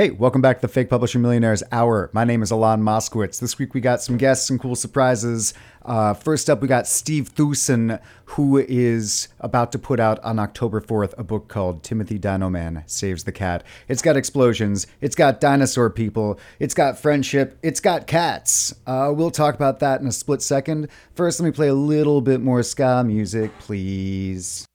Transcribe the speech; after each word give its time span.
Hey, 0.00 0.08
welcome 0.08 0.40
back 0.40 0.56
to 0.56 0.62
the 0.62 0.72
Fake 0.72 0.88
Publisher 0.88 1.18
Millionaires 1.18 1.62
Hour. 1.70 2.08
My 2.14 2.24
name 2.24 2.42
is 2.42 2.50
Alon 2.50 2.80
Moskowitz. 2.80 3.38
This 3.38 3.58
week 3.58 3.74
we 3.74 3.82
got 3.82 4.00
some 4.00 4.16
guests 4.16 4.48
and 4.48 4.58
cool 4.58 4.74
surprises. 4.74 5.52
Uh, 5.84 6.14
first 6.14 6.48
up, 6.48 6.62
we 6.62 6.68
got 6.68 6.86
Steve 6.86 7.34
Thueson, 7.34 8.00
who 8.24 8.56
is 8.56 9.28
about 9.40 9.72
to 9.72 9.78
put 9.78 10.00
out 10.00 10.18
on 10.20 10.38
October 10.38 10.80
4th 10.80 11.12
a 11.18 11.22
book 11.22 11.48
called 11.48 11.82
Timothy 11.82 12.18
Dinoman 12.18 12.82
Saves 12.88 13.24
the 13.24 13.32
Cat. 13.32 13.62
It's 13.88 14.00
got 14.00 14.16
explosions, 14.16 14.86
it's 15.02 15.14
got 15.14 15.38
dinosaur 15.38 15.90
people, 15.90 16.40
it's 16.58 16.72
got 16.72 16.98
friendship, 16.98 17.58
it's 17.62 17.80
got 17.80 18.06
cats. 18.06 18.74
Uh, 18.86 19.12
we'll 19.14 19.30
talk 19.30 19.54
about 19.54 19.80
that 19.80 20.00
in 20.00 20.06
a 20.06 20.12
split 20.12 20.40
second. 20.40 20.88
First, 21.12 21.40
let 21.40 21.44
me 21.44 21.52
play 21.52 21.68
a 21.68 21.74
little 21.74 22.22
bit 22.22 22.40
more 22.40 22.62
ska 22.62 23.04
music, 23.04 23.50
please. 23.58 24.66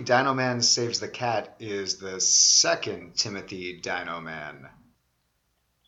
Dinoman 0.00 0.62
Saves 0.62 1.00
the 1.00 1.08
Cat 1.08 1.56
is 1.58 1.98
the 1.98 2.20
second 2.20 3.16
Timothy 3.16 3.80
Dinoman. 3.80 4.68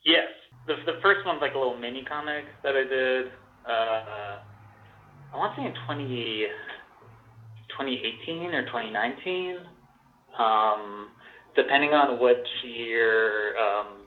Yes. 0.04 0.28
The, 0.66 0.74
the 0.86 1.00
first 1.02 1.26
one's 1.26 1.40
like 1.40 1.54
a 1.54 1.58
little 1.58 1.76
mini 1.76 2.04
comic 2.04 2.44
that 2.62 2.76
I 2.76 2.84
did. 2.84 3.26
Uh, 3.66 4.38
I 5.32 5.36
want 5.36 5.56
to 5.56 5.62
say 5.62 5.66
in 5.66 5.74
20, 5.86 6.46
2018 7.70 8.54
or 8.54 8.66
2019. 8.66 9.56
Um, 10.38 11.08
depending 11.54 11.90
on 11.92 12.20
which 12.20 12.46
year 12.64 13.56
um, 13.58 14.06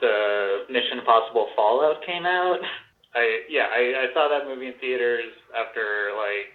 the 0.00 0.64
Mission 0.70 0.98
Impossible 0.98 1.48
Fallout 1.56 2.04
came 2.06 2.26
out. 2.26 2.58
I 3.14 3.40
yeah, 3.50 3.68
I, 3.70 4.08
I 4.08 4.14
saw 4.14 4.28
that 4.28 4.48
movie 4.48 4.68
in 4.68 4.74
theaters 4.80 5.32
after 5.52 6.16
like 6.16 6.48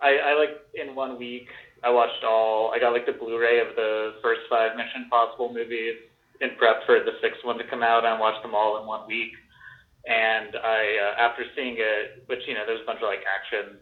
I, 0.00 0.30
I 0.30 0.38
like 0.38 0.56
in 0.74 0.94
one 0.94 1.18
week 1.18 1.48
I 1.84 1.90
watched 1.90 2.24
all 2.24 2.72
I 2.74 2.78
got 2.78 2.92
like 2.92 3.06
the 3.06 3.12
Blu-ray 3.12 3.60
of 3.60 3.76
the 3.76 4.14
first 4.22 4.42
five 4.50 4.76
Mission 4.76 5.04
Impossible 5.04 5.52
movies 5.52 5.96
in 6.40 6.50
prep 6.58 6.86
for 6.86 7.00
the 7.00 7.18
sixth 7.22 7.44
one 7.44 7.58
to 7.58 7.64
come 7.68 7.82
out. 7.82 8.04
I 8.04 8.18
watched 8.18 8.42
them 8.42 8.54
all 8.54 8.80
in 8.80 8.86
one 8.86 9.06
week, 9.06 9.32
and 10.06 10.56
I 10.56 10.80
uh, 10.98 11.22
after 11.22 11.44
seeing 11.54 11.76
it, 11.78 12.24
which 12.26 12.40
you 12.46 12.54
know 12.54 12.64
there's 12.66 12.82
a 12.82 12.86
bunch 12.86 13.02
of 13.02 13.08
like 13.08 13.22
action 13.26 13.78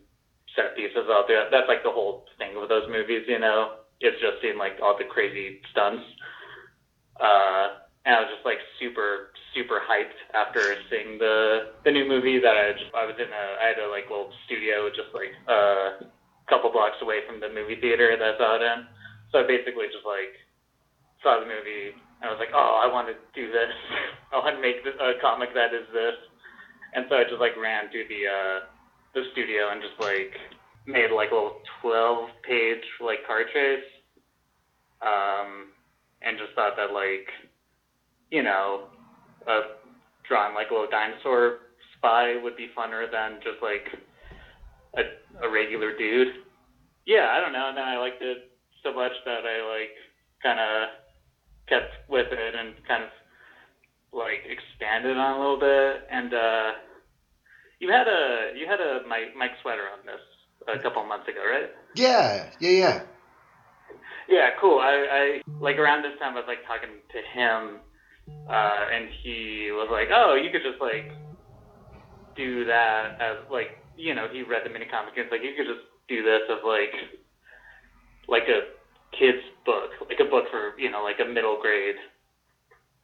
set 0.54 0.76
pieces 0.76 1.08
out 1.08 1.24
there. 1.28 1.48
That's 1.50 1.68
like 1.68 1.84
the 1.84 1.92
whole 1.92 2.24
thing 2.38 2.58
with 2.58 2.68
those 2.68 2.88
movies, 2.88 3.24
you 3.28 3.38
know. 3.38 3.84
It's 4.00 4.20
just 4.20 4.40
seeing 4.42 4.58
like 4.58 4.76
all 4.82 4.96
the 4.96 5.04
crazy 5.04 5.60
stunts. 5.72 6.04
Uh, 7.16 7.86
and 8.04 8.14
I 8.14 8.20
was 8.20 8.30
just 8.32 8.44
like 8.44 8.58
super 8.80 9.32
super 9.54 9.80
hyped 9.80 10.16
after 10.36 10.60
seeing 10.88 11.18
the 11.18 11.72
the 11.84 11.90
new 11.90 12.06
movie 12.08 12.38
that 12.38 12.56
I 12.56 12.72
just, 12.72 12.92
I 12.94 13.04
was 13.04 13.16
in 13.16 13.28
a 13.28 13.44
I 13.60 13.72
had 13.72 13.78
a 13.80 13.88
like 13.88 14.08
little 14.08 14.32
studio 14.44 14.88
just 14.88 15.12
like 15.16 15.32
uh, 15.48 16.04
couple 16.48 16.70
blocks 16.70 16.98
away 17.02 17.26
from 17.26 17.40
the 17.40 17.50
movie 17.50 17.78
theater 17.80 18.14
that 18.14 18.34
I 18.34 18.38
saw 18.38 18.56
it 18.56 18.62
in. 18.62 18.86
So 19.32 19.42
I 19.42 19.44
basically 19.46 19.90
just 19.90 20.06
like 20.06 20.34
saw 21.22 21.42
the 21.42 21.46
movie 21.46 21.94
and 22.22 22.24
I 22.26 22.32
was 22.32 22.40
like, 22.40 22.54
oh, 22.54 22.80
I 22.80 22.86
want 22.88 23.08
to 23.08 23.16
do 23.34 23.52
this. 23.52 23.72
I 24.32 24.38
want 24.38 24.56
to 24.56 24.62
make 24.62 24.82
this, 24.84 24.94
a 24.98 25.18
comic 25.20 25.52
that 25.54 25.74
is 25.74 25.86
this. 25.92 26.16
And 26.94 27.04
so 27.10 27.16
I 27.16 27.24
just 27.24 27.42
like 27.42 27.58
ran 27.60 27.92
to 27.92 28.00
the 28.08 28.20
uh, 28.24 28.58
the 29.14 29.22
studio 29.32 29.70
and 29.72 29.82
just 29.82 29.98
like 30.00 30.32
made 30.86 31.10
like 31.10 31.30
a 31.30 31.34
little 31.34 31.60
12 31.82 32.30
page 32.46 32.84
like 33.02 33.26
card 33.26 33.46
chase. 33.52 33.84
Um, 35.02 35.74
and 36.22 36.38
just 36.38 36.54
thought 36.54 36.76
that 36.76 36.94
like, 36.94 37.28
you 38.30 38.42
know, 38.42 38.88
uh, 39.46 39.76
drawing 40.26 40.54
like 40.54 40.70
a 40.70 40.74
little 40.74 40.90
dinosaur 40.90 41.68
spy 41.96 42.40
would 42.42 42.56
be 42.56 42.68
funner 42.76 43.10
than 43.10 43.38
just 43.44 43.60
like 43.62 43.92
a, 44.96 45.46
a 45.46 45.50
regular 45.50 45.96
dude. 45.96 46.28
Yeah, 47.04 47.28
I 47.30 47.40
don't 47.40 47.52
know. 47.52 47.68
And 47.68 47.76
then 47.76 47.84
I 47.84 47.98
liked 47.98 48.22
it 48.22 48.50
so 48.82 48.92
much 48.92 49.12
that 49.24 49.44
I 49.46 49.62
like 49.68 49.94
kind 50.42 50.58
of 50.60 50.88
kept 51.68 52.08
with 52.08 52.26
it 52.32 52.54
and 52.54 52.74
kind 52.86 53.04
of 53.04 53.10
like 54.12 54.42
expanded 54.46 55.16
on 55.16 55.36
a 55.36 55.38
little 55.38 55.58
bit. 55.58 56.06
And 56.10 56.34
uh, 56.34 56.70
you 57.78 57.90
had 57.90 58.08
a 58.08 58.52
you 58.56 58.66
had 58.66 58.80
a 58.80 59.00
Mike, 59.08 59.36
Mike 59.36 59.52
Sweater 59.62 59.88
on 59.92 60.04
this 60.06 60.22
a 60.66 60.82
couple 60.82 61.02
of 61.02 61.08
months 61.08 61.28
ago, 61.28 61.40
right? 61.40 61.70
Yeah, 61.94 62.50
yeah, 62.60 62.70
yeah. 62.70 63.00
Yeah, 64.28 64.50
cool. 64.60 64.80
I, 64.80 65.38
I 65.38 65.40
like 65.60 65.76
around 65.76 66.02
this 66.02 66.18
time 66.18 66.32
I 66.34 66.40
was 66.40 66.48
like 66.48 66.66
talking 66.66 66.90
to 67.12 67.18
him, 67.38 67.78
uh, 68.50 68.86
and 68.92 69.08
he 69.22 69.70
was 69.70 69.88
like, 69.90 70.08
"Oh, 70.12 70.34
you 70.34 70.50
could 70.50 70.62
just 70.66 70.80
like 70.80 71.12
do 72.36 72.64
that 72.64 73.20
as 73.20 73.36
like 73.50 73.78
you 73.96 74.14
know." 74.14 74.28
He 74.28 74.42
read 74.42 74.62
the 74.64 74.70
mini 74.70 74.86
comic 74.86 75.16
and 75.16 75.24
it's 75.24 75.32
like 75.32 75.42
you 75.42 75.54
could 75.56 75.66
just 75.66 75.86
do 76.08 76.22
this 76.22 76.42
as 76.50 76.62
like 76.64 76.94
like 78.28 78.48
a 78.48 78.72
kid's 79.18 79.42
book, 79.64 79.90
like 80.08 80.20
a 80.20 80.28
book 80.28 80.46
for 80.50 80.78
you 80.78 80.90
know 80.90 81.02
like 81.02 81.20
a 81.20 81.28
middle 81.28 81.60
grade, 81.60 81.96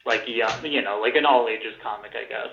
like 0.07 0.25
young, 0.27 0.65
you 0.65 0.83
know, 0.83 1.01
like 1.01 1.17
an 1.17 1.27
all 1.27 1.49
ages 1.49 1.75
comic, 1.83 2.13
I 2.15 2.29
guess. 2.29 2.53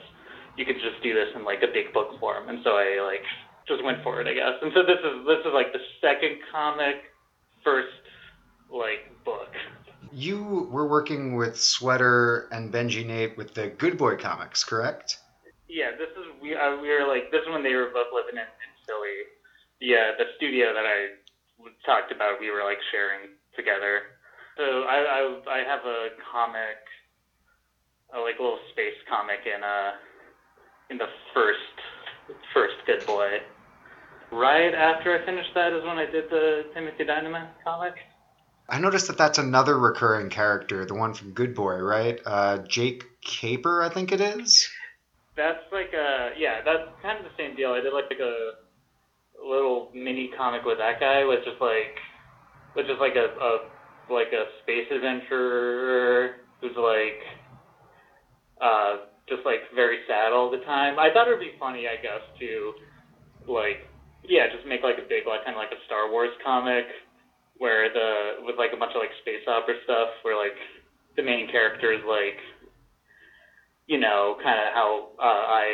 You 0.57 0.65
could 0.65 0.75
just 0.75 1.01
do 1.01 1.13
this 1.13 1.29
in 1.35 1.43
like 1.43 1.63
a 1.63 1.71
big 1.71 1.93
book 1.93 2.19
form, 2.19 2.49
and 2.49 2.59
so 2.63 2.71
I 2.71 3.01
like 3.05 3.23
just 3.67 3.83
went 3.83 4.03
for 4.03 4.19
it, 4.19 4.27
I 4.27 4.33
guess. 4.33 4.59
And 4.61 4.71
so 4.73 4.83
this 4.83 4.99
is 4.99 5.25
this 5.25 5.39
is 5.45 5.53
like 5.53 5.71
the 5.73 5.79
second 6.01 6.39
comic, 6.51 6.95
first 7.63 7.93
like 8.71 9.11
book. 9.23 9.49
You 10.11 10.67
were 10.71 10.87
working 10.87 11.35
with 11.35 11.59
Sweater 11.59 12.49
and 12.51 12.73
Benji 12.73 13.05
Nate 13.05 13.37
with 13.37 13.53
the 13.53 13.67
Good 13.67 13.97
Boy 13.97 14.17
comics, 14.17 14.63
correct? 14.63 15.18
Yeah, 15.69 15.93
this 15.93 16.09
is 16.17 16.25
we 16.41 16.57
uh, 16.57 16.81
we 16.81 16.89
were 16.89 17.05
like 17.05 17.29
this 17.29 17.45
is 17.45 17.49
when 17.53 17.61
they 17.61 17.77
were 17.77 17.93
both 17.93 18.09
living 18.09 18.41
in, 18.41 18.49
in 18.49 18.71
Philly. 18.89 19.29
Yeah, 19.79 20.17
the 20.17 20.25
studio 20.35 20.73
that 20.73 20.83
I 20.83 21.21
talked 21.85 22.11
about, 22.11 22.41
we 22.41 22.49
were 22.49 22.65
like 22.65 22.81
sharing 22.91 23.37
together. 23.55 24.17
So 24.57 24.89
I 24.89 24.97
I, 24.97 25.21
I 25.45 25.59
have 25.63 25.85
a 25.85 26.09
comic, 26.25 26.81
a 28.13 28.19
like 28.19 28.41
little 28.41 28.57
space 28.73 28.97
comic 29.07 29.45
in 29.45 29.63
uh 29.63 29.91
in 30.89 30.97
the 30.97 31.07
first 31.33 31.77
first 32.51 32.75
Good 32.85 33.05
Boy. 33.05 33.37
Right 34.31 34.73
after 34.73 35.13
I 35.13 35.25
finished 35.25 35.53
that 35.53 35.73
is 35.73 35.83
when 35.83 35.97
I 35.97 36.05
did 36.09 36.29
the 36.29 36.65
Timothy 36.73 37.05
Dinoman 37.05 37.47
comic. 37.63 37.93
I 38.67 38.79
noticed 38.79 39.07
that 39.07 39.17
that's 39.17 39.39
another 39.39 39.77
recurring 39.77 40.29
character, 40.29 40.85
the 40.85 40.93
one 40.93 41.15
from 41.15 41.31
Good 41.31 41.55
Boy, 41.55 41.77
right? 41.77 42.19
Uh, 42.23 42.59
Jake 42.59 43.03
Caper, 43.21 43.81
I 43.81 43.89
think 43.89 44.11
it 44.11 44.21
is. 44.21 44.69
That's 45.39 45.63
like 45.71 45.95
a 45.95 46.35
yeah, 46.35 46.59
that's 46.67 46.83
kind 47.01 47.15
of 47.15 47.23
the 47.23 47.31
same 47.39 47.55
deal. 47.55 47.71
I 47.71 47.79
did 47.79 47.95
like, 47.95 48.11
like 48.11 48.19
a 48.19 48.59
little 49.39 49.87
mini 49.95 50.29
comic 50.35 50.67
with 50.67 50.83
that 50.83 50.99
guy, 50.99 51.23
which 51.23 51.47
is 51.47 51.55
like 51.63 51.95
which 52.75 52.91
is 52.91 52.99
like 52.99 53.15
a, 53.15 53.31
a 53.39 53.51
like 54.11 54.35
a 54.35 54.51
space 54.61 54.91
adventurer 54.91 56.43
who's 56.59 56.75
like 56.75 57.23
uh 58.59 59.07
just 59.31 59.47
like 59.47 59.63
very 59.73 60.03
sad 60.11 60.35
all 60.35 60.51
the 60.51 60.59
time. 60.67 60.99
I 60.99 61.07
thought 61.15 61.31
it 61.31 61.31
would 61.31 61.39
be 61.39 61.55
funny, 61.55 61.87
I 61.87 61.95
guess, 62.03 62.19
to 62.43 62.73
like 63.47 63.87
yeah, 64.27 64.51
just 64.51 64.67
make 64.67 64.83
like 64.83 64.99
a 64.99 65.07
big 65.07 65.23
like 65.23 65.47
kind 65.47 65.55
of 65.55 65.63
like 65.63 65.71
a 65.71 65.79
Star 65.87 66.11
Wars 66.11 66.35
comic 66.43 66.83
where 67.63 67.87
the 67.87 68.43
with 68.43 68.59
like 68.59 68.75
a 68.75 68.77
bunch 68.77 68.91
of 68.91 68.99
like 68.99 69.15
space 69.23 69.47
opera 69.47 69.79
stuff 69.87 70.11
where 70.27 70.35
like 70.35 70.59
the 71.15 71.23
main 71.23 71.47
character 71.47 71.95
is 71.95 72.03
like 72.03 72.43
you 73.89 73.99
know 73.99 74.37
kind 74.37 74.61
of 74.61 74.69
how 74.71 75.09
uh, 75.17 75.43
I 75.49 75.65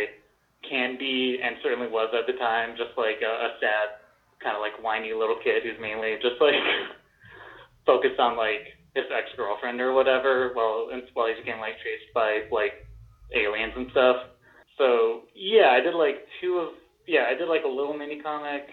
can 0.63 0.97
be 0.97 1.37
and 1.43 1.57
certainly 1.61 1.91
was 1.91 2.09
at 2.15 2.25
the 2.25 2.39
time 2.39 2.73
just 2.79 2.97
like 2.97 3.19
a, 3.21 3.27
a 3.27 3.49
sad 3.59 3.99
kind 4.41 4.55
of 4.55 4.63
like 4.63 4.81
whiny 4.81 5.11
little 5.11 5.37
kid 5.43 5.61
who's 5.61 5.77
mainly 5.79 6.15
just 6.23 6.39
like 6.39 6.55
focused 7.85 8.17
on 8.17 8.39
like 8.39 8.71
his 8.95 9.03
ex 9.11 9.27
girlfriend 9.35 9.81
or 9.81 9.93
whatever 9.93 10.55
while 10.55 10.87
while 11.13 11.27
he's 11.27 11.43
getting 11.43 11.59
like 11.59 11.75
chased 11.83 12.07
by 12.15 12.47
like 12.51 12.87
aliens 13.35 13.73
and 13.75 13.91
stuff. 13.91 14.31
So 14.79 15.27
yeah, 15.35 15.75
I 15.75 15.83
did 15.83 15.93
like 15.93 16.23
two 16.39 16.55
of 16.63 16.69
yeah 17.05 17.27
I 17.29 17.35
did 17.35 17.49
like 17.51 17.67
a 17.67 17.69
little 17.69 17.93
mini 17.93 18.21
comic. 18.23 18.63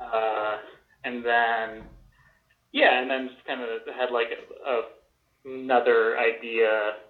Uh, 0.00 0.56
and 1.04 1.24
then 1.24 1.84
yeah, 2.72 3.00
and 3.00 3.10
then 3.10 3.28
just 3.28 3.46
kind 3.46 3.60
of 3.60 3.68
had 3.94 4.10
like 4.10 4.32
a, 4.32 4.40
a, 4.64 4.82
another 5.44 6.16
idea 6.18 7.04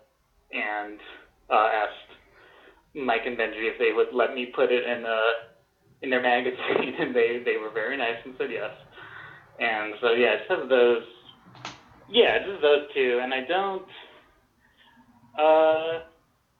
and 0.54 0.98
uh, 1.50 1.68
asked 1.72 2.14
Mike 2.94 3.22
and 3.26 3.36
Benji 3.36 3.68
if 3.68 3.78
they 3.78 3.92
would 3.92 4.14
let 4.14 4.34
me 4.34 4.46
put 4.54 4.70
it 4.70 4.84
in 4.84 5.04
uh 5.04 5.50
in 6.02 6.10
their 6.10 6.22
magazine, 6.22 6.94
and 7.00 7.14
they 7.14 7.42
they 7.44 7.56
were 7.56 7.70
very 7.70 7.96
nice 7.96 8.18
and 8.24 8.34
said 8.38 8.50
yes. 8.50 8.72
And 9.58 9.94
so 10.00 10.12
yeah, 10.12 10.36
just 10.38 10.50
have 10.50 10.68
those. 10.68 11.02
Yeah, 12.08 12.38
just 12.38 12.60
those 12.60 12.82
two, 12.94 13.20
and 13.22 13.32
I 13.32 13.40
don't. 13.48 13.86
Uh, 15.38 16.04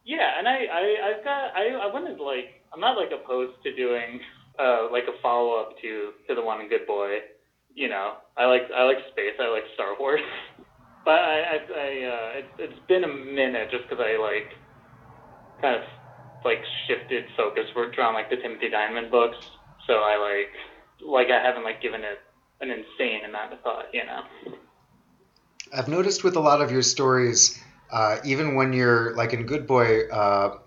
yeah, 0.04 0.38
and 0.38 0.48
I 0.48 0.64
I 0.72 0.84
I've 1.10 1.24
got 1.24 1.54
I 1.54 1.88
I 1.88 1.92
wanted 1.92 2.18
like 2.18 2.62
I'm 2.72 2.80
not 2.80 2.96
like 2.96 3.10
opposed 3.12 3.62
to 3.62 3.74
doing 3.74 4.20
uh 4.58 4.90
like 4.90 5.04
a 5.04 5.20
follow 5.22 5.60
up 5.60 5.76
to 5.82 6.12
to 6.28 6.34
the 6.34 6.42
one 6.42 6.60
in 6.60 6.68
Good 6.68 6.86
Boy 6.86 7.18
you 7.74 7.88
know, 7.88 8.14
I 8.36 8.46
like 8.46 8.70
I 8.74 8.84
like 8.84 8.98
space. 9.10 9.34
I 9.38 9.50
like 9.50 9.64
Star 9.74 9.98
Wars, 9.98 10.20
but 11.04 11.18
I 11.18 11.40
I, 11.40 11.54
I 11.54 11.88
uh, 12.04 12.38
it, 12.38 12.46
it's 12.58 12.80
been 12.88 13.04
a 13.04 13.08
minute 13.08 13.70
just 13.70 13.88
because 13.88 14.04
I 14.04 14.18
like 14.20 14.52
kind 15.60 15.76
of 15.76 15.82
like 16.44 16.62
shifted 16.86 17.24
focus. 17.36 17.64
We're 17.74 17.90
drawing 17.90 18.14
like 18.14 18.30
the 18.30 18.36
Timothy 18.36 18.70
Dinoman 18.70 19.10
books, 19.10 19.36
so 19.86 19.94
I 19.94 20.16
like 20.16 21.06
like 21.06 21.28
I 21.30 21.42
haven't 21.42 21.64
like 21.64 21.80
given 21.80 22.02
it 22.02 22.20
an 22.60 22.70
insane 22.70 23.24
amount 23.24 23.52
of 23.52 23.60
thought. 23.60 23.86
You 23.92 24.04
know. 24.04 24.22
I've 25.72 25.88
noticed 25.88 26.22
with 26.22 26.36
a 26.36 26.40
lot 26.40 26.60
of 26.60 26.70
your 26.70 26.82
stories, 26.82 27.60
uh, 27.90 28.18
even 28.24 28.54
when 28.54 28.72
you're 28.72 29.14
like 29.16 29.32
in 29.32 29.44
Good 29.46 29.66
Boy, 29.66 30.08
uh, 30.08 30.58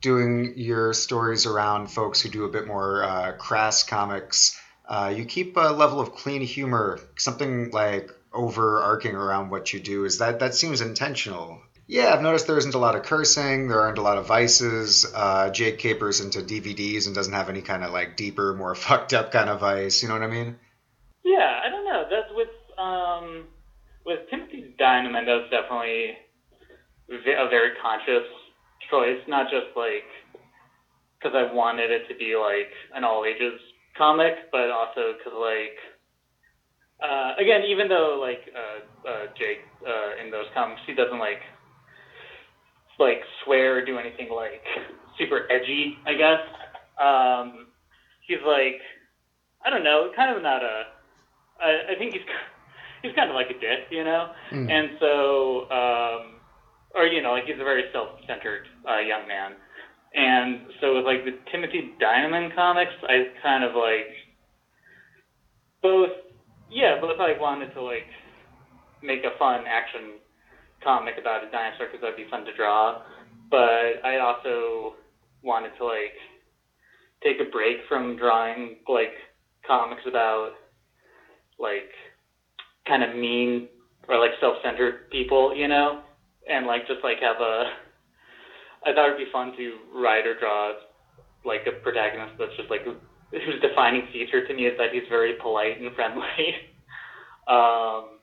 doing 0.00 0.54
your 0.56 0.92
stories 0.92 1.46
around 1.46 1.88
folks 1.88 2.20
who 2.20 2.28
do 2.28 2.44
a 2.44 2.48
bit 2.48 2.66
more 2.66 3.04
uh, 3.04 3.32
crass 3.32 3.82
comics. 3.82 4.60
Uh, 4.88 5.12
you 5.16 5.24
keep 5.24 5.56
a 5.56 5.72
level 5.72 6.00
of 6.00 6.12
clean 6.14 6.42
humor, 6.42 7.00
something 7.16 7.70
like 7.70 8.10
overarching 8.36 9.14
around 9.14 9.50
what 9.50 9.72
you 9.72 9.80
do. 9.80 10.04
Is 10.04 10.18
that 10.18 10.40
that 10.40 10.54
seems 10.54 10.80
intentional? 10.80 11.60
Yeah, 11.88 12.12
I've 12.12 12.22
noticed 12.22 12.48
there 12.48 12.58
isn't 12.58 12.74
a 12.74 12.78
lot 12.78 12.96
of 12.96 13.04
cursing. 13.04 13.68
There 13.68 13.80
aren't 13.80 13.98
a 13.98 14.02
lot 14.02 14.18
of 14.18 14.26
vices. 14.26 15.06
Uh, 15.14 15.50
Jake 15.50 15.78
capers 15.78 16.20
into 16.20 16.40
DVDs 16.40 17.06
and 17.06 17.14
doesn't 17.14 17.32
have 17.32 17.48
any 17.48 17.62
kind 17.62 17.84
of 17.84 17.92
like 17.92 18.16
deeper, 18.16 18.54
more 18.54 18.74
fucked 18.86 19.14
up 19.14 19.30
kind 19.32 19.48
of 19.48 19.60
vice. 19.60 20.02
You 20.02 20.08
know 20.08 20.14
what 20.14 20.24
I 20.24 20.28
mean? 20.28 20.58
Yeah, 21.24 21.60
I 21.64 21.68
don't 21.68 21.84
know. 21.84 22.04
That's 22.10 22.32
with 22.34 22.48
um 22.78 23.46
with 24.04 24.28
Timothy 24.30 24.74
Dinoman. 24.78 25.26
That's 25.26 25.50
definitely 25.50 26.18
a 27.10 27.48
very 27.48 27.70
conscious 27.80 28.26
choice, 28.90 29.20
not 29.28 29.50
just 29.50 29.76
like 29.76 30.04
because 31.18 31.34
I 31.34 31.52
wanted 31.52 31.90
it 31.90 32.08
to 32.08 32.14
be 32.14 32.36
like 32.36 32.70
an 32.94 33.04
all 33.04 33.24
ages 33.24 33.60
comic, 33.96 34.34
but 34.52 34.70
also 34.70 35.14
because 35.16 35.32
like 35.38 35.78
uh, 37.02 37.32
again, 37.38 37.62
even 37.68 37.88
though 37.88 38.18
like 38.20 38.40
uh, 38.54 39.08
uh, 39.08 39.26
Jake 39.38 39.60
uh, 39.86 40.22
in 40.24 40.30
those 40.30 40.46
comics, 40.54 40.80
he 40.86 40.94
doesn't 40.94 41.18
like 41.18 41.40
like 42.98 43.20
swear 43.44 43.76
or 43.78 43.84
do 43.84 43.98
anything 43.98 44.30
like 44.30 44.62
super 45.18 45.46
edgy, 45.50 45.96
I 46.06 46.14
guess. 46.14 46.40
Um, 47.00 47.66
he's 48.26 48.42
like 48.46 48.80
I 49.64 49.70
don't 49.70 49.84
know, 49.84 50.10
kind 50.16 50.34
of 50.36 50.42
not 50.42 50.62
a. 50.62 50.84
I, 51.60 51.92
I 51.92 51.98
think 51.98 52.12
he's 52.12 52.22
he's 53.02 53.12
kind 53.14 53.30
of 53.30 53.34
like 53.34 53.50
a 53.50 53.58
dick, 53.60 53.88
you 53.90 54.04
know, 54.04 54.30
Mm. 54.52 54.70
and 54.70 54.90
so 55.00 55.70
um, 55.70 56.40
or 56.94 57.06
you 57.06 57.20
know, 57.22 57.32
like 57.32 57.44
he's 57.44 57.60
a 57.60 57.64
very 57.64 57.84
self-centered 57.92 58.66
uh, 58.88 58.98
young 59.00 59.28
man. 59.28 59.52
And 60.14 60.60
so 60.80 60.96
with 60.96 61.04
like 61.04 61.24
the 61.26 61.36
Timothy 61.52 61.90
Dinoman 62.00 62.54
comics, 62.54 62.92
I 63.02 63.26
kind 63.42 63.64
of 63.64 63.74
like 63.74 64.08
both, 65.82 66.08
yeah, 66.70 67.00
both 67.00 67.18
like 67.18 67.40
wanted 67.40 67.72
to 67.74 67.82
like 67.82 68.06
make 69.02 69.24
a 69.24 69.38
fun 69.38 69.64
action 69.68 70.18
comic 70.82 71.14
about 71.20 71.44
a 71.44 71.50
dinosaur 71.50 71.86
because 71.86 72.00
that'd 72.00 72.16
be 72.16 72.28
fun 72.30 72.44
to 72.44 72.54
draw, 72.54 73.02
but 73.50 74.04
I 74.04 74.18
also 74.18 74.94
wanted 75.42 75.72
to 75.78 75.84
like 75.84 76.14
take 77.22 77.36
a 77.40 77.50
break 77.50 77.76
from 77.88 78.16
drawing 78.16 78.76
like 78.88 79.14
comics 79.66 80.02
about 80.06 80.50
like 81.58 81.90
kind 82.86 83.02
of 83.02 83.16
mean 83.16 83.68
or 84.08 84.18
like 84.18 84.32
self-centered 84.40 85.10
people, 85.10 85.54
you 85.54 85.68
know, 85.68 86.02
and 86.48 86.66
like 86.66 86.86
just 86.86 87.02
like 87.02 87.18
have 87.20 87.40
a 87.40 87.64
I 88.84 88.92
thought 88.92 89.06
it'd 89.06 89.18
be 89.18 89.32
fun 89.32 89.52
to 89.56 89.78
write 89.94 90.26
or 90.26 90.38
draw 90.38 90.72
like 91.44 91.66
a 91.66 91.72
protagonist 91.82 92.34
that's 92.38 92.56
just 92.56 92.70
like 92.70 92.86
whose 93.30 93.60
defining 93.60 94.04
feature 94.12 94.40
to 94.46 94.54
me 94.54 94.66
is 94.66 94.74
that 94.78 94.92
he's 94.92 95.02
very 95.08 95.32
polite 95.32 95.80
and 95.80 95.92
friendly. 95.94 96.22
um, 97.48 98.18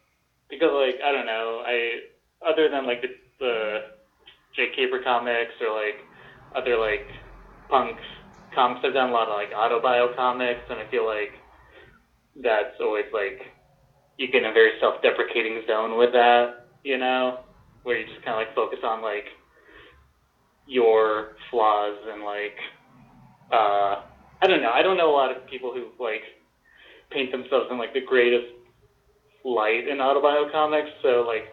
because 0.50 0.72
like 0.74 1.00
I 1.04 1.12
don't 1.12 1.26
know, 1.26 1.62
I 1.66 2.00
other 2.48 2.70
than 2.70 2.86
like 2.86 3.02
the, 3.02 3.08
the 3.40 3.78
Jake 4.56 4.76
Caper 4.76 5.00
comics 5.00 5.54
or 5.62 5.72
like 5.72 5.96
other 6.56 6.78
like 6.78 7.06
punk 7.70 7.98
comics, 8.54 8.82
I've 8.84 8.94
done 8.94 9.10
a 9.10 9.14
lot 9.14 9.28
of 9.28 9.34
like 9.34 9.52
autobio 9.52 10.14
comics, 10.16 10.62
and 10.70 10.80
I 10.80 10.90
feel 10.90 11.06
like 11.06 11.32
that's 12.36 12.80
always 12.80 13.06
like 13.14 13.40
you 14.18 14.28
get 14.28 14.44
in 14.44 14.46
a 14.46 14.52
very 14.52 14.72
self-deprecating 14.80 15.62
zone 15.68 15.98
with 15.98 16.12
that, 16.12 16.52
you 16.84 16.98
know, 16.98 17.36
where 17.84 17.98
you 17.98 18.06
just 18.06 18.22
kind 18.24 18.36
of 18.36 18.38
like 18.38 18.54
focus 18.56 18.80
on 18.84 19.02
like 19.02 19.26
your 20.68 21.28
flaws 21.50 21.96
and 22.08 22.24
like 22.24 22.56
uh 23.52 23.96
I 24.44 24.48
don't 24.48 24.62
know. 24.62 24.72
I 24.72 24.84
don't 24.84 24.98
know 24.98 25.10
a 25.10 25.16
lot 25.16 25.32
of 25.32 25.48
people 25.50 25.72
who 25.72 25.88
like 26.04 26.24
paint 27.12 27.32
themselves 27.32 27.68
in 27.72 27.78
like 27.78 27.94
the 27.94 28.02
greatest 28.02 28.44
light 29.46 29.88
in 29.88 30.00
autobio 30.00 30.52
comics, 30.52 30.90
so 31.02 31.24
like 31.26 31.46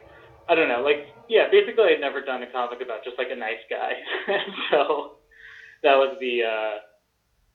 I 0.49 0.57
don't 0.57 0.67
know, 0.67 0.83
like 0.83 0.99
yeah, 1.29 1.47
basically 1.49 1.85
I'd 1.85 2.01
never 2.01 2.21
done 2.21 2.43
a 2.43 2.49
comic 2.51 2.81
about 2.83 3.05
just 3.05 3.17
like 3.17 3.31
a 3.31 3.37
nice 3.37 3.63
guy. 3.71 3.93
so 4.73 5.13
that 5.85 5.95
was 5.95 6.17
the 6.19 6.43
uh 6.43 6.79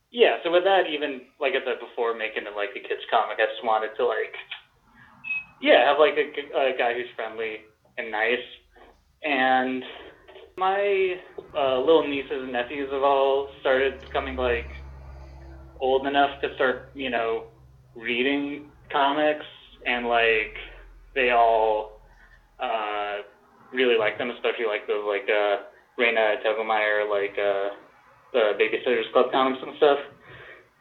yeah, 0.09 0.37
so 0.41 0.51
with 0.51 0.63
that 0.63 0.87
even 0.87 1.19
like 1.41 1.51
I 1.51 1.65
said 1.65 1.81
before 1.81 2.13
making 2.13 2.47
it 2.47 2.55
like 2.55 2.69
a 2.77 2.79
kids 2.79 3.03
comic, 3.11 3.35
I 3.37 3.45
just 3.51 3.63
wanted 3.63 3.91
to 3.97 4.05
like 4.05 4.31
yeah, 5.61 5.83
have 5.83 5.99
like 5.99 6.15
a, 6.15 6.71
a 6.71 6.77
guy 6.77 6.93
who's 6.93 7.11
friendly 7.13 7.57
and 7.97 8.09
nice 8.09 8.39
and 9.23 9.83
my 10.57 11.15
uh, 11.57 11.79
little 11.79 12.07
nieces 12.07 12.31
and 12.31 12.53
nephews 12.53 12.89
have 12.93 13.03
all 13.03 13.49
started 13.59 13.99
becoming 13.99 14.37
like 14.37 14.67
old 15.79 16.07
enough 16.07 16.41
to 16.41 16.53
start, 16.55 16.91
you 16.93 17.09
know, 17.09 17.45
reading 17.95 18.65
comics, 18.91 19.45
and 19.85 20.07
like 20.07 20.55
they 21.13 21.31
all 21.31 22.01
uh, 22.59 23.17
really 23.73 23.97
like 23.97 24.17
them, 24.17 24.29
especially 24.31 24.65
like 24.65 24.87
the 24.87 24.95
like 24.95 25.27
uh, 25.29 25.63
Raina 25.99 26.41
Telgemeier 26.43 27.09
like 27.09 27.37
uh, 27.37 27.75
the 28.33 28.51
Babysitters 28.59 29.11
Club 29.13 29.31
comics 29.31 29.59
and 29.65 29.75
stuff. 29.77 29.99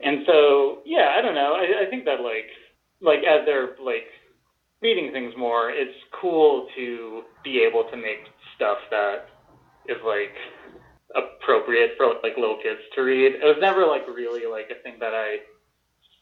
And 0.03 0.19
so, 0.27 0.83
yeah, 0.85 1.15
I 1.17 1.23
don't 1.23 1.35
know. 1.35 1.55
I, 1.55 1.87
I 1.87 1.91
think 1.91 2.05
that 2.05 2.21
like, 2.21 2.51
like 3.01 3.21
as 3.21 3.47
they're 3.47 3.77
like 3.83 4.07
reading 4.83 5.13
things 5.13 5.33
more, 5.37 5.71
it's 5.71 5.97
cool 6.21 6.67
to 6.77 7.23
be 7.43 7.65
able 7.67 7.85
to 7.91 7.97
make 7.97 8.19
stuff 8.57 8.79
that 8.91 9.27
is 9.89 9.97
like 10.05 10.35
appropriate 11.15 11.93
for 11.97 12.15
like 12.23 12.37
little 12.37 12.59
kids 12.63 12.81
to 12.95 13.03
read. 13.03 13.35
It 13.35 13.45
was 13.45 13.57
never 13.61 13.87
like 13.87 14.07
really 14.09 14.51
like 14.51 14.71
a 14.71 14.83
thing 14.83 14.99
that 15.01 15.15
I 15.15 15.39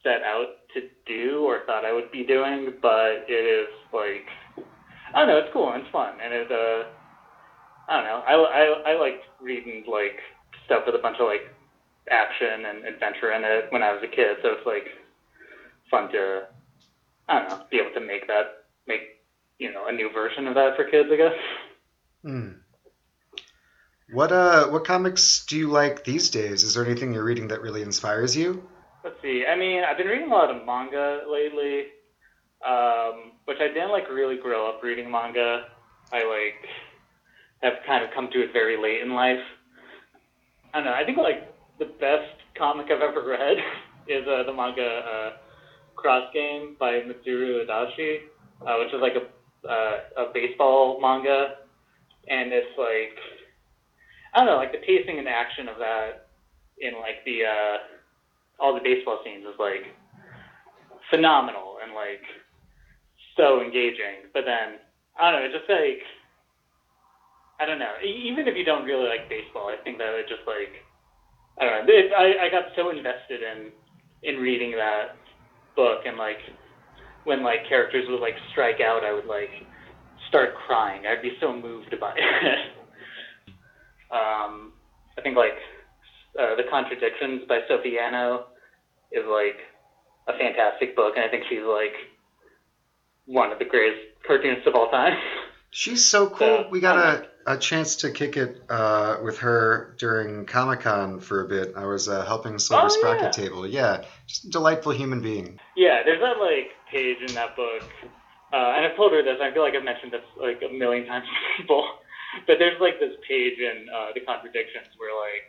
set 0.02 0.22
out 0.22 0.58
to 0.74 0.88
do 1.06 1.44
or 1.44 1.60
thought 1.66 1.84
I 1.84 1.92
would 1.92 2.10
be 2.10 2.24
doing, 2.24 2.74
but 2.82 3.24
it 3.28 3.44
is 3.46 3.68
like 3.92 4.26
I 5.14 5.20
don't 5.20 5.28
know, 5.28 5.38
it's 5.38 5.52
cool 5.52 5.72
and 5.72 5.82
it's 5.82 5.92
fun, 5.92 6.14
and 6.22 6.32
it 6.32 6.50
uh, 6.50 6.84
I 7.88 7.96
don't 7.96 8.04
know, 8.04 8.22
I 8.26 8.34
I 8.34 8.92
I 8.92 9.00
like 9.00 9.22
reading 9.40 9.84
like 9.90 10.18
stuff 10.64 10.84
with 10.86 10.94
a 10.94 10.98
bunch 10.98 11.18
of 11.20 11.26
like 11.26 11.54
action 12.10 12.66
and 12.66 12.84
adventure 12.84 13.32
in 13.32 13.44
it 13.44 13.66
when 13.70 13.82
I 13.82 13.92
was 13.92 14.02
a 14.02 14.08
kid, 14.08 14.38
so 14.42 14.52
it's 14.52 14.66
like 14.66 14.88
fun 15.90 16.10
to 16.12 16.48
I 17.28 17.38
don't 17.38 17.48
know 17.48 17.64
be 17.70 17.78
able 17.78 17.94
to 17.94 18.00
make 18.00 18.26
that 18.26 18.64
make 18.86 19.22
you 19.58 19.72
know 19.72 19.86
a 19.86 19.92
new 19.92 20.10
version 20.12 20.46
of 20.46 20.54
that 20.54 20.76
for 20.76 20.84
kids, 20.84 21.08
I 21.12 21.16
guess. 21.16 21.38
Hmm. 22.24 22.61
What 24.12 24.30
uh 24.30 24.66
what 24.66 24.84
comics 24.84 25.42
do 25.46 25.56
you 25.56 25.70
like 25.70 26.04
these 26.04 26.28
days? 26.28 26.64
Is 26.64 26.74
there 26.74 26.84
anything 26.84 27.14
you're 27.14 27.24
reading 27.24 27.48
that 27.48 27.62
really 27.62 27.80
inspires 27.80 28.36
you? 28.36 28.62
Let's 29.02 29.16
see. 29.22 29.44
I 29.48 29.56
mean, 29.56 29.82
I've 29.82 29.96
been 29.96 30.06
reading 30.06 30.30
a 30.30 30.34
lot 30.34 30.50
of 30.50 30.66
manga 30.66 31.22
lately, 31.26 31.86
um, 32.60 33.32
which 33.46 33.56
I 33.58 33.68
didn't 33.68 33.90
like 33.90 34.10
really 34.10 34.36
grow 34.36 34.68
up 34.68 34.82
reading 34.82 35.10
manga. 35.10 35.64
I 36.12 36.24
like 36.24 36.60
have 37.62 37.82
kind 37.86 38.04
of 38.04 38.10
come 38.14 38.28
to 38.34 38.42
it 38.42 38.52
very 38.52 38.76
late 38.76 39.00
in 39.00 39.14
life. 39.14 39.40
I 40.74 40.78
don't 40.78 40.84
know. 40.84 40.92
I 40.92 41.04
think 41.04 41.16
like 41.16 41.48
the 41.78 41.86
best 41.86 42.36
comic 42.54 42.88
I've 42.90 43.00
ever 43.00 43.24
read 43.26 43.56
is 44.08 44.28
uh, 44.28 44.42
the 44.44 44.52
manga 44.52 44.82
uh, 44.84 45.30
Cross 45.96 46.24
Game 46.34 46.76
by 46.78 47.00
Mitsuru 47.00 47.64
Adachi, 47.66 48.18
uh, 48.66 48.76
which 48.78 48.92
is 48.92 49.00
like 49.00 49.14
a 49.16 49.24
uh, 49.66 50.00
a 50.18 50.32
baseball 50.34 51.00
manga, 51.00 51.54
and 52.28 52.52
it's 52.52 52.76
like 52.76 53.16
I 54.34 54.38
don't 54.38 54.46
know, 54.46 54.56
like 54.56 54.72
the 54.72 54.78
pacing 54.78 55.18
and 55.18 55.28
action 55.28 55.68
of 55.68 55.76
that 55.78 56.28
in 56.80 56.94
like 56.94 57.24
the 57.24 57.44
uh, 57.44 57.76
all 58.58 58.74
the 58.74 58.80
baseball 58.80 59.20
scenes 59.24 59.44
is 59.44 59.58
like 59.58 59.84
phenomenal 61.10 61.76
and 61.84 61.94
like 61.94 62.24
so 63.36 63.60
engaging. 63.60 64.32
But 64.32 64.44
then 64.44 64.80
I 65.20 65.30
don't 65.30 65.40
know, 65.40 65.46
it's 65.46 65.54
just 65.54 65.68
like 65.68 66.02
I 67.60 67.66
don't 67.66 67.78
know. 67.78 67.94
Even 68.02 68.48
if 68.48 68.56
you 68.56 68.64
don't 68.64 68.84
really 68.84 69.08
like 69.08 69.28
baseball, 69.28 69.68
I 69.68 69.76
think 69.84 69.98
that 69.98 70.14
it 70.16 70.28
just 70.28 70.46
like 70.46 70.80
I 71.60 71.64
don't 71.64 71.86
know. 71.86 71.92
It, 71.92 72.12
I 72.16 72.46
I 72.46 72.50
got 72.50 72.72
so 72.74 72.90
invested 72.90 73.42
in 73.42 73.70
in 74.22 74.40
reading 74.40 74.72
that 74.72 75.16
book 75.76 76.02
and 76.06 76.16
like 76.16 76.38
when 77.24 77.42
like 77.42 77.68
characters 77.68 78.06
would 78.08 78.20
like 78.20 78.34
strike 78.50 78.80
out, 78.80 79.04
I 79.04 79.12
would 79.12 79.26
like 79.26 79.50
start 80.28 80.54
crying. 80.66 81.02
I'd 81.06 81.22
be 81.22 81.36
so 81.40 81.52
moved 81.52 81.94
by 82.00 82.14
it. 82.16 82.72
um, 84.12 84.72
I 85.18 85.22
think 85.22 85.36
like 85.36 85.56
uh, 86.38 86.54
the 86.56 86.64
Contradictions 86.70 87.42
by 87.48 87.60
Sophie 87.68 87.96
Yanow 88.00 88.44
is 89.10 89.24
like 89.28 89.58
a 90.28 90.38
fantastic 90.38 90.94
book, 90.96 91.14
and 91.16 91.24
I 91.24 91.28
think 91.28 91.44
she's 91.48 91.62
like 91.66 91.94
one 93.26 93.52
of 93.52 93.58
the 93.58 93.64
greatest 93.64 94.00
cartoonists 94.26 94.66
of 94.66 94.74
all 94.74 94.90
time. 94.90 95.16
She's 95.70 96.04
so 96.04 96.28
cool. 96.28 96.46
Yeah. 96.46 96.68
We 96.70 96.80
got 96.80 96.98
a, 96.98 97.52
a 97.54 97.56
chance 97.56 97.96
to 97.96 98.10
kick 98.10 98.36
it 98.36 98.60
uh, 98.68 99.16
with 99.22 99.38
her 99.38 99.96
during 99.98 100.44
Comic 100.44 100.80
Con 100.80 101.18
for 101.20 101.44
a 101.44 101.48
bit. 101.48 101.72
I 101.76 101.86
was 101.86 102.08
uh, 102.10 102.26
helping 102.26 102.58
Silver 102.58 102.86
Oh, 102.86 102.88
Sprocket 102.88 103.22
yeah. 103.22 103.30
Table. 103.30 103.66
Yeah, 103.66 104.04
just 104.26 104.44
a 104.44 104.50
delightful 104.50 104.92
human 104.92 105.22
being. 105.22 105.58
yeah, 105.76 106.02
there's 106.04 106.20
that 106.20 106.38
like 106.40 106.72
page 106.90 107.16
in 107.26 107.34
that 107.36 107.56
book, 107.56 107.82
uh, 108.52 108.56
and 108.76 108.84
I've 108.84 108.96
told 108.96 109.12
her 109.12 109.22
this. 109.22 109.38
I 109.40 109.50
feel 109.52 109.62
like 109.62 109.74
I've 109.74 109.82
mentioned 109.84 110.12
this 110.12 110.20
like 110.38 110.60
a 110.68 110.72
million 110.72 111.06
times 111.06 111.24
to 111.26 111.62
people, 111.62 111.88
but 112.46 112.58
there's 112.58 112.80
like 112.80 112.98
this 113.00 113.12
page 113.28 113.58
in 113.58 113.88
uh, 113.94 114.10
the 114.14 114.20
Contradictions 114.20 114.88
where 114.96 115.14
like 115.14 115.44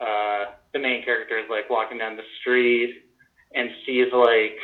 uh, 0.00 0.52
the 0.72 0.78
main 0.78 1.04
character 1.04 1.38
is 1.38 1.46
like 1.48 1.70
walking 1.70 1.98
down 1.98 2.16
the 2.16 2.26
street 2.40 3.02
and 3.54 3.70
sees 3.86 4.08
like 4.12 4.56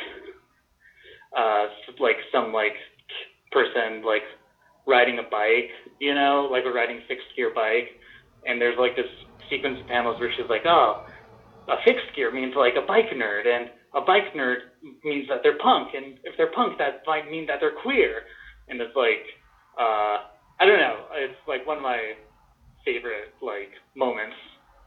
uh, 1.37 1.67
like 1.99 2.17
some 2.31 2.51
like 2.53 2.75
person 3.51 4.01
like 4.03 4.23
riding 4.85 5.19
a 5.19 5.23
bike, 5.23 5.69
you 5.99 6.13
know, 6.15 6.47
like 6.51 6.65
a 6.65 6.71
riding 6.71 7.01
fixed 7.07 7.27
gear 7.35 7.51
bike, 7.53 7.89
and 8.45 8.59
there's 8.59 8.77
like 8.77 8.95
this 8.95 9.05
sequence 9.49 9.77
of 9.79 9.87
panels 9.87 10.19
where 10.19 10.31
she's 10.35 10.49
like, 10.49 10.65
oh, 10.65 11.05
a 11.67 11.75
fixed 11.85 12.13
gear 12.15 12.31
means 12.31 12.53
like 12.55 12.73
a 12.75 12.81
bike 12.81 13.09
nerd, 13.15 13.45
and 13.45 13.69
a 13.93 14.01
bike 14.01 14.33
nerd 14.35 14.57
means 15.03 15.27
that 15.29 15.41
they're 15.43 15.57
punk, 15.57 15.89
and 15.93 16.17
if 16.23 16.35
they're 16.37 16.51
punk, 16.51 16.77
that 16.77 17.01
might 17.05 17.29
mean 17.29 17.45
that 17.45 17.59
they're 17.59 17.75
queer, 17.83 18.23
and 18.67 18.81
it's 18.81 18.95
like, 18.95 19.23
uh, 19.79 20.17
I 20.59 20.65
don't 20.65 20.79
know, 20.79 20.97
it's 21.13 21.37
like 21.47 21.65
one 21.65 21.77
of 21.77 21.83
my 21.83 22.13
favorite 22.83 23.33
like 23.41 23.71
moments 23.95 24.35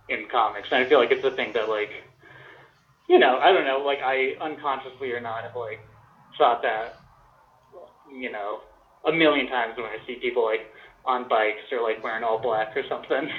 in 0.08 0.26
comics, 0.30 0.68
and 0.70 0.84
I 0.84 0.88
feel 0.88 0.98
like 0.98 1.10
it's 1.10 1.24
a 1.24 1.30
thing 1.30 1.52
that 1.54 1.68
like, 1.68 1.90
you 3.08 3.18
know, 3.18 3.38
I 3.38 3.52
don't 3.52 3.64
know, 3.64 3.78
like 3.78 4.00
I 4.02 4.34
unconsciously 4.40 5.12
or 5.12 5.20
not 5.20 5.44
have 5.44 5.56
like 5.56 5.80
thought 6.36 6.62
that, 6.62 6.96
you 8.12 8.30
know, 8.30 8.60
a 9.06 9.12
million 9.12 9.48
times 9.48 9.76
when 9.76 9.86
I 9.86 9.96
see 10.06 10.16
people 10.16 10.44
like 10.44 10.70
on 11.04 11.28
bikes 11.28 11.62
or 11.72 11.82
like 11.82 12.02
wearing 12.04 12.24
all 12.24 12.38
black 12.38 12.76
or 12.76 12.84
something. 12.88 13.30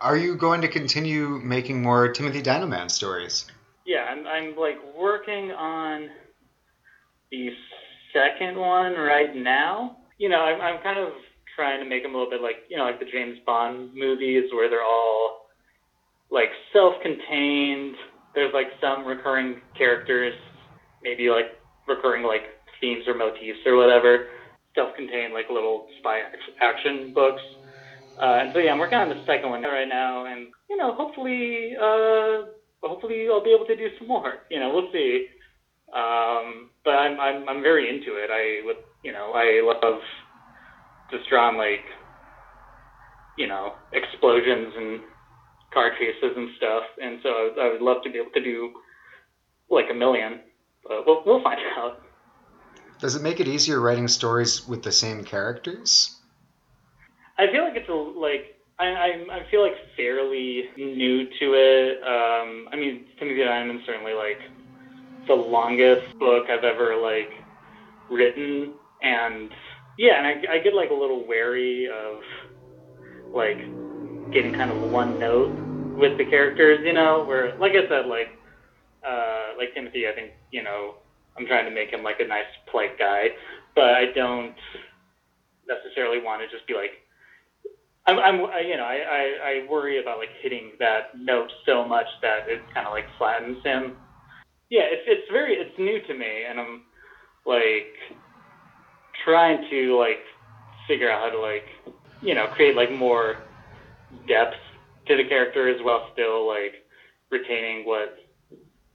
Are 0.00 0.16
you 0.16 0.34
going 0.36 0.62
to 0.62 0.68
continue 0.68 1.40
making 1.42 1.82
more 1.82 2.08
Timothy 2.12 2.42
Dinoman 2.42 2.90
stories? 2.90 3.46
Yeah, 3.84 4.04
I'm, 4.04 4.26
I'm 4.26 4.56
like 4.56 4.78
working 4.96 5.52
on 5.52 6.08
the 7.30 7.50
second 8.12 8.56
one 8.56 8.94
right 8.94 9.34
now. 9.34 9.96
You 10.20 10.28
know, 10.28 10.44
I'm, 10.44 10.60
I'm 10.60 10.82
kind 10.82 10.98
of 10.98 11.16
trying 11.56 11.82
to 11.82 11.88
make 11.88 12.02
them 12.02 12.14
a 12.14 12.18
little 12.18 12.30
bit 12.30 12.42
like, 12.42 12.68
you 12.68 12.76
know, 12.76 12.84
like 12.84 13.00
the 13.00 13.06
James 13.10 13.38
Bond 13.46 13.94
movies 13.94 14.52
where 14.52 14.68
they're 14.68 14.84
all 14.84 15.46
like 16.30 16.50
self-contained. 16.74 17.96
There's 18.34 18.52
like 18.52 18.68
some 18.82 19.06
recurring 19.06 19.62
characters, 19.76 20.34
maybe 21.02 21.30
like 21.30 21.56
recurring 21.88 22.22
like 22.22 22.42
themes 22.82 23.04
or 23.08 23.14
motifs 23.14 23.64
or 23.64 23.76
whatever. 23.76 24.28
Self-contained 24.74 25.32
like 25.32 25.46
little 25.48 25.88
spy 25.98 26.20
action 26.60 27.14
books. 27.14 27.40
Uh, 28.20 28.44
and 28.44 28.52
so 28.52 28.58
yeah, 28.58 28.72
I'm 28.72 28.78
working 28.78 28.98
on 28.98 29.08
the 29.08 29.24
second 29.24 29.48
one 29.48 29.62
right 29.62 29.88
now, 29.88 30.26
and 30.26 30.48
you 30.68 30.76
know, 30.76 30.92
hopefully, 30.92 31.72
uh, 31.80 32.52
hopefully 32.86 33.26
I'll 33.30 33.42
be 33.42 33.54
able 33.56 33.64
to 33.64 33.74
do 33.74 33.88
some 33.98 34.06
more. 34.06 34.44
You 34.50 34.60
know, 34.60 34.74
we'll 34.74 34.92
see. 34.92 35.28
Um, 35.88 36.68
but 36.84 36.90
I'm 36.90 37.18
I'm 37.18 37.48
I'm 37.48 37.62
very 37.62 37.88
into 37.88 38.16
it. 38.20 38.28
I 38.30 38.60
would 38.66 38.76
you 39.02 39.12
know 39.12 39.32
I 39.34 39.62
love 39.64 40.00
just 41.10 41.28
drawing 41.28 41.56
like 41.56 41.84
you 43.36 43.46
know 43.46 43.74
explosions 43.92 44.74
and 44.76 45.00
car 45.72 45.90
chases 45.98 46.36
and 46.36 46.50
stuff, 46.56 46.84
and 47.00 47.20
so 47.22 47.28
I, 47.28 47.66
I 47.66 47.72
would 47.72 47.82
love 47.82 48.02
to 48.04 48.10
be 48.10 48.18
able 48.18 48.30
to 48.32 48.42
do 48.42 48.72
like 49.70 49.86
a 49.90 49.94
million. 49.94 50.40
But 50.86 51.06
we'll 51.06 51.22
we'll 51.24 51.42
find 51.42 51.60
out. 51.78 52.02
Does 53.00 53.14
it 53.16 53.22
make 53.22 53.40
it 53.40 53.48
easier 53.48 53.80
writing 53.80 54.08
stories 54.08 54.68
with 54.68 54.82
the 54.82 54.92
same 54.92 55.24
characters? 55.24 56.16
I 57.38 57.50
feel 57.50 57.64
like 57.64 57.76
it's 57.76 57.88
a 57.88 57.92
like 57.92 58.56
I 58.78 58.86
I, 58.86 59.36
I 59.38 59.50
feel 59.50 59.62
like 59.62 59.74
fairly 59.96 60.64
new 60.76 61.24
to 61.24 61.54
it. 61.54 62.02
Um, 62.02 62.68
I 62.72 62.76
mean, 62.76 63.06
Timothy 63.18 63.44
Dinoman's 63.44 63.86
certainly 63.86 64.12
like 64.12 64.38
the 65.26 65.34
longest 65.34 66.18
book 66.18 66.46
I've 66.50 66.64
ever 66.64 66.96
like 66.96 67.30
written, 68.10 68.74
and 69.02 69.50
yeah, 69.98 70.18
and 70.18 70.26
I, 70.26 70.54
I 70.54 70.58
get 70.58 70.74
like 70.74 70.90
a 70.90 70.94
little 70.94 71.26
wary 71.26 71.88
of 71.88 72.20
like 73.34 73.58
getting 74.32 74.52
kind 74.54 74.70
of 74.70 74.90
one 74.90 75.18
note 75.18 75.52
with 75.96 76.16
the 76.18 76.24
characters, 76.24 76.80
you 76.84 76.92
know, 76.92 77.24
where 77.26 77.56
like 77.58 77.72
I 77.72 77.88
said, 77.88 78.06
like 78.06 78.28
uh, 79.06 79.56
like 79.58 79.74
Timothy, 79.74 80.06
I 80.08 80.14
think 80.14 80.32
you 80.50 80.62
know 80.62 80.96
I'm 81.38 81.46
trying 81.46 81.66
to 81.66 81.70
make 81.70 81.90
him 81.90 82.02
like 82.02 82.20
a 82.20 82.26
nice 82.26 82.50
polite 82.70 82.98
guy, 82.98 83.28
but 83.74 83.84
I 83.94 84.06
don't 84.14 84.54
necessarily 85.68 86.22
want 86.22 86.42
to 86.42 86.48
just 86.54 86.66
be 86.66 86.74
like 86.74 86.92
I'm, 88.06 88.18
I'm 88.18 88.46
I- 88.46 88.60
you 88.60 88.76
know, 88.76 88.84
I, 88.84 88.96
I, 88.96 89.22
I 89.64 89.70
worry 89.70 90.00
about 90.00 90.18
like 90.18 90.30
hitting 90.42 90.72
that 90.78 91.12
note 91.18 91.50
so 91.66 91.84
much 91.86 92.06
that 92.22 92.48
it 92.48 92.60
kind 92.74 92.86
of 92.86 92.92
like 92.92 93.04
flattens 93.18 93.58
him. 93.64 93.96
Yeah, 94.70 94.82
it's 94.90 95.02
it's 95.06 95.30
very 95.32 95.54
it's 95.54 95.78
new 95.78 96.00
to 96.06 96.14
me, 96.14 96.44
and 96.48 96.60
I'm 96.60 96.82
like 97.46 98.19
trying 99.24 99.68
to 99.70 99.98
like 99.98 100.20
figure 100.86 101.10
out 101.10 101.20
how 101.20 101.30
to 101.30 101.40
like 101.40 101.66
you 102.22 102.34
know 102.34 102.46
create 102.48 102.76
like 102.76 102.90
more 102.90 103.36
depth 104.26 104.56
to 105.06 105.16
the 105.16 105.24
characters 105.24 105.80
while 105.82 106.08
still 106.12 106.46
like 106.46 106.74
retaining 107.30 107.86
what 107.86 108.18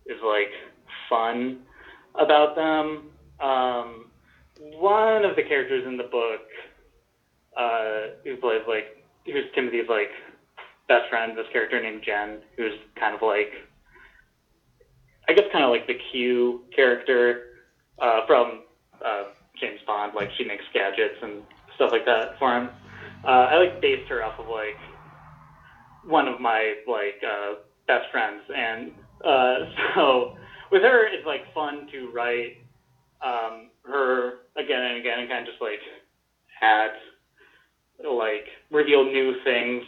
is 0.05 0.17
like 0.23 0.51
fun 1.09 1.59
about 2.15 2.55
them. 2.55 3.09
Um, 3.39 4.11
one 4.77 5.25
of 5.25 5.35
the 5.35 5.43
characters 5.43 5.85
in 5.85 5.97
the 5.97 6.03
book 6.03 6.41
uh, 7.57 8.15
who 8.23 8.37
plays 8.37 8.61
like 8.67 9.03
who's 9.25 9.45
Timothy's 9.53 9.89
like 9.89 10.09
best 10.87 11.09
friend, 11.09 11.37
this 11.37 11.47
character 11.51 11.81
named 11.81 12.03
Jen, 12.05 12.39
who's 12.57 12.73
kind 12.99 13.15
of 13.15 13.21
like, 13.21 13.51
I 15.27 15.33
guess, 15.33 15.45
kind 15.51 15.63
of 15.63 15.71
like 15.71 15.87
the 15.87 15.97
Q 16.11 16.63
character 16.75 17.43
uh, 17.99 18.25
from 18.27 18.63
uh, 19.03 19.23
James 19.59 19.79
Bond. 19.85 20.13
Like 20.13 20.29
she 20.37 20.43
makes 20.43 20.63
gadgets 20.73 21.15
and 21.21 21.43
stuff 21.75 21.91
like 21.91 22.05
that 22.05 22.37
for 22.39 22.55
him. 22.55 22.69
Uh, 23.23 23.49
I 23.51 23.57
like 23.57 23.81
based 23.81 24.07
her 24.09 24.23
off 24.23 24.39
of 24.39 24.47
like 24.47 24.77
one 26.05 26.27
of 26.27 26.39
my 26.39 26.75
like 26.87 27.21
uh, 27.25 27.55
best 27.87 28.05
friends, 28.11 28.41
and 28.55 28.91
uh, 29.23 29.57
so 29.95 30.35
with 30.71 30.81
her, 30.81 31.07
it's 31.07 31.25
like 31.25 31.41
fun 31.53 31.87
to 31.91 32.09
write 32.11 32.57
um, 33.23 33.69
her 33.83 34.33
again 34.57 34.83
and 34.83 34.97
again, 34.97 35.19
and 35.19 35.29
kind 35.29 35.47
of 35.47 35.51
just 35.51 35.61
like 35.61 35.79
add 36.61 36.91
like 38.03 38.45
reveal 38.71 39.03
new 39.03 39.33
things 39.43 39.83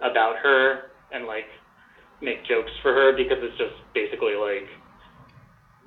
about 0.00 0.36
her 0.36 0.90
and 1.12 1.26
like 1.26 1.46
make 2.20 2.44
jokes 2.46 2.70
for 2.82 2.92
her 2.92 3.12
because 3.16 3.38
it's 3.40 3.56
just 3.58 3.72
basically 3.94 4.34
like 4.34 4.66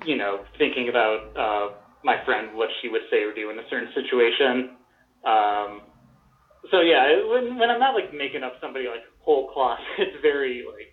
you 0.04 0.16
know 0.16 0.40
thinking 0.58 0.88
about 0.88 1.20
uh, 1.36 1.74
my 2.06 2.16
friend 2.24 2.54
what 2.54 2.70
she 2.80 2.88
would 2.88 3.02
say 3.10 3.22
or 3.22 3.32
do 3.32 3.50
in 3.50 3.58
a 3.58 3.66
certain 3.68 3.88
situation. 3.92 4.64
Um, 5.26 5.82
so 6.70 6.80
yeah, 6.80 7.18
when 7.26 7.58
when 7.58 7.68
I'm 7.68 7.80
not 7.80 7.94
like 7.94 8.12
making 8.12 8.44
up 8.44 8.54
somebody 8.60 8.86
like 8.86 9.02
whole 9.18 9.48
cloth, 9.50 9.80
it's 9.98 10.14
very 10.22 10.62
like 10.64 10.88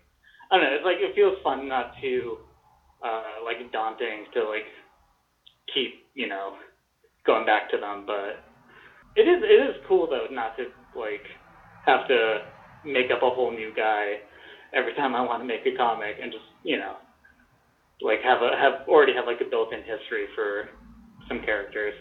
I 0.49 0.57
don't 0.57 0.65
know. 0.65 0.75
It's 0.75 0.83
like 0.83 0.97
it 0.97 1.13
feels 1.13 1.35
fun, 1.43 1.67
not 1.67 1.93
too 2.01 2.37
uh, 3.05 3.45
like 3.45 3.71
daunting 3.71 4.25
to 4.33 4.43
like 4.43 4.65
keep 5.71 5.91
you 6.15 6.27
know 6.27 6.53
going 7.27 7.45
back 7.45 7.69
to 7.71 7.77
them, 7.77 8.05
but 8.07 8.41
it 9.15 9.27
is 9.29 9.43
it 9.43 9.61
is 9.69 9.75
cool 9.87 10.07
though 10.09 10.25
not 10.31 10.57
to 10.57 10.65
like 10.99 11.25
have 11.85 12.07
to 12.07 12.39
make 12.83 13.11
up 13.11 13.21
a 13.21 13.29
whole 13.29 13.51
new 13.51 13.71
guy 13.75 14.15
every 14.73 14.93
time 14.93 15.15
I 15.15 15.21
want 15.21 15.41
to 15.41 15.45
make 15.47 15.65
a 15.67 15.77
comic 15.77 16.17
and 16.21 16.31
just 16.31 16.43
you 16.63 16.77
know 16.77 16.95
like 18.01 18.21
have 18.23 18.41
a 18.41 18.57
have 18.57 18.87
already 18.87 19.13
have 19.13 19.27
like 19.27 19.41
a 19.41 19.45
built-in 19.49 19.79
history 19.79 20.25
for 20.35 20.69
some 21.27 21.39
characters. 21.41 21.93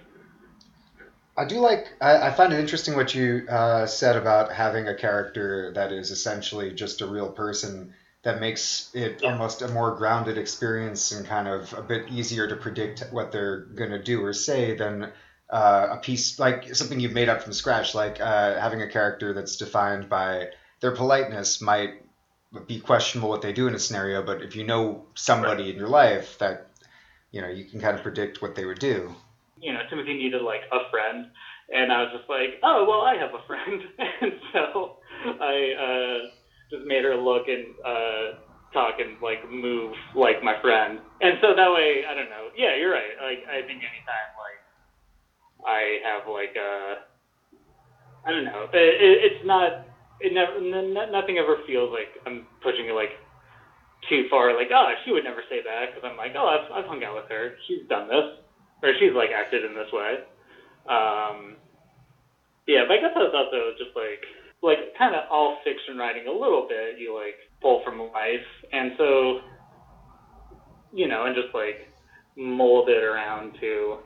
I 1.36 1.44
do 1.46 1.60
like. 1.60 1.94
I, 2.00 2.28
I 2.28 2.30
find 2.30 2.52
it 2.52 2.60
interesting 2.60 2.94
what 2.94 3.14
you 3.14 3.46
uh, 3.48 3.86
said 3.86 4.16
about 4.16 4.52
having 4.52 4.88
a 4.88 4.94
character 4.94 5.72
that 5.74 5.90
is 5.92 6.10
essentially 6.10 6.72
just 6.72 7.00
a 7.00 7.06
real 7.06 7.28
person. 7.28 7.94
That 8.22 8.40
makes 8.40 8.90
it 8.94 9.22
Yeah. 9.22 9.32
almost 9.32 9.62
a 9.62 9.68
more 9.68 9.96
grounded 9.96 10.38
experience 10.38 11.10
and 11.10 11.26
kind 11.26 11.48
of 11.48 11.72
a 11.72 11.82
bit 11.82 12.08
easier 12.08 12.46
to 12.46 12.54
predict 12.54 13.02
what 13.10 13.32
they're 13.32 13.56
gonna 13.56 13.98
do 13.98 14.22
or 14.24 14.32
say 14.32 14.74
than 14.74 15.10
uh, 15.50 15.88
a 15.90 15.96
piece 15.96 16.38
like 16.38 16.74
something 16.74 17.00
you've 17.00 17.12
made 17.12 17.28
up 17.28 17.42
from 17.42 17.52
scratch. 17.52 17.94
Like 17.94 18.20
uh, 18.20 18.60
having 18.60 18.82
a 18.82 18.86
character 18.86 19.32
that's 19.32 19.56
defined 19.56 20.08
by 20.08 20.48
their 20.80 20.92
politeness 20.92 21.60
might 21.60 21.90
be 22.66 22.78
questionable 22.78 23.28
what 23.30 23.40
they 23.42 23.52
do 23.52 23.66
in 23.66 23.74
a 23.74 23.78
scenario, 23.78 24.22
but 24.22 24.42
if 24.42 24.54
you 24.56 24.64
know 24.64 25.06
somebody 25.14 25.70
in 25.70 25.76
your 25.76 25.88
life 25.88 26.36
that 26.38 26.71
you 27.32 27.40
know 27.42 27.48
you 27.48 27.64
can 27.64 27.80
kind 27.80 27.96
of 27.96 28.02
predict 28.02 28.40
what 28.42 28.54
they 28.54 28.64
would 28.66 28.78
do. 28.78 29.14
you 29.60 29.72
know, 29.72 29.80
Timothy 29.90 30.14
needed 30.14 30.42
like 30.42 30.62
a 30.72 30.80
friend, 30.90 31.26
and 31.72 31.92
I 31.92 32.02
was 32.02 32.10
just 32.16 32.28
like, 32.28 32.58
oh 32.62 32.84
well, 32.88 33.02
I 33.02 33.16
have 33.16 33.34
a 33.34 33.42
friend, 33.46 33.80
and 34.22 34.32
so 34.52 34.96
I 35.40 35.56
uh, 35.86 36.18
just 36.70 36.84
made 36.86 37.04
her 37.04 37.16
look 37.16 37.44
and 37.48 37.64
uh, 37.86 38.24
talk 38.72 38.96
and 38.98 39.16
like 39.22 39.38
move 39.50 39.94
like 40.16 40.42
my 40.42 40.56
friend, 40.60 41.00
and 41.20 41.38
so 41.40 41.54
that 41.54 41.70
way, 41.72 42.02
I 42.08 42.14
don't 42.14 42.30
know. 42.30 42.48
Yeah, 42.56 42.74
you're 42.76 42.92
right. 42.92 43.14
Like 43.22 43.42
I 43.48 43.62
think 43.66 43.80
anytime 43.84 44.30
like 44.40 44.60
I 45.66 45.98
have 46.04 46.26
like 46.28 46.54
a, 46.56 46.96
I 48.26 48.30
don't 48.32 48.44
know, 48.44 48.66
it, 48.72 48.94
it, 49.02 49.32
it's 49.32 49.44
not. 49.46 49.72
It 50.20 50.32
never, 50.32 50.56
n- 50.58 51.12
nothing 51.12 51.38
ever 51.38 51.58
feels 51.66 51.90
like 51.92 52.08
I'm 52.26 52.46
pushing 52.62 52.86
it 52.88 52.92
like 52.94 53.10
too 54.08 54.26
far. 54.30 54.54
Like, 54.56 54.70
oh, 54.74 54.92
she 55.04 55.12
would 55.12 55.24
never 55.24 55.42
say 55.48 55.62
that 55.62 55.94
because 55.94 56.08
I'm 56.08 56.16
like, 56.16 56.32
oh, 56.36 56.46
I've, 56.46 56.70
I've 56.72 56.88
hung 56.88 57.04
out 57.04 57.14
with 57.14 57.28
her. 57.30 57.54
She's 57.66 57.86
done 57.88 58.08
this 58.08 58.42
or 58.82 58.90
she's 58.98 59.14
like 59.14 59.30
acted 59.30 59.64
in 59.64 59.74
this 59.74 59.90
way. 59.92 60.26
Um, 60.90 61.56
yeah, 62.66 62.82
but 62.86 62.98
I 62.98 63.00
guess 63.00 63.14
that's 63.14 63.34
also 63.34 63.78
just 63.78 63.94
like 63.94 64.22
like 64.62 64.94
kind 64.98 65.14
of 65.14 65.22
all 65.30 65.58
fiction 65.64 65.96
writing 65.96 66.26
a 66.26 66.32
little 66.32 66.66
bit. 66.68 66.98
You 66.98 67.14
like 67.14 67.38
pull 67.60 67.82
from 67.84 67.98
life, 67.98 68.46
and 68.72 68.92
so 68.98 69.40
you 70.92 71.08
know, 71.08 71.26
and 71.26 71.34
just 71.34 71.54
like 71.54 71.88
mold 72.36 72.88
it 72.88 73.02
around 73.02 73.54
to 73.60 73.98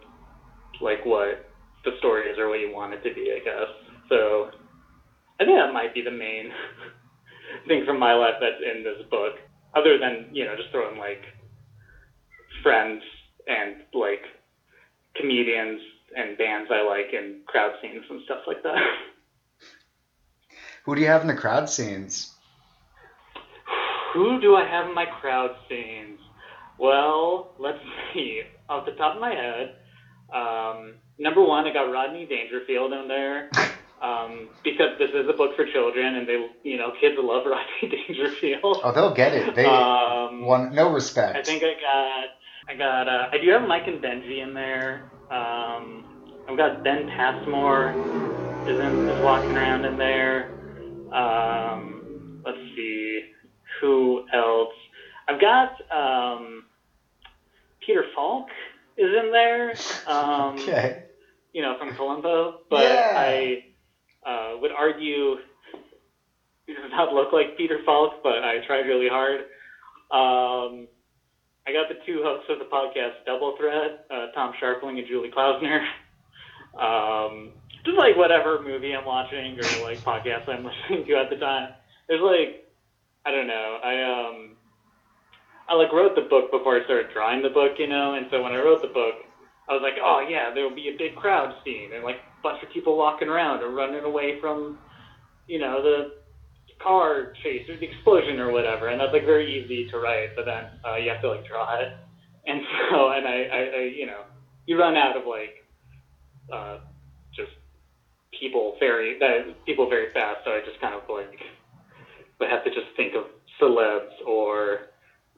like 0.81 1.05
what 1.05 1.49
the 1.85 1.93
story 1.99 2.29
is 2.29 2.39
or 2.39 2.49
what 2.49 2.61
you 2.61 2.73
want 2.73 2.93
it 2.93 3.03
to 3.09 3.15
be. 3.15 3.33
I 3.33 3.45
guess 3.45 3.73
so. 4.09 4.51
I 5.39 5.45
think 5.45 5.59
that 5.59 5.73
might 5.73 5.93
be 5.93 6.01
the 6.01 6.11
main 6.11 6.49
thing 7.69 7.85
from 7.85 7.99
my 7.99 8.15
life 8.15 8.41
that's 8.41 8.57
in 8.65 8.83
this 8.83 9.05
book, 9.11 9.37
other 9.77 9.99
than 9.99 10.27
you 10.33 10.45
know 10.45 10.57
just 10.57 10.71
throwing 10.71 10.99
like 10.99 11.23
friends 12.63 13.03
and 13.47 13.77
like 13.93 14.23
comedians 15.15 15.81
and 16.17 16.37
bands 16.39 16.71
I 16.73 16.83
like 16.83 17.13
and 17.13 17.45
crowd 17.47 17.73
scenes 17.81 18.05
and 18.09 18.21
stuff 18.25 18.41
like 18.47 18.63
that. 18.63 18.79
Who 20.85 20.95
do 20.95 21.01
you 21.01 21.09
have 21.09 21.21
in 21.21 21.27
the 21.27 21.35
crowd 21.35 21.69
scenes? 21.69 22.29
Who 24.15 24.41
do 24.41 24.55
I 24.55 24.65
have 24.65 24.87
in 24.87 24.95
my 24.95 25.05
crowd 25.05 25.51
scenes? 25.69 26.19
Well, 26.79 27.49
let's 27.59 27.79
see. 28.15 28.43
Off 28.69 28.85
the 28.85 28.93
top 28.93 29.15
of 29.15 29.21
my 29.21 29.33
head, 29.33 29.73
um, 30.33 30.95
number 31.19 31.43
one, 31.43 31.67
I 31.67 31.71
got 31.71 31.91
Rodney 31.91 32.25
Dangerfield 32.25 32.93
in 32.93 33.09
there 33.09 33.49
um, 34.03 34.49
because 34.63 34.99
this 34.99 35.11
is 35.11 35.29
a 35.29 35.33
book 35.33 35.57
for 35.57 35.67
children, 35.73 36.17
and 36.17 36.29
they, 36.29 36.47
you 36.63 36.77
know, 36.77 36.93
kids 37.01 37.17
love 37.19 37.45
Rodney 37.47 38.05
Dangerfield. 38.09 38.81
Oh, 38.85 38.93
they'll 38.93 39.15
get 39.15 39.33
it. 39.33 39.55
They 39.55 39.65
um, 39.65 40.45
one 40.45 40.75
no 40.75 40.93
respect. 40.93 41.37
I 41.37 41.43
think 41.43 41.63
I 41.63 41.75
got, 41.81 42.75
I 42.75 42.77
got, 42.77 43.09
uh, 43.09 43.29
I 43.33 43.39
do 43.39 43.51
have 43.51 43.67
Mike 43.67 43.87
and 43.87 44.03
Benji 44.03 44.43
in 44.43 44.53
there. 44.55 45.03
Um, 45.31 46.05
I've 46.49 46.57
got 46.57 46.85
Ben 46.85 47.09
Passmore 47.17 47.91
is, 48.69 48.79
in, 48.79 49.09
is 49.09 49.25
walking 49.25 49.57
around 49.57 49.85
in 49.85 49.99
there. 49.99 50.51
Um, 51.13 52.43
let's 52.45 52.59
see, 52.77 53.23
who 53.81 54.25
else? 54.33 54.75
I've 55.29 55.41
got 55.41 55.73
um, 55.91 56.65
Peter 57.85 58.05
Falk 58.15 58.49
is 58.97 59.09
in 59.25 59.31
there. 59.33 59.75
Um, 60.07 60.55
okay. 60.61 61.07
you 61.53 61.63
know, 61.63 61.75
from 61.81 61.93
Columbo, 61.97 62.61
but 62.71 62.83
Yeah. 62.85 63.13
I 63.17 63.65
uh, 64.27 64.59
would 64.61 64.73
argue 64.73 65.37
he 66.67 66.75
does 66.75 66.91
not 66.91 67.13
look 67.13 67.33
like 67.33 67.57
Peter 67.57 67.79
Falk, 67.85 68.23
but 68.23 68.45
I 68.45 68.59
tried 68.67 68.87
really 68.87 69.09
hard. 69.09 69.41
Um, 70.11 70.89
I 71.67 71.73
got 71.73 71.89
the 71.89 71.99
two 72.07 72.23
hosts 72.23 72.47
of 72.49 72.59
the 72.59 72.67
podcast 72.67 73.25
Double 73.25 73.57
Threat, 73.59 74.07
uh, 74.11 74.31
Tom 74.35 74.53
Scharpling 74.61 74.99
and 74.99 75.07
Julie 75.09 75.31
Klausner. 75.31 75.83
Um, 76.79 77.53
just 77.85 77.97
like 77.97 78.17
whatever 78.17 78.61
movie 78.63 78.93
I'm 78.95 79.05
watching 79.05 79.59
or 79.59 79.83
like 79.83 79.99
podcast 79.99 80.49
I'm 80.49 80.65
listening 80.69 81.07
to 81.07 81.15
at 81.17 81.31
the 81.31 81.37
time. 81.37 81.73
There's 82.09 82.21
like, 82.21 82.69
I 83.25 83.31
don't 83.31 83.47
know, 83.47 83.79
I 83.83 83.95
um, 84.03 84.57
I 85.69 85.75
like 85.75 85.93
wrote 85.93 86.15
the 86.15 86.29
book 86.29 86.51
before 86.51 86.79
I 86.79 86.85
started 86.85 87.13
drawing 87.13 87.43
the 87.43 87.51
book, 87.51 87.79
you 87.79 87.89
know, 87.89 88.15
and 88.15 88.27
so 88.31 88.43
when 88.43 88.53
I 88.53 88.59
wrote 88.59 88.83
the 88.83 88.89
book, 88.89 89.15
I 89.69 89.73
was 89.73 89.83
like, 89.83 89.99
oh 90.03 90.27
yeah, 90.29 90.55
there 90.55 90.63
will 90.63 90.75
be 90.75 90.89
a 90.95 90.99
big 90.99 91.17
crowd 91.17 91.55
scene 91.65 91.91
and 91.95 92.05
like 92.05 92.21
bunch 92.43 92.63
of 92.63 92.71
people 92.71 92.97
walking 92.97 93.29
around 93.29 93.63
or 93.63 93.71
running 93.71 94.05
away 94.05 94.41
from, 94.41 94.79
you 95.47 95.59
know, 95.59 95.83
the 95.83 96.13
car 96.83 97.33
chase 97.43 97.69
or 97.69 97.77
the 97.77 97.87
explosion 97.87 98.39
or 98.39 98.53
whatever, 98.53 98.89
and 98.89 99.01
that's 99.01 99.13
like 99.13 99.25
very 99.25 99.63
easy 99.63 99.89
to 99.91 99.99
write, 99.99 100.37
but 100.37 100.45
then 100.45 100.65
uh, 100.87 100.97
you 100.97 101.11
have 101.11 101.21
to 101.23 101.31
like 101.31 101.47
draw 101.47 101.79
it, 101.81 101.97
and 102.47 102.61
so 102.91 103.09
and 103.17 103.27
I, 103.27 103.49
I, 103.53 103.59
I 103.59 103.83
you 103.95 104.07
know, 104.07 104.23
you 104.67 104.79
run 104.79 104.97
out 104.97 105.17
of 105.17 105.27
like, 105.27 105.65
uh, 106.53 106.79
just 107.35 107.53
people 108.39 108.77
very 108.79 109.19
that 109.19 109.65
people 109.65 109.89
very 109.89 110.13
fast, 110.13 110.41
so 110.45 110.51
I 110.51 110.61
just 110.65 110.81
kind 110.81 110.95
of 110.95 111.03
like 111.09 111.41
would 112.39 112.51
have 112.51 112.65
to 112.65 112.71
just 112.71 112.87
think 112.97 113.15
of 113.15 113.25
celebs 113.61 114.13
or 114.27 114.91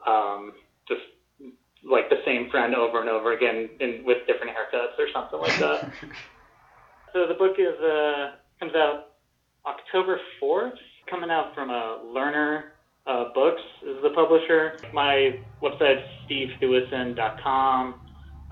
um, 0.06 0.52
just 0.88 1.00
like 1.88 2.10
the 2.10 2.16
same 2.26 2.50
friend 2.50 2.74
over 2.74 3.00
and 3.00 3.08
over 3.08 3.32
again 3.32 3.68
in, 3.80 4.02
with 4.04 4.18
different 4.26 4.52
haircuts 4.52 4.98
or 4.98 5.06
something 5.12 5.38
like 5.38 5.58
that. 5.58 5.92
so 7.12 7.26
the 7.26 7.34
book 7.34 7.56
is 7.58 7.78
uh, 7.80 8.32
comes 8.60 8.74
out 8.74 9.12
October 9.66 10.18
4th, 10.42 10.76
coming 11.08 11.30
out 11.30 11.54
from 11.54 11.70
uh, 11.70 11.98
Lerner 12.14 12.70
uh, 13.08 13.32
Books 13.34 13.62
is 13.82 13.96
the 14.02 14.10
publisher. 14.10 14.76
My 14.92 15.40
website's 15.62 16.06
stevethueson.com, 16.28 17.94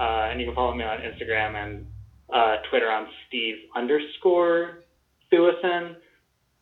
uh, 0.00 0.02
and 0.02 0.40
you 0.40 0.46
can 0.46 0.54
follow 0.54 0.74
me 0.74 0.82
on 0.82 0.98
Instagram 0.98 1.54
and 1.54 1.86
uh, 2.32 2.56
Twitter 2.70 2.90
on 2.90 3.06
Steve 3.28 3.56
underscore 3.76 4.84
Thueson. 5.32 5.96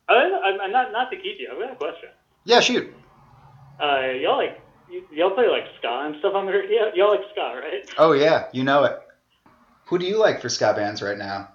Uh, 0.07 0.11
I'm, 0.11 0.61
I'm 0.61 0.71
not 0.71 0.91
not 0.91 1.09
to 1.11 1.15
keep 1.15 1.39
you. 1.39 1.49
I've 1.51 1.59
got 1.59 1.71
a 1.71 1.75
question. 1.75 2.09
Yeah, 2.43 2.59
shoot. 2.59 2.93
Uh, 3.81 4.11
y'all 4.21 4.37
like 4.37 4.61
y'all 5.11 5.31
play 5.31 5.47
like 5.47 5.63
ska 5.79 6.03
and 6.05 6.15
stuff 6.19 6.33
on 6.35 6.45
the 6.45 6.51
yeah, 6.69 6.91
y'all 6.93 7.11
like 7.11 7.25
ska, 7.31 7.61
right? 7.63 7.89
Oh 7.97 8.11
yeah, 8.11 8.47
you 8.51 8.63
know 8.63 8.83
it. 8.83 8.99
Who 9.85 9.97
do 9.97 10.05
you 10.05 10.19
like 10.19 10.41
for 10.41 10.49
ska 10.49 10.73
bands 10.73 11.01
right 11.01 11.17
now? 11.17 11.54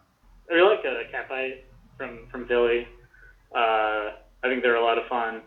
Really 0.50 0.68
like 0.68 0.84
uh, 0.84 1.16
Catbite 1.16 1.60
from 1.96 2.26
from 2.30 2.48
Philly. 2.48 2.88
Uh, 3.54 4.18
I 4.42 4.48
think 4.48 4.62
they're 4.62 4.74
a 4.74 4.82
lot 4.82 4.98
of 4.98 5.06
fun. 5.06 5.42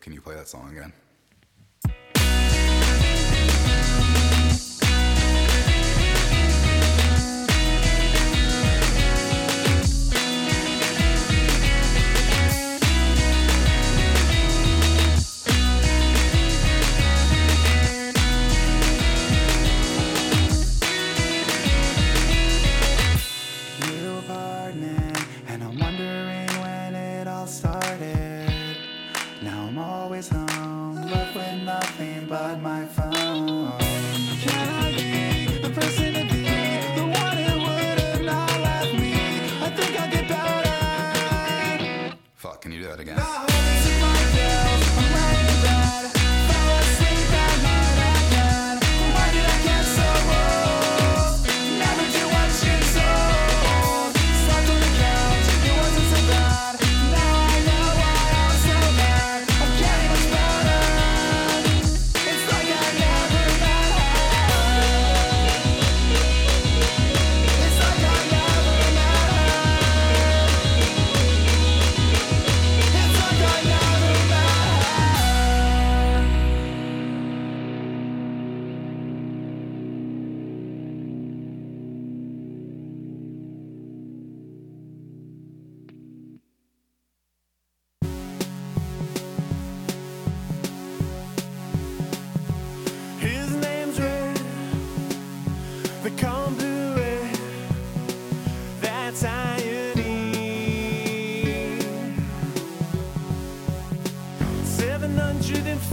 Can 0.00 0.12
you 0.12 0.20
play 0.20 0.34
that 0.34 0.48
song 0.48 0.70
again? 0.70 0.92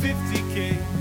750k 0.07 0.96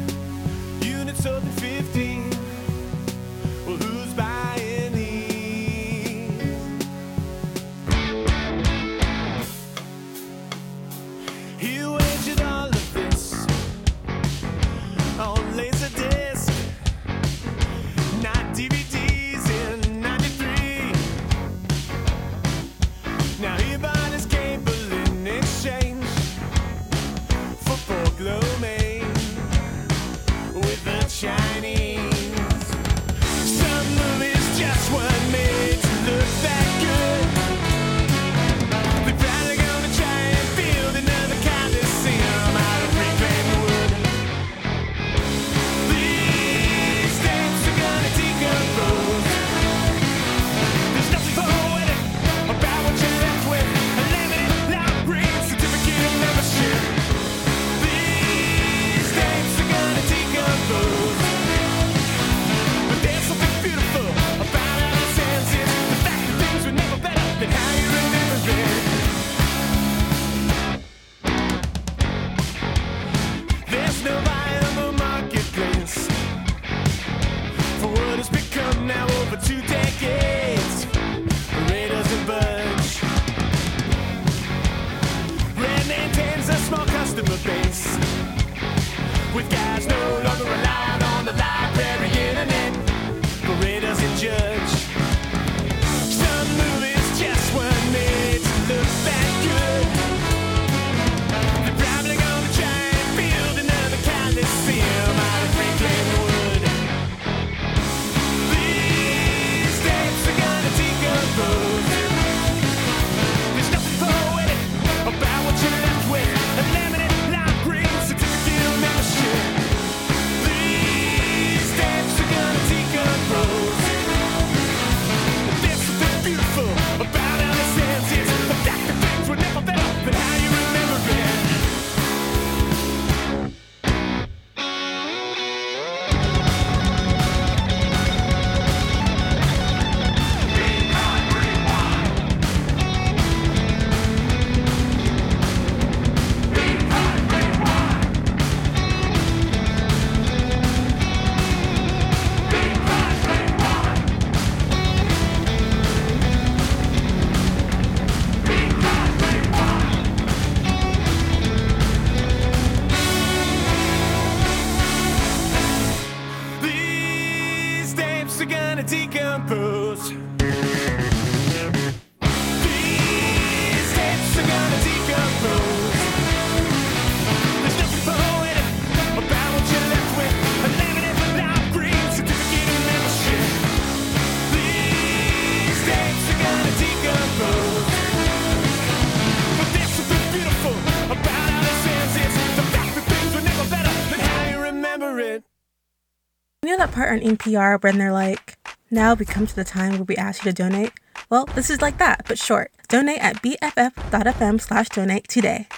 part 196.96 197.12
on 197.12 197.20
NPR 197.20 197.82
when 197.82 197.98
they're 197.98 198.10
like, 198.10 198.56
now 198.90 199.12
we 199.12 199.26
come 199.26 199.46
to 199.46 199.54
the 199.54 199.64
time 199.64 199.92
where 199.92 200.04
we 200.04 200.16
ask 200.16 200.42
you 200.42 200.50
to 200.50 200.62
donate? 200.62 200.92
Well, 201.28 201.44
this 201.54 201.68
is 201.68 201.82
like 201.82 201.98
that, 201.98 202.22
but 202.26 202.38
short. 202.38 202.72
Donate 202.88 203.18
at 203.18 203.42
bff.fm 203.42 204.58
slash 204.58 204.88
donate 204.88 205.28
today. 205.28 205.68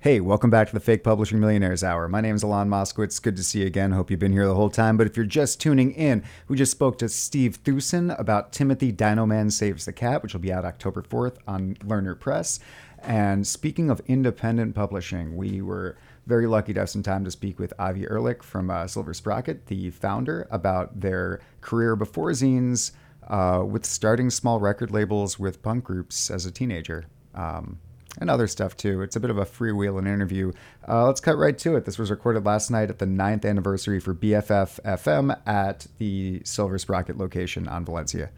Hey, 0.00 0.20
welcome 0.20 0.50
back 0.50 0.66
to 0.66 0.74
the 0.74 0.80
Fake 0.80 1.04
Publishing 1.04 1.40
Millionaires 1.40 1.82
Hour. 1.82 2.06
My 2.06 2.20
name 2.20 2.34
is 2.34 2.42
Alon 2.42 2.68
Moskowitz. 2.68 3.22
Good 3.22 3.36
to 3.36 3.44
see 3.44 3.60
you 3.60 3.66
again. 3.66 3.92
Hope 3.92 4.10
you've 4.10 4.20
been 4.20 4.32
here 4.32 4.46
the 4.46 4.54
whole 4.54 4.68
time. 4.68 4.98
But 4.98 5.06
if 5.06 5.16
you're 5.16 5.24
just 5.24 5.58
tuning 5.58 5.92
in, 5.92 6.22
we 6.48 6.56
just 6.56 6.72
spoke 6.72 6.98
to 6.98 7.08
Steve 7.08 7.62
Thueson 7.62 8.18
about 8.18 8.52
Timothy 8.52 8.92
Dinoman 8.92 9.50
Saves 9.50 9.86
the 9.86 9.92
Cat, 9.92 10.22
which 10.22 10.34
will 10.34 10.40
be 10.40 10.52
out 10.52 10.66
October 10.66 11.00
4th 11.02 11.36
on 11.46 11.76
Lerner 11.76 12.18
Press. 12.18 12.58
And 13.02 13.46
speaking 13.46 13.90
of 13.90 14.00
independent 14.06 14.74
publishing, 14.74 15.36
we 15.36 15.60
were 15.60 15.96
very 16.26 16.46
lucky 16.46 16.72
to 16.72 16.80
have 16.80 16.90
some 16.90 17.02
time 17.02 17.24
to 17.24 17.30
speak 17.30 17.58
with 17.58 17.72
Avi 17.78 18.06
Ehrlich 18.08 18.42
from 18.42 18.70
uh, 18.70 18.86
Silver 18.86 19.12
Sprocket, 19.12 19.66
the 19.66 19.90
founder, 19.90 20.46
about 20.50 21.00
their 21.00 21.40
career 21.60 21.96
before 21.96 22.30
zines 22.30 22.92
uh, 23.28 23.64
with 23.66 23.84
starting 23.84 24.30
small 24.30 24.60
record 24.60 24.90
labels 24.90 25.38
with 25.38 25.62
punk 25.62 25.84
groups 25.84 26.30
as 26.30 26.46
a 26.46 26.50
teenager. 26.50 27.06
Um, 27.34 27.78
and 28.20 28.28
other 28.28 28.46
stuff 28.46 28.76
too. 28.76 29.00
It's 29.00 29.16
a 29.16 29.20
bit 29.20 29.30
of 29.30 29.38
a 29.38 29.46
freewheeling 29.46 30.06
interview. 30.06 30.52
Uh, 30.86 31.06
let's 31.06 31.20
cut 31.20 31.38
right 31.38 31.56
to 31.58 31.76
it. 31.76 31.86
This 31.86 31.98
was 31.98 32.10
recorded 32.10 32.44
last 32.44 32.70
night 32.70 32.90
at 32.90 32.98
the 32.98 33.06
ninth 33.06 33.44
anniversary 33.44 34.00
for 34.00 34.14
BFF 34.14 34.80
FM 34.82 35.40
at 35.46 35.86
the 35.98 36.42
Silver 36.44 36.78
Sprocket 36.78 37.16
location 37.16 37.66
on 37.66 37.86
Valencia. 37.86 38.30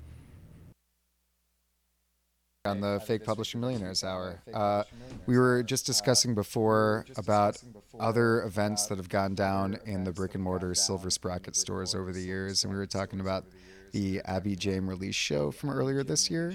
On 2.66 2.81
the 2.81 2.98
Fake 3.07 3.24
Publishing 3.24 3.61
Millionaires 3.61 4.03
Hour, 4.03 4.40
uh, 4.55 4.85
we 5.27 5.37
were 5.37 5.62
just 5.62 5.85
discussing 5.85 6.35
before 6.35 7.05
about 7.18 7.62
other 8.00 8.42
events 8.44 8.87
that 8.87 8.96
have 8.96 9.11
gone 9.11 9.35
down 9.35 9.79
in 9.85 10.03
the 10.03 10.12
brick 10.12 10.35
and 10.35 10.42
mortar 10.42 10.74
Silver 10.74 11.11
Sprocket 11.11 11.57
stores 11.57 11.94
over 11.94 12.11
the 12.11 12.22
years, 12.22 12.64
and 12.64 12.72
we 12.72 12.79
were 12.79 12.87
talking 12.87 13.20
about 13.20 13.44
the 13.92 14.22
Abby 14.24 14.57
Jame 14.57 14.88
release 14.88 15.14
show 15.14 15.50
from 15.50 15.68
earlier 15.68 16.03
this 16.03 16.31
year. 16.31 16.55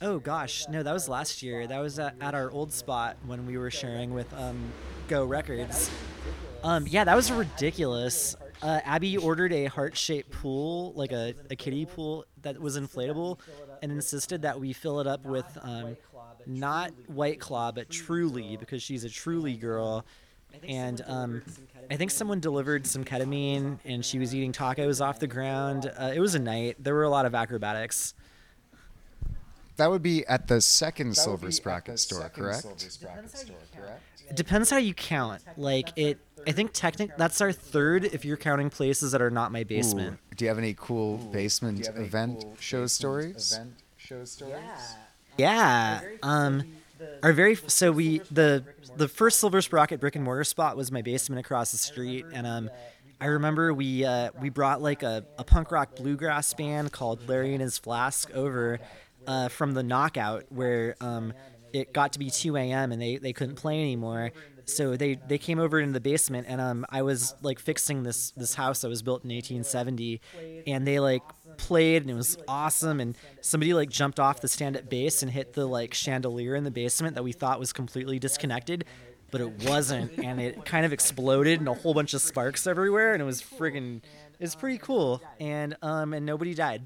Oh 0.00 0.20
gosh, 0.20 0.68
no, 0.68 0.84
that 0.84 0.92
was 0.92 1.08
last 1.08 1.42
year. 1.42 1.66
That 1.66 1.80
was 1.80 1.98
at, 1.98 2.14
at 2.20 2.32
our 2.32 2.48
old 2.52 2.72
spot 2.72 3.16
when 3.26 3.44
we 3.46 3.58
were 3.58 3.72
sharing 3.72 4.14
with 4.14 4.32
um, 4.32 4.62
Go 5.08 5.24
Records. 5.24 5.90
Um, 6.62 6.86
yeah, 6.86 7.02
that 7.02 7.16
was 7.16 7.32
ridiculous. 7.32 8.36
Uh, 8.62 8.78
Abby 8.84 9.16
ordered 9.16 9.52
a 9.52 9.64
heart-shaped 9.64 10.30
pool, 10.30 10.92
like 10.94 11.10
a, 11.10 11.34
a 11.50 11.56
kiddie 11.56 11.84
pool 11.84 12.24
that 12.42 12.60
was 12.60 12.78
inflatable, 12.78 13.40
and 13.82 13.92
insisted 13.92 14.42
that 14.42 14.58
we 14.58 14.72
fill 14.72 15.00
it 15.00 15.06
up 15.06 15.24
with 15.26 15.58
um, 15.60 15.96
not 16.46 16.92
White 17.08 17.40
Claw 17.40 17.72
but 17.72 17.90
Truly 17.90 18.56
because 18.56 18.82
she's 18.82 19.04
a 19.04 19.10
Truly 19.10 19.56
girl. 19.56 20.06
And 20.68 21.02
um, 21.06 21.42
I 21.90 21.96
think 21.96 22.10
someone 22.10 22.38
delivered 22.38 22.86
some 22.86 23.04
ketamine, 23.04 23.78
and 23.84 24.04
she 24.04 24.18
was 24.18 24.34
eating 24.34 24.52
tacos 24.52 25.04
off 25.04 25.18
the 25.18 25.26
ground. 25.26 25.90
Uh, 25.98 26.12
it 26.14 26.20
was 26.20 26.34
a 26.34 26.38
night. 26.38 26.76
There 26.78 26.94
were 26.94 27.04
a 27.04 27.10
lot 27.10 27.24
of 27.24 27.34
acrobatics. 27.34 28.14
That 29.76 29.90
would 29.90 30.02
be 30.02 30.26
at 30.26 30.48
the 30.48 30.60
second 30.60 31.16
Silver 31.16 31.50
Sprocket 31.50 31.98
store, 31.98 32.28
correct? 32.28 32.66
It 34.28 34.36
depends 34.36 34.70
how 34.70 34.76
you 34.76 34.94
count. 34.94 35.42
Like 35.56 35.88
it, 35.96 36.18
I 36.46 36.52
think 36.52 36.72
technic 36.72 37.16
that's 37.16 37.40
our 37.40 37.52
third 37.52 38.04
if 38.04 38.24
you're 38.24 38.36
counting 38.36 38.70
places 38.70 39.12
that 39.12 39.22
are 39.22 39.30
not 39.30 39.52
my 39.52 39.64
basement. 39.64 40.18
Ooh, 40.32 40.34
do 40.34 40.44
you 40.44 40.48
have 40.48 40.58
any 40.58 40.74
cool 40.74 41.18
basement 41.18 41.86
event 41.96 42.44
show 42.58 42.86
stories? 42.86 43.52
Event 43.52 43.74
show 43.96 44.24
stories. 44.24 44.54
Yeah. 45.38 46.00
Um, 46.22 46.62
our 47.22 47.32
very 47.32 47.56
so 47.56 47.92
we 47.92 48.18
the 48.30 48.64
the 48.96 49.08
first 49.08 49.40
Silver 49.40 49.60
Sprocket 49.62 50.00
brick 50.00 50.14
and 50.14 50.24
mortar 50.24 50.44
spot 50.44 50.76
was 50.76 50.92
my 50.92 51.02
basement 51.02 51.40
across 51.40 51.72
the 51.72 51.78
street, 51.78 52.26
and 52.32 52.46
um, 52.46 52.70
I 53.20 53.26
remember 53.26 53.72
we 53.74 54.04
uh, 54.04 54.30
we 54.40 54.50
brought 54.50 54.82
like 54.82 55.02
a, 55.02 55.24
a 55.38 55.44
punk 55.44 55.70
rock 55.72 55.96
bluegrass 55.96 56.52
band 56.54 56.92
called 56.92 57.28
Larry 57.28 57.54
and 57.54 57.62
His 57.62 57.78
Flask 57.78 58.30
over 58.32 58.78
uh, 59.26 59.48
from 59.48 59.74
the 59.74 59.82
Knockout 59.82 60.44
where 60.50 60.96
um, 61.00 61.32
it 61.72 61.92
got 61.92 62.12
to 62.12 62.18
be 62.18 62.30
2 62.30 62.56
a.m. 62.56 62.92
and 62.92 63.00
they, 63.00 63.16
they 63.16 63.32
couldn't 63.32 63.56
play 63.56 63.80
anymore. 63.80 64.30
So 64.66 64.96
they, 64.96 65.14
they 65.14 65.38
came 65.38 65.58
over 65.58 65.80
into 65.80 65.92
the 65.92 66.00
basement 66.00 66.46
and 66.48 66.60
um, 66.60 66.86
I 66.88 67.02
was 67.02 67.34
like 67.42 67.58
fixing 67.58 68.02
this 68.02 68.30
this 68.32 68.54
house 68.54 68.80
that 68.82 68.88
was 68.88 69.02
built 69.02 69.24
in 69.24 69.30
1870, 69.30 70.20
and 70.66 70.86
they 70.86 71.00
like 71.00 71.22
played 71.56 72.02
and 72.02 72.10
it 72.10 72.14
was 72.14 72.36
awesome. 72.48 73.00
And 73.00 73.16
somebody 73.40 73.74
like 73.74 73.90
jumped 73.90 74.20
off 74.20 74.40
the 74.40 74.48
stand 74.48 74.76
at 74.76 74.88
bass 74.88 75.22
and 75.22 75.30
hit 75.30 75.52
the 75.54 75.66
like 75.66 75.94
chandelier 75.94 76.54
in 76.54 76.64
the 76.64 76.70
basement 76.70 77.14
that 77.14 77.22
we 77.22 77.32
thought 77.32 77.58
was 77.58 77.72
completely 77.72 78.18
disconnected. 78.18 78.84
But 79.30 79.40
it 79.40 79.64
wasn't, 79.64 80.18
and 80.18 80.38
it 80.38 80.66
kind 80.66 80.84
of 80.84 80.92
exploded, 80.92 81.58
and 81.58 81.66
a 81.66 81.72
whole 81.72 81.94
bunch 81.94 82.12
of 82.12 82.20
sparks 82.20 82.66
everywhere, 82.66 83.14
and 83.14 83.22
it 83.22 83.24
was 83.24 83.40
friggin' 83.40 84.02
it 84.38 84.46
was 84.46 84.54
pretty 84.54 84.76
cool, 84.76 85.22
and 85.40 85.74
um, 85.82 86.12
and 86.12 86.26
nobody 86.26 86.52
died. 86.52 86.82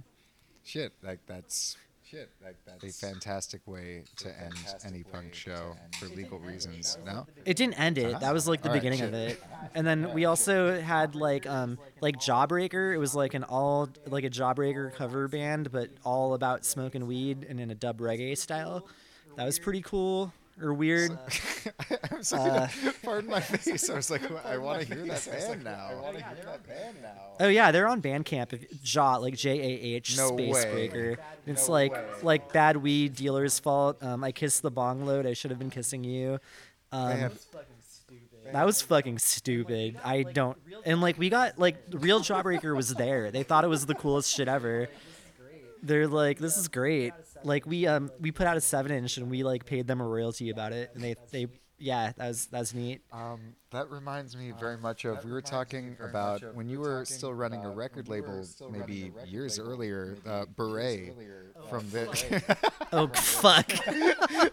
Shit, 0.63 0.93
like 1.03 1.21
that's 1.27 1.77
shit, 2.17 2.31
like 2.45 2.57
that's 2.67 2.85
a 2.85 3.07
fantastic 3.07 3.61
way 3.67 4.05
to 4.17 4.29
end 4.41 4.55
any 4.85 5.03
punk 5.03 5.35
show 5.35 5.77
for 5.99 6.07
legal 6.07 6.39
reasons. 6.39 6.99
No, 7.05 7.27
It 7.45 7.57
didn't 7.57 7.79
end 7.79 7.99
it. 7.99 8.21
That 8.21 8.33
was 8.33 8.49
like 8.49 8.63
the 8.63 8.69
All 8.69 8.75
right, 8.75 8.83
beginning 8.83 9.03
of 9.03 9.15
it. 9.15 9.43
And 9.75 9.87
then 9.87 10.13
we 10.15 10.25
also 10.25 10.81
had 10.81 11.15
like 11.15 11.47
um 11.47 11.79
like 12.01 12.17
Jawbreaker. 12.17 12.95
It 12.95 12.99
was 12.99 13.15
like 13.15 13.35
an 13.35 13.45
all 13.45 13.89
like 14.07 14.25
a 14.25 14.31
Jawbreaker 14.31 14.95
cover 14.95 15.29
band, 15.29 15.71
but 15.73 15.91
all 16.05 16.35
about 16.35 16.65
smoking 16.65 17.07
weed 17.07 17.47
and 17.49 17.61
in 17.61 17.71
a 17.71 17.75
dub 17.75 17.99
reggae 17.99 18.37
style. 18.37 18.87
That 19.37 19.45
was 19.45 19.59
pretty 19.59 19.83
cool 19.83 20.33
or 20.61 20.75
weird. 20.75 21.19
I'm 22.11 22.23
sorry. 22.23 22.51
Uh, 22.51 22.69
pardon 23.03 23.31
my 23.31 23.41
face. 23.41 23.89
I 23.91 23.95
was 23.95 24.11
like, 24.11 24.23
I 24.45 24.57
want 24.59 24.81
to 24.81 24.87
hear 24.95 25.05
that 25.07 25.27
band 25.27 25.65
now. 25.65 25.91
Oh 27.41 27.49
yeah, 27.49 27.71
they're 27.71 27.89
on 27.89 28.01
Bandcamp. 28.01 28.53
If, 28.53 28.83
Jaw 28.83 29.17
like 29.17 29.35
J 29.35 29.59
A 29.61 29.97
H 29.97 30.17
No 30.17 30.29
space 30.29 30.55
way. 30.55 30.73
breaker. 30.89 31.19
It's 31.47 31.69
like 31.69 32.23
like 32.23 32.53
bad 32.53 32.77
weed 32.79 33.15
dealer's 33.15 33.59
fault. 33.59 34.03
Um, 34.03 34.25
I 34.25 34.33
kissed 34.33 34.63
the 34.63 34.71
bong 34.71 35.05
load. 35.05 35.27
I 35.27 35.33
should 35.35 35.51
have 35.51 35.59
been 35.59 35.71
kissing 35.71 36.05
you. 36.05 36.39
Um, 36.93 37.31
that 38.53 38.65
was 38.65 38.81
fucking 38.83 39.19
stupid. 39.19 39.99
I 40.05 40.23
don't. 40.23 40.57
And 40.85 41.01
like 41.01 41.19
we 41.19 41.29
got 41.29 41.59
like 41.59 41.91
the 41.91 41.99
real 41.99 42.21
Jawbreaker 42.21 42.75
was 42.75 42.95
there. 42.95 43.31
They 43.31 43.43
thought 43.43 43.65
it 43.65 43.69
was 43.69 43.87
the 43.87 43.95
coolest 43.95 44.33
shit 44.33 44.49
ever. 44.49 44.89
They're 45.83 46.09
like, 46.09 46.39
this 46.39 46.57
is 46.57 46.69
great. 46.69 47.13
Like 47.47 47.67
we 47.67 47.87
um 47.87 48.11
we 48.21 48.33
put 48.33 48.47
out 48.47 48.57
a 48.57 48.61
seven 48.61 48.91
inch 48.93 49.17
and 49.17 49.31
we 49.31 49.43
like 49.45 49.65
paid 49.65 49.87
them 49.87 50.01
a 50.01 50.05
royalty 50.07 50.51
about 50.51 50.73
it, 50.73 50.91
and 50.95 51.03
they 51.03 51.15
they 51.31 51.47
yeah 51.79 52.13
that 52.17 52.29
was 52.29 52.47
that 52.47 52.59
was 52.59 52.75
neat. 52.75 53.03
Um, 53.13 53.55
that 53.71 53.91
reminds 53.91 54.37
me 54.37 54.53
very 54.59 54.77
much 54.79 55.05
of 55.05 55.25
we 55.25 55.33
were 55.33 55.43
talking 55.43 55.97
about 56.01 56.55
when 56.55 56.69
you 56.69 56.81
were 56.81 57.05
still 57.05 57.35
running 57.35 57.65
a 57.65 57.71
record 57.71 58.09
label 58.09 58.45
maybe 58.71 59.13
years 59.27 59.59
earlier, 59.59 60.17
uh, 60.27 60.47
Beret 60.57 61.15
from 61.69 61.89
the. 61.91 62.61
Oh 62.93 63.09
fuck! 63.09 63.69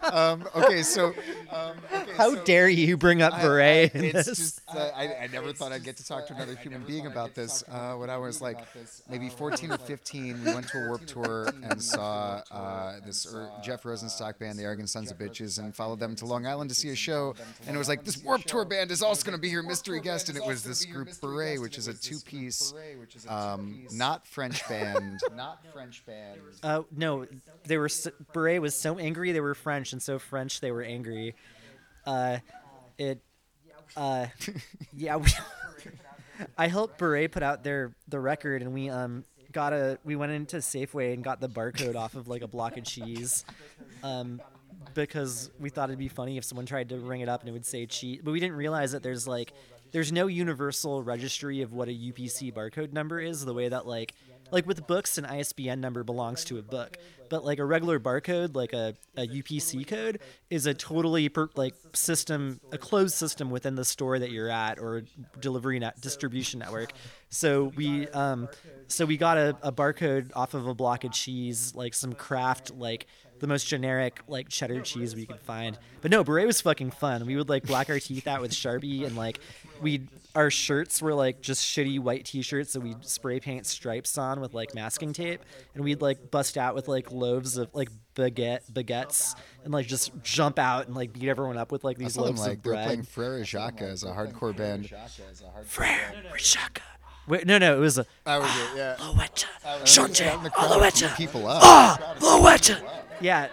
um, 0.12 0.44
okay, 0.56 0.82
so. 0.82 1.14
Um, 1.50 1.76
okay, 1.92 2.12
How 2.16 2.34
so- 2.34 2.44
dare 2.44 2.68
you 2.68 2.96
bring 2.96 3.22
up 3.22 3.40
Beret 3.40 3.94
I, 3.94 3.98
in 3.98 4.04
it's 4.06 4.26
this? 4.26 4.26
just 4.26 4.60
uh, 4.68 4.90
I, 4.94 5.14
I 5.14 5.26
never 5.28 5.52
thought 5.52 5.70
I'd 5.70 5.84
get 5.84 5.96
to 5.98 6.06
talk 6.06 6.26
to 6.26 6.34
another 6.34 6.56
human 6.56 6.82
being 6.82 7.06
about 7.06 7.36
this. 7.36 7.62
Uh, 7.68 7.94
when 7.94 8.10
I 8.10 8.16
was 8.16 8.42
like 8.42 8.58
maybe 9.08 9.28
14 9.28 9.70
or 9.70 9.78
15, 9.86 10.44
we 10.44 10.52
went 10.52 10.66
to 10.68 10.84
a 10.84 10.88
Warp 10.88 11.06
Tour 11.06 11.48
and 11.62 11.80
saw 11.80 12.42
uh, 12.50 12.96
this 13.06 13.24
er, 13.32 13.48
Jeff 13.62 13.84
Rosenstock 13.84 14.40
band, 14.40 14.58
the 14.58 14.64
Arrogant 14.64 14.90
Sons 14.90 15.12
of 15.12 15.18
Bitches, 15.18 15.60
and 15.60 15.72
followed 15.74 16.00
them 16.00 16.16
to 16.16 16.26
Long 16.26 16.44
Island 16.44 16.70
to 16.70 16.74
see 16.74 16.88
a 16.88 16.96
show. 16.96 17.36
And 17.68 17.76
it 17.76 17.78
was 17.78 17.88
like 17.88 18.04
this 18.04 18.20
Warp 18.22 18.42
Tour 18.42 18.64
band 18.64 18.90
is 18.90 19.00
also 19.04 19.24
going 19.24 19.36
to 19.36 19.40
be 19.40 19.48
your 19.48 19.62
mystery 19.62 20.00
guest, 20.00 20.28
and 20.28 20.38
it 20.38 20.44
was 20.44 20.62
this 20.62 20.84
group 20.84 21.08
Beret, 21.20 21.60
which 21.60 21.78
is 21.78 21.88
a 21.88 21.94
two-piece, 21.94 22.74
um, 23.28 23.86
not 23.92 24.26
French 24.26 24.66
band, 24.68 25.20
not 25.34 25.64
French 25.72 26.04
band. 26.06 26.40
Uh, 26.62 26.82
no, 26.96 27.26
they 27.64 27.78
were 27.78 27.88
so, 27.88 28.10
Beret 28.32 28.60
was 28.60 28.74
so 28.74 28.98
angry 28.98 29.32
they 29.32 29.40
were 29.40 29.54
French, 29.54 29.92
and 29.92 30.02
so 30.02 30.18
French 30.18 30.60
they 30.60 30.70
were 30.70 30.82
angry. 30.82 31.34
Uh, 32.06 32.38
it, 32.98 33.20
uh, 33.96 34.26
yeah. 34.96 35.16
We, 35.16 35.28
I 36.58 36.68
helped 36.68 36.98
Beret 36.98 37.32
put 37.32 37.42
out 37.42 37.62
their 37.64 37.94
the 38.08 38.20
record, 38.20 38.62
and 38.62 38.74
we 38.74 38.90
um 38.90 39.24
got 39.52 39.72
a 39.72 39.98
we 40.04 40.16
went 40.16 40.32
into 40.32 40.56
Safeway 40.56 41.14
and 41.14 41.24
got 41.24 41.40
the 41.40 41.48
barcode 41.48 41.96
off 41.96 42.14
of 42.14 42.28
like 42.28 42.42
a 42.42 42.48
block 42.48 42.76
of 42.76 42.84
cheese, 42.84 43.44
um, 44.02 44.40
because 44.94 45.50
we 45.58 45.70
thought 45.70 45.90
it'd 45.90 45.98
be 45.98 46.08
funny 46.08 46.38
if 46.38 46.44
someone 46.44 46.66
tried 46.66 46.88
to 46.90 46.98
ring 46.98 47.20
it 47.20 47.28
up 47.28 47.40
and 47.40 47.48
it 47.48 47.52
would 47.52 47.66
say 47.66 47.86
cheat, 47.86 48.24
but 48.24 48.32
we 48.32 48.40
didn't 48.40 48.56
realize 48.56 48.92
that 48.92 49.02
there's 49.02 49.26
like 49.26 49.52
there's 49.92 50.10
no 50.10 50.26
universal 50.26 51.02
registry 51.02 51.62
of 51.62 51.72
what 51.72 51.88
a 51.88 51.92
UPC 51.92 52.52
barcode 52.52 52.92
number 52.92 53.20
is 53.20 53.44
the 53.44 53.54
way 53.54 53.68
that 53.68 53.86
like 53.86 54.12
like 54.50 54.66
with 54.66 54.86
books 54.86 55.18
an 55.18 55.24
ISBN 55.24 55.80
number 55.80 56.02
belongs 56.02 56.44
to 56.44 56.58
a 56.58 56.62
book 56.62 56.98
but 57.28 57.44
like 57.44 57.58
a 57.58 57.64
regular 57.64 57.98
barcode 57.98 58.54
like 58.54 58.72
a, 58.72 58.94
a 59.16 59.26
UPC 59.26 59.86
code 59.86 60.20
is 60.50 60.66
a 60.66 60.74
totally 60.74 61.28
per, 61.28 61.48
like 61.54 61.74
system 61.92 62.60
a 62.72 62.78
closed 62.78 63.14
system 63.14 63.50
within 63.50 63.74
the 63.74 63.84
store 63.84 64.18
that 64.18 64.30
you're 64.30 64.50
at 64.50 64.78
or 64.78 65.04
delivery 65.40 65.78
net 65.78 66.00
distribution 66.00 66.60
network. 66.60 66.92
So 67.30 67.72
we 67.76 68.08
um 68.08 68.48
so 68.86 69.06
we 69.06 69.16
got 69.16 69.38
a, 69.38 69.56
a 69.62 69.72
barcode 69.72 70.30
off 70.34 70.54
of 70.54 70.66
a 70.66 70.74
block 70.74 71.04
of 71.04 71.12
cheese 71.12 71.74
like 71.74 71.94
some 71.94 72.12
craft 72.12 72.72
like 72.74 73.06
the 73.44 73.48
most 73.48 73.68
generic 73.68 74.20
like 74.26 74.48
cheddar 74.48 74.80
cheese 74.80 75.14
we 75.14 75.26
could 75.26 75.38
find. 75.38 75.78
But 76.00 76.10
no, 76.10 76.24
beret 76.24 76.46
was 76.46 76.62
fucking 76.62 76.92
fun. 76.92 77.26
We 77.26 77.36
would 77.36 77.50
like 77.50 77.64
black 77.64 77.90
our 77.90 77.98
teeth 77.98 78.26
out 78.26 78.40
with 78.40 78.52
Sharpie 78.52 79.04
and 79.04 79.18
like 79.18 79.38
we 79.82 80.08
our 80.34 80.50
shirts 80.50 81.02
were 81.02 81.12
like 81.12 81.42
just 81.42 81.62
shitty 81.62 82.00
white 82.00 82.24
t-shirts 82.24 82.72
that 82.72 82.80
we'd 82.80 83.04
spray 83.04 83.40
paint 83.40 83.66
stripes 83.66 84.16
on 84.16 84.40
with 84.40 84.54
like 84.54 84.74
masking 84.74 85.12
tape 85.12 85.42
and 85.74 85.84
we'd 85.84 86.00
like 86.00 86.30
bust 86.30 86.56
out 86.56 86.74
with 86.74 86.88
like 86.88 87.12
loaves 87.12 87.58
of 87.58 87.68
like 87.74 87.90
baguette 88.14 88.60
baguettes 88.72 89.36
and 89.62 89.74
like 89.74 89.86
just 89.86 90.10
jump 90.22 90.58
out 90.58 90.86
and 90.86 90.96
like 90.96 91.12
beat 91.12 91.28
everyone 91.28 91.58
up 91.58 91.70
with 91.70 91.84
like 91.84 91.98
these 91.98 92.14
them 92.14 92.24
loaves 92.24 92.40
like 92.40 92.56
of 92.56 92.62
bread. 92.62 92.86
playing 92.86 93.02
Frere 93.02 93.44
Jacques 93.44 93.82
as 93.82 94.04
a 94.04 94.06
hardcore 94.06 94.56
band. 94.56 94.90
Frere 95.66 96.14
Jacques. 96.38 96.80
Wait, 97.26 97.46
no, 97.46 97.56
no, 97.56 97.74
it 97.76 97.80
was 97.80 97.96
a 97.96 98.04
That 98.24 98.38
was 98.40 98.50
it. 98.50 98.76
Yeah. 98.76 98.96
Loetta, 98.98 99.46
I 99.64 99.80
was 99.80 99.88
Shante, 99.88 100.26
out 100.26 100.38
in 100.38 100.44
the 100.44 100.50
crowd 100.50 100.70
Loetta, 100.78 101.08
beat 101.08 101.16
people 101.16 101.46
up. 101.48 101.62
ah, 101.62 102.16
Loetta. 102.20 102.82
Yeah, 103.24 103.48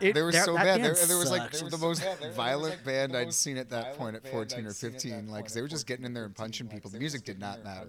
it, 0.00 0.14
They 0.14 0.22
were 0.22 0.32
that- 0.32 0.44
so 0.44 0.54
that 0.54 0.64
bad. 0.64 0.82
There, 0.82 0.94
band 0.94 1.10
there 1.10 1.18
was 1.18 1.30
like 1.30 1.54
sucked. 1.54 1.70
the 1.70 1.76
most 1.78 2.02
violent 2.34 2.82
band 2.84 3.16
I'd 3.16 3.34
seen 3.34 3.58
at 3.58 3.68
that 3.70 3.98
point 3.98 4.16
at 4.16 4.26
14 4.26 4.64
or 4.64 4.72
15. 4.72 5.28
Like 5.28 5.50
they 5.52 5.60
were 5.60 5.68
just 5.68 5.86
getting 5.86 6.04
in 6.06 6.14
there 6.14 6.24
and 6.24 6.34
punching 6.34 6.68
people. 6.68 6.90
The 6.90 6.98
music 6.98 7.24
did 7.24 7.38
not 7.38 7.62
matter. 7.64 7.88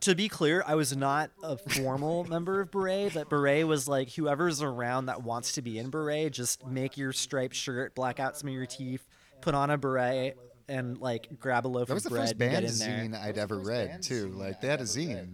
To 0.00 0.14
be 0.14 0.28
clear, 0.28 0.62
I 0.66 0.74
was 0.74 0.96
not 0.96 1.30
a 1.42 1.56
formal 1.56 2.24
member 2.28 2.60
of 2.60 2.70
Beret, 2.70 3.14
but 3.14 3.28
Beret 3.28 3.66
was 3.66 3.86
like 3.88 4.10
whoever's 4.12 4.60
around 4.62 5.06
that 5.06 5.22
wants 5.22 5.52
to 5.52 5.62
be 5.62 5.78
in 5.78 5.90
Beret, 5.90 6.32
just 6.32 6.66
make 6.66 6.96
your 6.96 7.12
striped 7.12 7.54
shirt, 7.54 7.94
black 7.94 8.18
out 8.20 8.36
some 8.36 8.48
of 8.48 8.54
your 8.54 8.66
teeth, 8.66 9.06
put 9.40 9.54
on 9.54 9.70
a 9.70 9.78
beret, 9.78 10.36
and 10.68 10.98
like 10.98 11.28
grab 11.38 11.66
a 11.66 11.68
loaf 11.68 11.82
of 11.82 11.88
bread. 11.88 11.88
That 11.88 11.94
was 11.94 12.04
of 12.06 12.10
the 12.10 12.16
bread 12.16 12.22
first 12.22 12.32
and 12.32 12.40
get 12.40 12.52
band 12.52 12.66
in 12.66 13.10
there. 13.12 13.20
zine 13.20 13.24
I'd 13.24 13.38
ever 13.38 13.58
read 13.58 14.02
too. 14.02 14.32
Like 14.34 14.60
they 14.60 14.68
had 14.68 14.80
a 14.80 14.84
zine. 14.84 15.28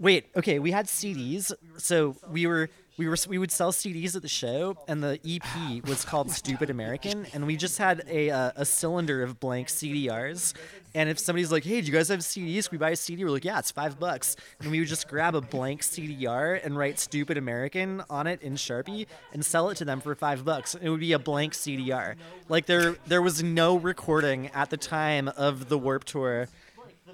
Wait, 0.00 0.26
okay, 0.36 0.58
we 0.58 0.70
had 0.72 0.86
CDs, 0.86 1.52
so 1.78 2.16
we 2.28 2.46
were 2.46 2.68
we 2.96 3.08
were 3.08 3.16
we 3.28 3.38
would 3.38 3.50
sell 3.50 3.72
CDs 3.72 4.14
at 4.14 4.22
the 4.22 4.28
show, 4.28 4.76
and 4.86 5.02
the 5.02 5.18
EP 5.26 5.84
was 5.86 6.04
called 6.04 6.30
Stupid 6.30 6.70
American, 6.70 7.26
and 7.32 7.46
we 7.46 7.56
just 7.56 7.78
had 7.78 8.04
a 8.08 8.30
uh, 8.30 8.52
a 8.56 8.64
cylinder 8.64 9.22
of 9.22 9.40
blank 9.40 9.68
CDRs, 9.68 10.54
and 10.94 11.08
if 11.08 11.18
somebody's 11.18 11.50
like, 11.50 11.64
"Hey, 11.64 11.80
do 11.80 11.86
you 11.88 11.92
guys 11.92 12.08
have 12.08 12.20
CDs? 12.20 12.68
Can 12.68 12.78
we 12.78 12.78
buy 12.78 12.90
a 12.90 12.96
CD?" 12.96 13.24
We're 13.24 13.30
like, 13.30 13.44
"Yeah, 13.44 13.58
it's 13.58 13.72
five 13.72 13.98
bucks," 13.98 14.36
and 14.60 14.70
we 14.70 14.78
would 14.78 14.88
just 14.88 15.08
grab 15.08 15.34
a 15.34 15.40
blank 15.40 15.82
CDR 15.82 16.60
and 16.64 16.78
write 16.78 16.98
"Stupid 17.00 17.36
American" 17.36 18.02
on 18.08 18.26
it 18.26 18.40
in 18.42 18.54
Sharpie 18.54 19.06
and 19.32 19.44
sell 19.44 19.70
it 19.70 19.76
to 19.78 19.84
them 19.84 20.00
for 20.00 20.14
five 20.14 20.44
bucks. 20.44 20.76
It 20.76 20.88
would 20.88 21.00
be 21.00 21.12
a 21.12 21.18
blank 21.18 21.54
CDR. 21.54 22.14
Like 22.48 22.66
there 22.66 22.96
there 23.06 23.22
was 23.22 23.42
no 23.42 23.76
recording 23.76 24.48
at 24.48 24.70
the 24.70 24.76
time 24.76 25.28
of 25.28 25.68
the 25.68 25.78
Warp 25.78 26.04
Tour. 26.04 26.48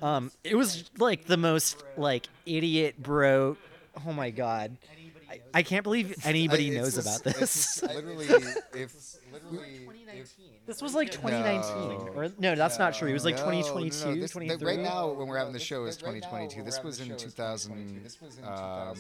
Um, 0.03 0.31
it 0.45 0.57
was 0.57 0.91
like 0.99 1.25
the 1.25 1.37
most 1.37 1.83
like 1.97 2.29
idiot 2.45 3.03
bro. 3.03 3.57
Oh 4.07 4.13
my 4.13 4.31
god, 4.31 4.77
I, 5.31 5.41
I 5.55 5.63
can't 5.63 5.85
believe 5.85 6.15
anybody 6.25 6.73
I- 6.73 6.81
knows 6.81 6.99
it's 6.99 7.07
about 7.07 7.23
this. 7.39 7.83
literally, 7.95 8.27
if 8.75 9.17
literally, 9.33 9.87
if 10.13 10.37
This 10.67 10.83
was 10.83 10.95
like 10.95 11.11
2019, 11.11 12.17
or 12.17 12.31
no, 12.39 12.55
that's 12.57 12.79
not 12.79 12.95
true. 12.95 13.09
It 13.09 13.13
was 13.13 13.25
like 13.25 13.37
No, 13.37 13.51
2022, 13.51 14.05
no, 14.05 14.15
no, 14.15 14.21
this- 14.21 14.31
23. 14.33 14.67
Right 14.67 14.81
now, 14.81 15.09
when 15.09 15.29
we're 15.29 15.39
having 15.39 15.53
the 15.53 15.59
show, 15.61 15.85
is 15.85 15.97
2022. 15.97 16.63
This 16.63 16.83
was 16.83 17.01
in 17.01 17.17
2000. 17.17 18.11
Um, 18.45 18.95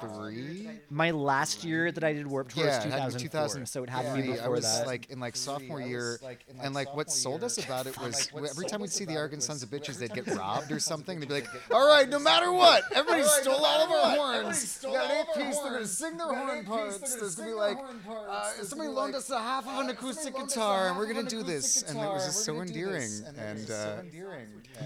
three. 0.00 0.68
My 0.90 1.10
last 1.10 1.64
year 1.64 1.92
that 1.92 2.02
I 2.04 2.12
did 2.12 2.26
Warp 2.26 2.48
Tour 2.50 2.66
Yeah, 2.66 3.04
was 3.04 3.14
it 3.14 3.18
2004, 3.18 3.20
2000. 3.20 3.66
so 3.66 3.82
it 3.82 3.90
had 3.90 4.02
to 4.02 4.12
three. 4.12 4.32
be 4.34 4.40
I 4.40 4.48
was 4.48 4.62
that. 4.64 4.86
like 4.86 5.10
in 5.10 5.20
like 5.20 5.36
sophomore 5.36 5.80
year, 5.80 6.18
and 6.62 6.74
like 6.74 6.94
what 6.94 7.10
sold 7.10 7.44
us 7.44 7.62
about 7.62 7.86
it 7.86 7.98
was 8.00 8.30
every 8.50 8.66
time 8.66 8.80
we'd 8.80 8.90
see 8.90 9.04
the 9.04 9.14
Arrogant 9.14 9.42
Sons 9.42 9.62
of 9.62 9.70
Bitches, 9.70 9.98
they'd 9.98 10.12
get 10.14 10.26
robbed 10.28 10.72
or 10.72 10.78
something. 10.80 11.20
They'd 11.20 11.28
be 11.28 11.34
like, 11.34 11.48
"All 11.72 11.86
right, 11.86 12.08
no 12.08 12.18
matter 12.18 12.52
what, 12.52 12.84
everybody 12.94 13.22
stole 13.24 13.64
all 13.64 13.84
of 13.84 13.90
our 13.90 14.16
horns. 14.42 14.80
We 14.84 14.92
got 14.92 15.10
an 15.10 15.16
eight 15.18 15.26
piece. 15.44 15.58
They're 15.58 15.72
gonna 15.72 15.86
sing 15.86 16.16
their 16.16 16.26
horn 16.34 16.64
parts. 16.64 17.14
There's 17.16 17.34
gonna 17.34 17.48
be 17.50 17.54
like, 17.54 17.78
uh, 18.08 18.50
somebody 18.62 18.90
loaned 18.90 19.14
us 19.14 19.30
a 19.30 19.38
half 19.38 19.66
of 19.66 19.78
an 19.78 19.90
acoustic 19.90 20.34
guitar, 20.36 20.88
and 20.88 20.96
we're 20.96 21.06
gonna 21.12 21.28
do 21.28 21.42
this." 21.42 21.82
And 21.82 21.98
it 21.98 22.02
was 22.08 22.26
just 22.26 22.44
so 22.44 22.60
endearing. 22.60 23.10
And 23.38 23.70
uh, 23.70 24.02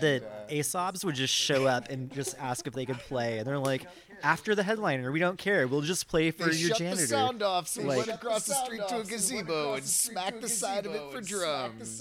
the 0.01 0.23
Aesop's 0.51 1.05
would 1.05 1.15
just 1.15 1.35
show 1.35 1.67
up 1.67 1.89
and 1.91 2.11
just 2.13 2.37
ask 2.39 2.67
if 2.67 2.73
they 2.73 2.85
could 2.87 2.99
play, 2.99 3.39
and 3.39 3.47
they're 3.47 3.59
like, 3.59 3.87
after 4.23 4.55
the 4.55 4.63
headliner, 4.63 5.11
we 5.13 5.19
don't 5.19 5.39
care. 5.39 5.67
We'll 5.67 5.81
just 5.83 6.09
play 6.09 6.31
for 6.31 6.49
they 6.51 6.57
your 6.57 6.69
shut 6.71 6.79
janitor. 6.79 7.03
the 7.03 7.07
sound 7.09 7.43
off, 7.43 7.69
so 7.69 7.83
we 7.83 7.89
Like- 7.89 8.07
went 8.07 8.11
across 8.11 8.47
the 8.47 8.55
street 8.65 8.83
to 8.89 9.01
a 9.01 9.05
gazebo 9.05 9.75
and 9.75 9.85
smacked 9.87 10.41
the 10.41 10.49
side 10.49 10.87
of 10.87 10.95
it 10.95 11.11
for 11.13 11.21
drums. 11.21 12.01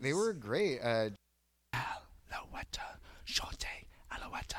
They 0.00 0.12
were 0.12 0.32
great. 0.32 0.80
Uh, 0.80 1.10
Alouette, 2.32 2.78
Chante, 3.24 3.86
Alouette, 4.10 4.54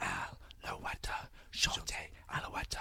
Al, 0.00 0.38
Alouette, 0.64 1.08
Chante, 1.50 2.10
Alouette, 2.32 2.76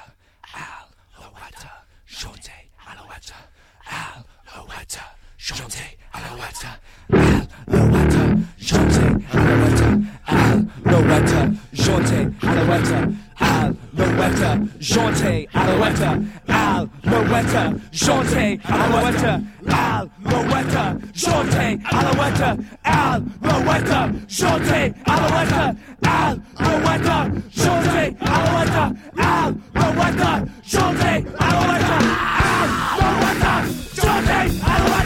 Al, 0.54 0.90
Alouette, 1.18 1.66
Chante, 2.06 2.70
Alouette, 2.88 3.34
Al, 3.90 4.26
Alouette, 4.54 5.00
Chante, 5.38 5.98
Alouette, 6.14 6.66
Al, 7.14 7.48
Alouette, 7.72 8.38
Chante, 8.60 9.00
Alouette, 9.32 9.84
Al, 10.28 10.68
Alouette, 10.86 11.58
Chante, 11.74 12.32
Alouette, 12.44 12.94
Al, 13.40 13.76
Alouette, 13.98 14.70
Chante, 14.82 15.48
Alouette, 15.54 16.02
Al, 16.50 16.90
Alouette, 17.06 17.82
Chante, 17.92 18.60
Alouette, 18.66 19.42
Al, 19.68 20.10
Alouette, 20.26 20.98
Chante, 21.14 21.80
Alouette, 21.92 22.58
Al, 22.84 23.24
Alouette, 23.42 24.12
Chante, 24.28 24.94
Alouette, 25.06 25.76
Al, 26.04 26.42
Alouette, 26.60 27.32
Chante, 27.50 28.16
Alouette, 28.20 28.96
Al, 29.18 29.56
Alouette, 29.76 30.48
Chante, 30.64 31.26
Alouette, 31.40 31.92
Al, 32.44 32.70
Alouette, 33.00 33.91
One 34.12 34.26
day, 34.26 35.01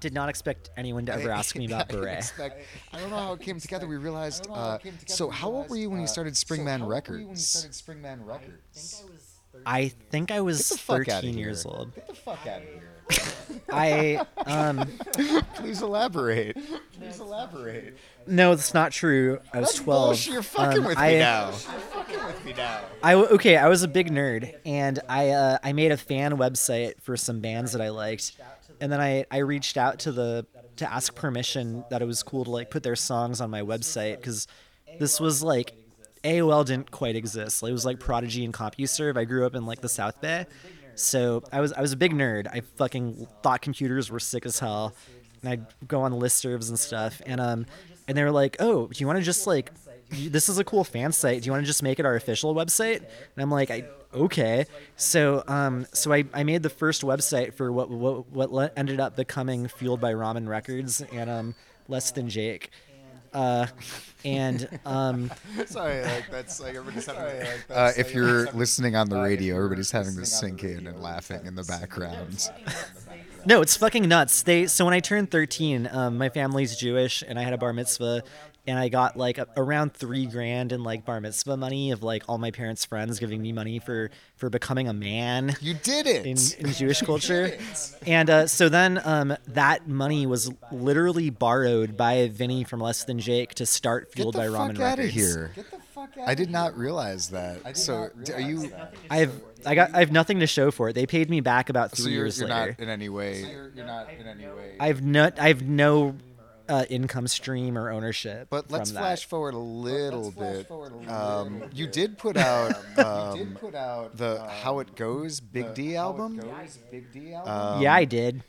did 0.00 0.12
not 0.14 0.28
expect 0.28 0.70
anyone 0.76 1.06
to 1.06 1.14
ever 1.14 1.30
ask 1.40 1.56
me 1.56 1.66
about 1.66 1.92
I 1.92 1.96
Beret. 1.96 2.18
expect- 2.18 2.62
I 2.92 3.00
don't 3.00 3.10
know 3.10 3.16
how 3.16 3.32
it 3.34 3.40
came 3.40 3.58
together. 3.60 3.86
We 3.86 3.96
realized. 3.96 4.46
Uh, 4.50 4.78
so 5.06 5.30
how 5.30 5.48
old 5.50 5.70
were 5.70 5.76
you 5.76 5.90
when 5.90 6.00
you 6.00 6.06
started 6.06 6.34
Springman 6.34 6.86
Records? 6.86 7.66
Springman 7.70 8.26
Records. 8.26 9.04
I 9.64 9.88
think 10.10 10.30
I 10.30 10.40
was 10.42 10.58
Get 10.68 10.76
the 10.76 10.78
fuck 10.82 11.00
outta 11.08 11.12
13 11.26 11.38
years 11.38 11.64
old. 11.64 11.94
Get 11.94 12.08
the 12.08 12.14
fuck 12.14 12.46
out 12.46 12.60
of 12.62 12.68
here. 12.68 12.92
I 13.72 14.26
um 14.46 14.86
Please 15.54 15.80
elaborate. 15.80 16.56
Please 16.98 17.20
elaborate. 17.20 17.96
no, 18.26 18.54
that's 18.54 18.74
not 18.74 18.92
true. 18.92 19.38
I 19.54 19.60
was 19.60 19.68
That's 19.70 19.78
12. 19.80 20.06
bullshit. 20.08 20.32
You're 20.32 20.42
fucking 20.42 20.78
Um, 20.80 20.84
with 20.86 20.98
I, 20.98 21.12
me 21.12 21.18
now. 21.20 21.44
You're 21.46 21.52
fucking 21.52 22.24
with 22.26 22.44
me 22.44 22.52
now. 22.54 22.80
I 23.02 23.12
w- 23.12 23.30
okay, 23.36 23.56
I 23.56 23.68
was 23.68 23.82
a 23.84 23.88
big 23.88 24.10
nerd, 24.10 24.54
and 24.66 24.98
I 25.08 25.30
uh, 25.30 25.58
I 25.62 25.72
made 25.72 25.92
a 25.92 25.96
fan 25.96 26.32
website 26.36 27.00
for 27.00 27.16
some 27.16 27.40
bands 27.40 27.72
that 27.72 27.80
I 27.80 27.90
liked, 27.90 28.32
and 28.80 28.90
then 28.90 29.00
I 29.00 29.24
I 29.30 29.38
reached 29.38 29.76
out 29.76 30.00
to 30.00 30.12
the 30.12 30.46
to 30.76 30.92
ask 30.92 31.14
permission 31.14 31.84
that 31.90 32.02
it 32.02 32.04
was 32.04 32.22
cool 32.22 32.44
to 32.44 32.50
like 32.50 32.70
put 32.70 32.82
their 32.82 32.96
songs 32.96 33.40
on 33.40 33.50
my 33.50 33.62
website 33.62 34.16
because 34.16 34.46
this 34.98 35.20
was 35.20 35.42
like 35.42 35.72
AOL 36.24 36.64
didn't 36.66 36.90
quite 36.90 37.16
exist. 37.16 37.62
It 37.62 37.72
was 37.72 37.84
like 37.84 38.00
Prodigy 38.00 38.44
and 38.44 38.52
CompuServe. 38.52 39.16
I 39.16 39.24
grew 39.24 39.46
up 39.46 39.54
in 39.54 39.64
like 39.64 39.80
the 39.80 39.88
South 39.88 40.20
Bay, 40.20 40.46
so 40.94 41.42
I 41.52 41.60
was 41.60 41.72
I 41.72 41.80
was 41.80 41.92
a 41.92 41.96
big 41.96 42.12
nerd. 42.12 42.46
I 42.48 42.60
fucking 42.76 43.26
thought 43.42 43.62
computers 43.62 44.10
were 44.10 44.20
sick 44.20 44.44
as 44.46 44.58
hell, 44.58 44.94
and 45.42 45.50
I'd 45.50 45.88
go 45.88 46.02
on 46.02 46.12
listservs 46.12 46.68
and 46.68 46.78
stuff. 46.78 47.22
And 47.26 47.40
um, 47.40 47.66
and 48.08 48.16
they 48.16 48.24
were 48.24 48.32
like, 48.32 48.56
"Oh, 48.60 48.88
do 48.88 49.00
you 49.00 49.06
want 49.06 49.18
to 49.18 49.24
just 49.24 49.46
like, 49.46 49.70
this 50.10 50.48
is 50.48 50.58
a 50.58 50.64
cool 50.64 50.84
fan 50.84 51.12
site. 51.12 51.42
Do 51.42 51.46
you 51.46 51.52
want 51.52 51.62
to 51.62 51.66
just 51.66 51.82
make 51.82 51.98
it 51.98 52.06
our 52.06 52.14
official 52.14 52.54
website?" 52.54 52.98
And 52.98 53.38
I'm 53.38 53.50
like, 53.50 53.70
"I 53.70 53.84
okay." 54.14 54.66
So 54.96 55.42
um, 55.48 55.86
so 55.92 56.12
I, 56.12 56.24
I 56.32 56.42
made 56.44 56.62
the 56.62 56.70
first 56.70 57.02
website 57.02 57.54
for 57.54 57.72
what 57.72 57.90
what 57.90 58.28
what 58.30 58.52
le- 58.52 58.70
ended 58.76 59.00
up 59.00 59.16
becoming 59.16 59.68
Fueled 59.68 60.00
by 60.00 60.12
Ramen 60.12 60.48
Records 60.48 61.00
and 61.12 61.28
um, 61.30 61.54
Less 61.88 62.10
Than 62.10 62.28
Jake. 62.28 62.70
Uh, 63.34 63.66
and 64.24 64.66
um, 64.86 65.30
Sorry, 65.66 66.02
like 66.02 66.30
that's 66.30 66.58
like 66.58 66.74
everybody's 66.74 67.04
having. 67.06 67.46
uh, 67.68 67.92
if 67.98 68.14
you're 68.14 68.50
listening 68.52 68.96
on 68.96 69.10
the 69.10 69.20
radio, 69.20 69.56
everybody's 69.56 69.90
having 69.90 70.16
this 70.16 70.32
sink 70.32 70.64
in 70.64 70.86
and 70.86 71.02
laughing 71.02 71.44
in 71.44 71.54
the 71.54 71.64
background. 71.64 72.48
No, 73.44 73.60
it's 73.60 73.76
fucking 73.76 74.08
nuts. 74.08 74.42
They 74.42 74.66
so 74.66 74.84
when 74.86 74.94
I 74.94 75.00
turned 75.00 75.30
13, 75.30 75.88
um, 75.92 76.16
my 76.18 76.30
family's 76.30 76.76
Jewish, 76.76 77.22
and 77.26 77.38
I 77.38 77.42
had 77.42 77.52
a 77.52 77.58
bar 77.58 77.72
mitzvah, 77.74 78.22
and 78.66 78.78
I 78.78 78.88
got 78.88 79.16
like 79.16 79.38
a, 79.38 79.46
around 79.56 79.94
three 79.94 80.26
grand 80.26 80.72
in 80.72 80.82
like 80.82 81.04
bar 81.04 81.20
mitzvah 81.20 81.56
money 81.56 81.90
of 81.90 82.02
like 82.02 82.24
all 82.28 82.38
my 82.38 82.50
parents' 82.50 82.84
friends 82.84 83.18
giving 83.18 83.40
me 83.42 83.52
money 83.52 83.78
for 83.78 84.10
for 84.36 84.50
becoming 84.50 84.88
a 84.88 84.92
man. 84.92 85.54
You 85.60 85.74
did 85.74 86.06
it 86.06 86.26
in, 86.26 86.36
in 86.66 86.72
Jewish 86.74 87.00
culture, 87.02 87.56
and 88.06 88.28
uh, 88.30 88.46
so 88.46 88.68
then 88.68 89.00
um, 89.04 89.36
that 89.48 89.88
money 89.88 90.26
was 90.26 90.50
literally 90.72 91.30
borrowed 91.30 91.96
by 91.96 92.28
Vinny 92.28 92.64
from 92.64 92.80
Less 92.80 93.04
Than 93.04 93.18
Jake 93.18 93.54
to 93.54 93.66
start 93.66 94.12
fueled 94.12 94.34
by 94.34 94.46
Ramen 94.46 94.78
Russia. 94.78 94.96
Get 94.96 95.12
Fueled 95.12 95.56
the 95.56 95.76
by 95.76 95.78
fuck 95.94 96.18
out 96.18 96.18
of 96.18 96.18
Records. 96.18 96.18
here! 96.18 96.26
I 96.26 96.34
did 96.34 96.50
not 96.50 96.76
realize 96.76 97.28
that. 97.30 97.76
So, 97.76 98.10
d- 98.22 98.32
are 98.32 98.40
you? 98.40 98.72
I've 99.10 99.32
I 99.64 99.74
got 99.74 99.94
I 99.94 99.98
have 100.00 100.12
nothing 100.12 100.40
to 100.40 100.46
show 100.46 100.70
for 100.70 100.90
it. 100.90 100.92
They 100.92 101.06
paid 101.06 101.28
me 101.30 101.40
back 101.40 101.68
about 101.70 101.90
three 101.92 102.04
So 102.04 102.08
you're, 102.10 102.24
years 102.24 102.38
you're 102.38 102.48
later. 102.48 102.76
not 102.78 102.80
in 102.80 102.88
any 102.88 103.08
way. 103.08 103.42
So 103.42 103.48
You're 103.74 103.86
not 103.86 104.08
in 104.12 104.26
any 104.26 104.46
way. 104.46 104.76
I've 104.78 105.02
no 105.02 105.30
I've 105.38 105.62
no 105.62 106.14
uh, 106.68 106.84
income 106.88 107.26
stream 107.28 107.76
or 107.76 107.90
ownership. 107.90 108.48
But 108.50 108.70
let's 108.70 108.90
from 108.90 108.94
that. 108.94 109.00
flash 109.00 109.24
forward 109.24 109.54
a 109.54 109.58
little 109.58 110.30
bit. 110.30 110.70
Um, 111.08 111.64
you 111.72 111.86
did 111.86 112.18
put 112.18 112.36
out 112.36 112.74
um, 112.98 113.56
the 114.14 114.46
How 114.62 114.78
It 114.80 114.94
Goes 114.96 115.40
Big 115.40 115.74
D 115.74 115.96
album. 115.96 116.40
Um, 117.44 117.82
yeah, 117.82 117.94
I 117.94 118.04
did. 118.04 118.42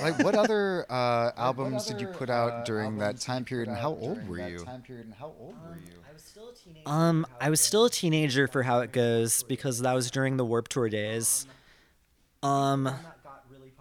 Like, 0.00 0.22
what 0.22 0.34
other 0.34 0.86
uh, 0.88 1.32
albums 1.36 1.86
did 1.86 2.00
you 2.00 2.06
put 2.06 2.30
out 2.30 2.64
during 2.64 2.98
that 2.98 3.18
time 3.18 3.44
period, 3.44 3.68
and 3.68 3.76
how 3.76 3.90
old 3.90 4.28
were 4.28 4.38
you? 4.38 4.64
Um, 6.86 7.26
I 7.40 7.50
was 7.50 7.60
still 7.60 7.86
a 7.86 7.90
teenager 7.90 8.46
for 8.46 8.62
how 8.62 8.80
it 8.80 8.92
goes 8.92 9.42
because 9.42 9.80
that 9.80 9.92
was 9.92 10.10
during 10.10 10.36
the 10.36 10.44
Warp 10.44 10.68
Tour 10.68 10.88
days. 10.88 11.46
Um, 12.42 12.90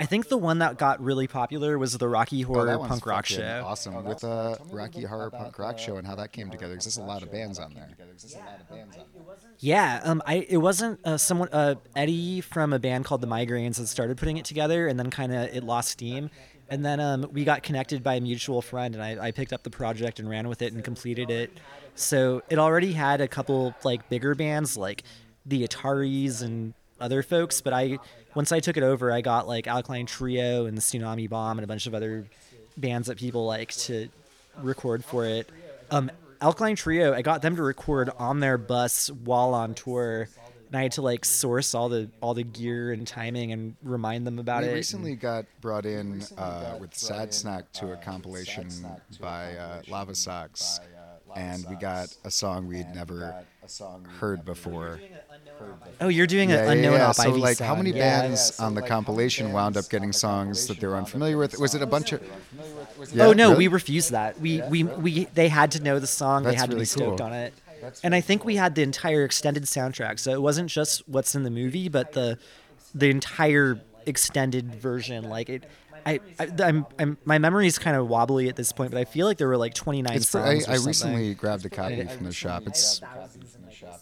I 0.01 0.05
think 0.05 0.29
the 0.29 0.37
one 0.37 0.57
that 0.59 0.79
got 0.79 0.99
really 0.99 1.27
popular 1.27 1.77
was 1.77 1.95
the 1.95 2.07
Rocky 2.07 2.43
Oh, 2.43 2.47
Horror 2.47 2.65
that 2.65 2.79
one's 2.79 2.89
Punk 2.89 3.05
Rock 3.05 3.25
Show. 3.27 3.63
Awesome 3.63 4.03
with 4.03 4.23
uh, 4.23 4.55
Rocky 4.71 5.03
Horror 5.03 5.29
Punk 5.29 5.59
Rock 5.59 5.77
Show 5.77 5.97
and 5.97 6.07
how 6.07 6.15
that 6.15 6.31
came 6.31 6.49
together. 6.49 6.73
Because 6.73 6.85
there's 6.85 6.97
a 6.97 7.03
lot 7.03 7.21
of 7.21 7.31
bands 7.31 7.59
on 7.59 7.75
there. 7.75 7.89
Yeah, 9.59 10.01
um, 10.03 10.23
I 10.25 10.47
it 10.49 10.57
wasn't 10.57 10.99
uh, 11.05 11.17
someone 11.17 11.49
uh, 11.51 11.75
Eddie 11.95 12.41
from 12.41 12.73
a 12.73 12.79
band 12.79 13.05
called 13.05 13.21
the 13.21 13.27
Migraines 13.27 13.75
that 13.77 13.85
started 13.85 14.17
putting 14.17 14.37
it 14.37 14.45
together, 14.45 14.87
and 14.87 14.97
then 14.97 15.11
kind 15.11 15.31
of 15.31 15.53
it 15.55 15.63
lost 15.63 15.91
steam, 15.91 16.31
and 16.67 16.83
then 16.83 16.99
um, 16.99 17.27
we 17.31 17.43
got 17.43 17.61
connected 17.61 18.01
by 18.01 18.15
a 18.15 18.21
mutual 18.21 18.63
friend, 18.63 18.95
and 18.95 19.03
I, 19.03 19.27
I 19.27 19.31
picked 19.31 19.53
up 19.53 19.61
the 19.61 19.69
project 19.69 20.19
and 20.19 20.27
ran 20.27 20.49
with 20.49 20.63
it 20.63 20.73
and 20.73 20.83
completed 20.83 21.29
it. 21.29 21.51
So 21.93 22.41
it 22.49 22.57
already 22.57 22.93
had 22.93 23.21
a 23.21 23.27
couple 23.27 23.75
like 23.83 24.09
bigger 24.09 24.33
bands 24.33 24.75
like 24.75 25.03
the 25.45 25.67
Ataris 25.67 26.41
and 26.41 26.73
other 26.99 27.21
folks, 27.21 27.61
but 27.61 27.73
I 27.73 27.99
once 28.35 28.51
I 28.51 28.59
took 28.59 28.77
it 28.77 28.83
over, 28.83 29.11
I 29.11 29.21
got 29.21 29.47
like 29.47 29.67
Alkaline 29.67 30.05
Trio 30.05 30.65
and 30.65 30.77
the 30.77 30.81
Tsunami 30.81 31.29
Bomb 31.29 31.57
and 31.57 31.63
a 31.63 31.67
bunch 31.67 31.87
of 31.87 31.93
other 31.93 32.25
bands 32.77 33.07
that 33.07 33.17
people 33.17 33.45
like 33.45 33.71
to 33.73 34.09
record 34.57 35.03
for 35.03 35.25
it. 35.25 35.49
Um, 35.89 36.11
Alkaline 36.41 36.75
Trio, 36.75 37.13
I 37.13 37.21
got 37.21 37.41
them 37.41 37.55
to 37.55 37.63
record 37.63 38.09
on 38.17 38.39
their 38.39 38.57
bus 38.57 39.09
while 39.11 39.53
on 39.53 39.73
tour, 39.75 40.27
and 40.67 40.75
I 40.75 40.83
had 40.83 40.93
to 40.93 41.01
like 41.01 41.23
source 41.25 41.75
all 41.75 41.89
the 41.89 42.09
all 42.21 42.33
the 42.33 42.43
gear 42.43 42.91
and 42.93 43.05
timing 43.05 43.51
and 43.51 43.75
remind 43.83 44.25
them 44.25 44.39
about 44.39 44.63
it. 44.63 44.67
we 44.67 44.71
it. 44.73 44.75
recently 44.75 45.15
got 45.15 45.45
brought 45.59 45.85
in 45.85 46.23
uh, 46.37 46.77
with 46.79 46.95
Sad 46.95 47.33
Snack 47.33 47.71
to 47.73 47.91
a 47.91 47.97
compilation 47.97 48.69
by 49.19 49.55
uh, 49.55 49.81
Lava 49.87 50.15
Socks, 50.15 50.79
and 51.35 51.63
we 51.69 51.75
got 51.75 52.15
a 52.23 52.31
song 52.31 52.67
we'd 52.67 52.89
never 52.95 53.45
heard 54.19 54.43
before. 54.43 54.99
Oh, 55.99 56.07
you're 56.07 56.27
doing 56.27 56.49
yeah, 56.49 56.57
an 56.57 56.65
yeah, 56.65 56.71
unknown 56.71 56.93
yeah. 56.93 57.07
off 57.09 57.15
So, 57.17 57.29
Ivy 57.29 57.39
like, 57.39 57.59
how 57.59 57.69
song, 57.75 57.77
many 57.83 57.91
yeah. 57.91 58.21
bands 58.21 58.59
on 58.59 58.73
the 58.73 58.81
compilation 58.81 59.51
wound 59.51 59.77
up 59.77 59.87
getting 59.89 60.11
songs 60.11 60.67
that 60.67 60.79
they 60.79 60.87
were 60.87 60.95
unfamiliar 60.95 61.37
with? 61.37 61.59
Was 61.59 61.75
it 61.75 61.81
a 61.81 61.85
bunch 61.85 62.11
of? 62.11 62.23
oh 63.19 63.33
no, 63.33 63.49
really? 63.51 63.57
we 63.57 63.67
refused 63.67 64.11
that. 64.11 64.39
We 64.39 64.61
we 64.63 64.83
we 64.83 65.25
they 65.25 65.47
had 65.47 65.71
to 65.71 65.83
know 65.83 65.99
the 65.99 66.07
song. 66.07 66.43
they 66.43 66.51
That's 66.51 66.61
had 66.61 66.69
to 66.71 66.75
really 66.75 66.83
be 66.83 66.85
stoked 66.87 67.19
cool. 67.19 67.27
on 67.27 67.33
it. 67.33 67.53
And 68.03 68.13
I 68.13 68.21
think 68.21 68.45
we 68.45 68.55
had 68.55 68.75
the 68.75 68.83
entire 68.83 69.23
extended 69.23 69.63
soundtrack. 69.63 70.19
So 70.19 70.31
it 70.31 70.41
wasn't 70.41 70.69
just 70.69 71.07
what's 71.07 71.35
in 71.35 71.43
the 71.43 71.49
movie, 71.49 71.89
but 71.89 72.13
the 72.13 72.37
the 72.93 73.09
entire 73.09 73.79
extended 74.05 74.73
version. 74.75 75.29
Like 75.29 75.49
it, 75.49 75.63
I, 76.05 76.19
I 76.39 76.47
I'm, 76.63 76.85
I'm 76.99 77.17
my 77.25 77.37
memory 77.37 77.67
is 77.67 77.77
kind 77.79 77.95
of 77.95 78.07
wobbly 78.07 78.49
at 78.49 78.55
this 78.55 78.71
point, 78.71 78.91
but 78.91 78.99
I 78.99 79.05
feel 79.05 79.27
like 79.27 79.37
there 79.37 79.47
were 79.47 79.57
like 79.57 79.73
29 79.73 80.15
It's 80.15 80.29
for, 80.29 80.39
I, 80.39 80.61
I 80.67 80.75
recently 80.77 81.33
grabbed 81.33 81.65
a 81.65 81.69
copy 81.69 82.03
from 82.05 82.25
the 82.25 82.33
shop. 82.33 82.63
It's 82.65 83.01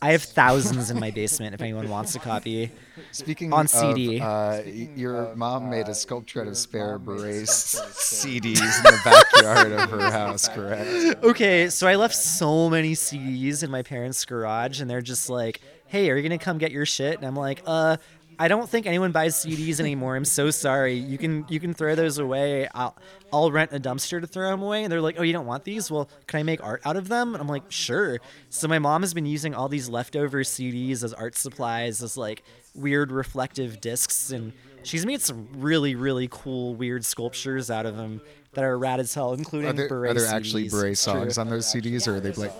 I 0.02 0.12
have 0.12 0.24
thousands 0.24 0.89
in 0.91 1.00
my 1.00 1.12
basement. 1.12 1.54
If 1.54 1.62
anyone 1.62 1.89
wants 1.89 2.16
a 2.16 2.20
copy, 2.20 2.72
Speaking 3.12 3.54
on 3.54 3.66
of, 3.66 3.70
CD. 3.70 4.20
uh, 4.20 4.62
your 4.64 5.34
mom 5.36 5.70
made 5.70 5.88
a 5.88 5.93
sculpture 5.93 6.41
out 6.41 6.47
of 6.47 6.58
spare 6.58 6.97
berets 7.00 7.76
CDs 7.76 8.60
in 8.78 8.84
the 8.84 9.00
backyard 9.04 9.72
of 9.72 9.89
her 9.89 10.12
house, 10.12 10.47
correct? 10.47 11.24
okay, 11.24 11.70
so 11.70 11.88
I 11.88 11.95
left 11.95 12.16
so 12.16 12.70
many 12.70 12.93
CDs 12.93 13.64
in 13.64 13.72
my 13.72 13.82
parents' 13.84 14.24
garage, 14.26 14.82
and 14.82 14.89
they're 14.89 15.02
just 15.02 15.30
like, 15.30 15.62
"Hey, 15.88 16.10
are 16.10 16.16
you 16.18 16.24
gonna 16.24 16.38
come 16.38 16.58
get 16.58 16.72
your 16.72 16.86
shit?" 16.86 17.18
And 17.18 17.26
I'm 17.26 17.36
like, 17.36 17.62
"Uh, 17.66 17.97
I 18.39 18.47
don't 18.47 18.69
think 18.69 18.85
anyone 18.85 19.11
buys 19.11 19.35
CDs 19.35 19.79
anymore. 19.81 20.15
I'm 20.15 20.25
so 20.25 20.49
sorry. 20.49 20.95
You 20.95 21.17
can 21.17 21.45
you 21.49 21.59
can 21.59 21.73
throw 21.73 21.93
those 21.93 22.17
away. 22.17 22.67
I'll 22.73 22.95
I'll 23.31 23.51
rent 23.51 23.73
a 23.73 23.79
dumpster 23.79 24.21
to 24.21 24.27
throw 24.27 24.49
them 24.49 24.61
away." 24.61 24.83
And 24.83 24.91
they're 24.91 25.01
like, 25.01 25.19
"Oh, 25.19 25.23
you 25.23 25.33
don't 25.33 25.45
want 25.45 25.65
these? 25.65 25.91
Well, 25.91 26.09
can 26.27 26.39
I 26.39 26.43
make 26.43 26.63
art 26.63 26.81
out 26.85 26.95
of 26.95 27.09
them?" 27.09 27.35
And 27.35 27.41
I'm 27.41 27.49
like, 27.49 27.69
"Sure." 27.69 28.19
So 28.49 28.67
my 28.67 28.79
mom 28.79 29.01
has 29.01 29.13
been 29.13 29.25
using 29.25 29.53
all 29.53 29.67
these 29.67 29.89
leftover 29.89 30.43
CDs 30.43 31.03
as 31.03 31.13
art 31.13 31.35
supplies, 31.35 32.01
as 32.01 32.15
like 32.15 32.43
weird 32.73 33.11
reflective 33.11 33.81
discs, 33.81 34.31
and 34.31 34.53
she's 34.83 35.05
made 35.05 35.21
some 35.21 35.49
really 35.57 35.95
really 35.95 36.29
cool 36.31 36.75
weird 36.75 37.03
sculptures 37.03 37.69
out 37.69 37.85
of 37.85 37.97
them 37.97 38.21
that 38.54 38.64
are 38.64 38.78
rad 38.78 39.00
as 39.00 39.14
hell, 39.14 39.34
including 39.34 39.70
Are 39.70 39.74
there, 39.74 39.88
beret 39.88 40.18
are 40.18 40.20
there 40.22 40.28
actually 40.34 40.70
beret 40.70 40.97
songs 40.97 41.36
True. 41.36 41.41
on 41.41 41.50
those 41.50 41.66
CDs, 41.68 42.08
or 42.08 42.16
are 42.16 42.20
they 42.20 42.32
like? 42.34 42.52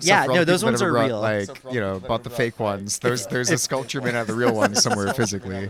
Yeah, 0.00 0.24
So 0.24 0.34
no, 0.34 0.44
those 0.44 0.64
ones 0.64 0.80
are 0.82 0.90
brought, 0.90 1.06
real. 1.06 1.20
Like 1.20 1.48
you 1.72 1.80
know, 1.80 2.00
bought 2.00 2.22
the 2.24 2.30
fake 2.30 2.58
ones. 2.58 2.98
There's 2.98 3.26
there's 3.32 3.50
a 3.50 3.58
sculpture 3.58 4.00
made 4.00 4.14
out 4.14 4.22
of 4.22 4.26
the 4.28 4.34
real 4.34 4.54
ones 4.54 4.82
somewhere 4.82 5.12
physically. 5.12 5.68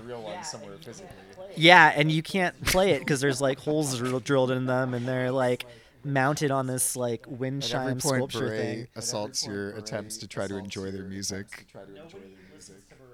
Yeah, 1.57 1.93
and 1.95 2.13
you 2.13 2.23
can't 2.23 2.59
play 2.65 2.93
it 2.93 3.01
because 3.01 3.21
there's 3.21 3.41
like 3.41 3.59
holes 3.59 3.99
drilled 4.23 4.51
in 4.53 4.67
them, 4.67 4.95
and 4.95 5.07
they're 5.07 5.33
like 5.33 5.67
mounted 6.05 6.51
on 6.51 6.67
this 6.67 6.95
like 6.97 7.25
wind 7.29 7.65
At 7.65 7.75
every 7.75 7.87
chime 7.93 7.99
point, 8.01 8.03
sculpture 8.17 8.39
Beret 8.47 8.61
thing. 8.61 8.87
assaults 8.95 9.47
your 9.47 9.71
attempts 9.73 10.17
to 10.19 10.29
try 10.29 10.47
to 10.47 10.57
enjoy 10.57 10.91
their 10.93 11.05
music. 11.05 11.67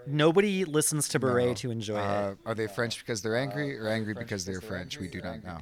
Nobody 0.08 0.64
listens 0.64 1.08
to 1.08 1.18
Beret 1.18 1.48
No. 1.48 1.54
to 1.54 1.70
enjoy 1.72 1.96
Uh, 1.96 2.30
it. 2.32 2.38
Are 2.46 2.54
they 2.54 2.68
French 2.68 3.00
because 3.00 3.22
they're 3.22 3.36
angry, 3.36 3.76
or 3.76 3.88
angry 3.88 4.14
because 4.14 4.44
they're 4.44 4.60
French? 4.60 5.00
We 5.00 5.08
do 5.08 5.20
not 5.20 5.42
know. 5.42 5.58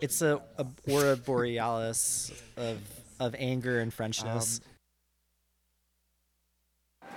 It's 0.00 0.22
a, 0.22 0.40
a 0.56 0.66
aura 0.88 1.16
borealis 1.16 2.30
of 2.56 2.78
of 3.18 3.34
anger 3.36 3.80
and 3.80 3.92
Frenchness. 3.92 4.60
Um, 7.02 7.10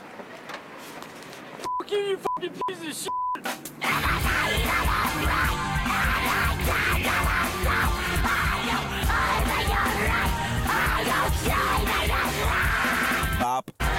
Fuck 1.59 1.91
you, 1.91 1.97
you 1.99 2.17
fucking 2.17 2.53
piece 2.67 2.87
of 2.87 2.95
shit! 2.95 3.11
Bop. 13.39 13.90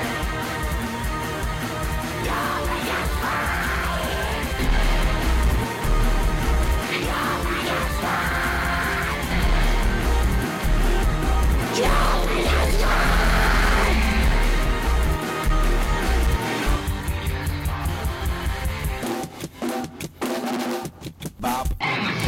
Bop. 21.43 22.22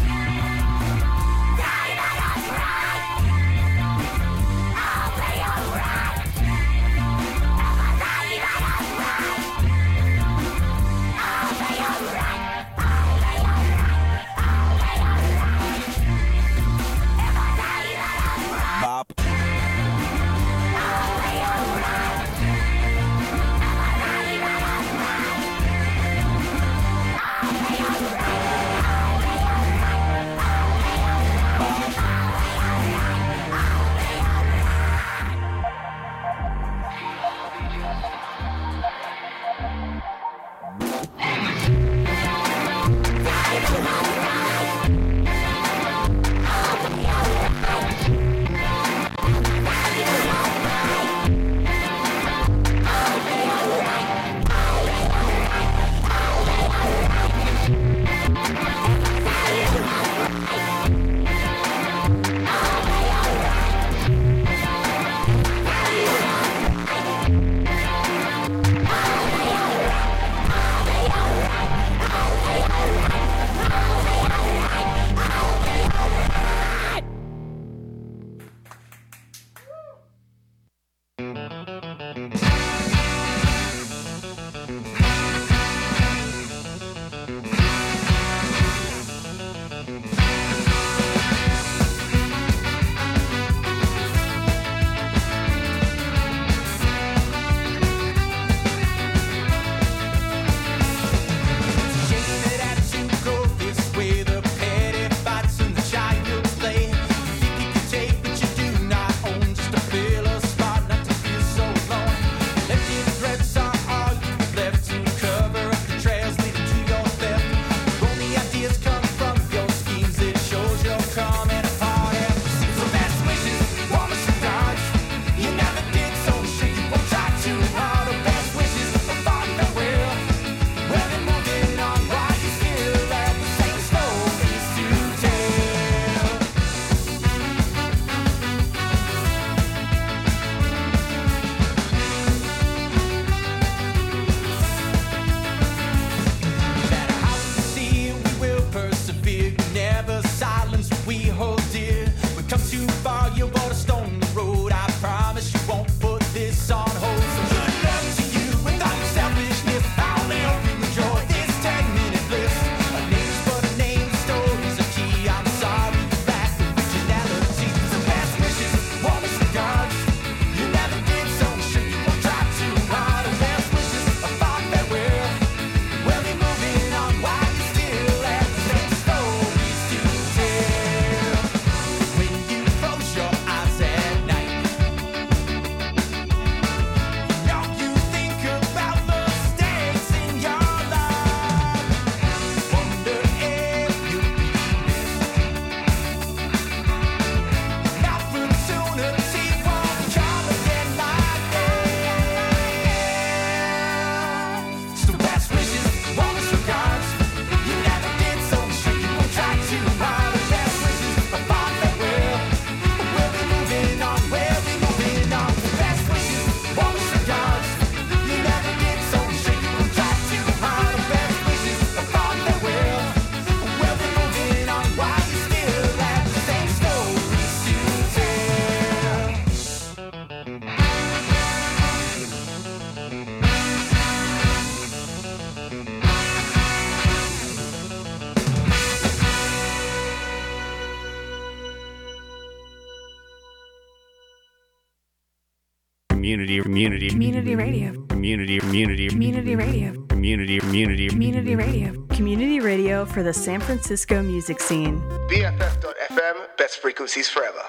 Community 246.35 246.61
community 246.61 247.09
Community 247.09 247.55
radio. 247.55 248.05
community 248.07 248.59
community 248.59 249.07
Community 249.07 249.55
radio. 249.55 250.05
community 250.07 250.59
community 250.59 251.07
Community 251.07 251.55
radio. 251.55 252.05
Community 252.07 252.59
radio 252.59 253.05
for 253.05 253.23
the 253.23 253.33
San 253.33 253.61
Francisco 253.61 254.21
music 254.21 254.59
scene. 254.59 254.99
BFF.FM, 255.29 256.57
best 256.57 256.79
frequencies 256.79 257.29
forever. 257.29 257.61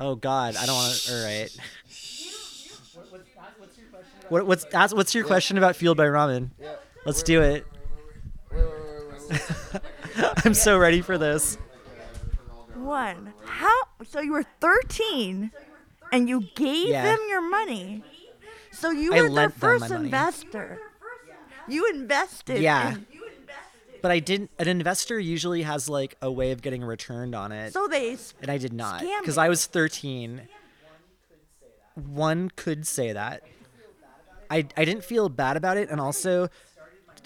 Oh 0.00 0.16
God, 0.16 0.56
I 0.56 0.66
don't 0.66 0.74
want 0.74 0.92
to. 0.92 1.12
All 1.14 1.24
right. 1.24 1.56
What, 4.28 4.44
what's 4.44 4.64
ask, 4.74 4.96
what's 4.96 5.14
your 5.14 5.22
question 5.24 5.56
about 5.56 5.76
Fueled 5.76 5.96
by 5.96 6.06
Ramen? 6.06 6.50
Let's 7.04 7.22
do 7.22 7.42
it. 7.42 7.64
I'm 10.44 10.54
so 10.54 10.78
ready 10.78 11.00
for 11.00 11.16
this. 11.16 11.56
One. 12.74 13.32
How? 13.44 13.72
So 14.08 14.20
you 14.20 14.32
were 14.32 14.44
13, 14.60 15.50
and 16.12 16.28
you 16.28 16.48
gave 16.54 16.88
Yeah. 16.88 17.04
them 17.04 17.18
your 17.28 17.40
money. 17.48 18.02
So 18.72 18.90
you 18.90 19.12
I 19.14 19.16
were 19.16 19.22
their 19.22 19.30
lent 19.30 19.60
them 19.60 19.70
my 19.72 19.78
first 19.78 19.90
investor. 19.92 20.78
You 21.68 21.86
invested. 21.90 22.60
Yeah. 22.60 22.92
in- 22.94 23.06
But 24.02 24.10
I 24.12 24.18
didn't. 24.20 24.50
An 24.58 24.68
investor 24.68 25.18
usually 25.18 25.62
has 25.62 25.88
like 25.88 26.16
a 26.22 26.30
way 26.30 26.52
of 26.52 26.62
getting 26.62 26.84
returned 26.84 27.34
on 27.34 27.50
it. 27.52 27.72
So 27.72 27.88
they 27.88 28.16
and 28.40 28.50
I 28.50 28.58
did 28.58 28.72
not 28.72 29.00
because. 29.00 29.36
I 29.38 29.48
was 29.48 29.66
13. 29.66 30.48
One 31.94 32.50
could 32.54 32.86
say 32.86 33.12
that. 33.12 33.42
I 34.50 34.58
I 34.76 34.84
didn't 34.84 35.02
feel 35.04 35.28
bad 35.28 35.56
about 35.56 35.76
it, 35.76 35.88
and 35.90 36.00
also 36.00 36.48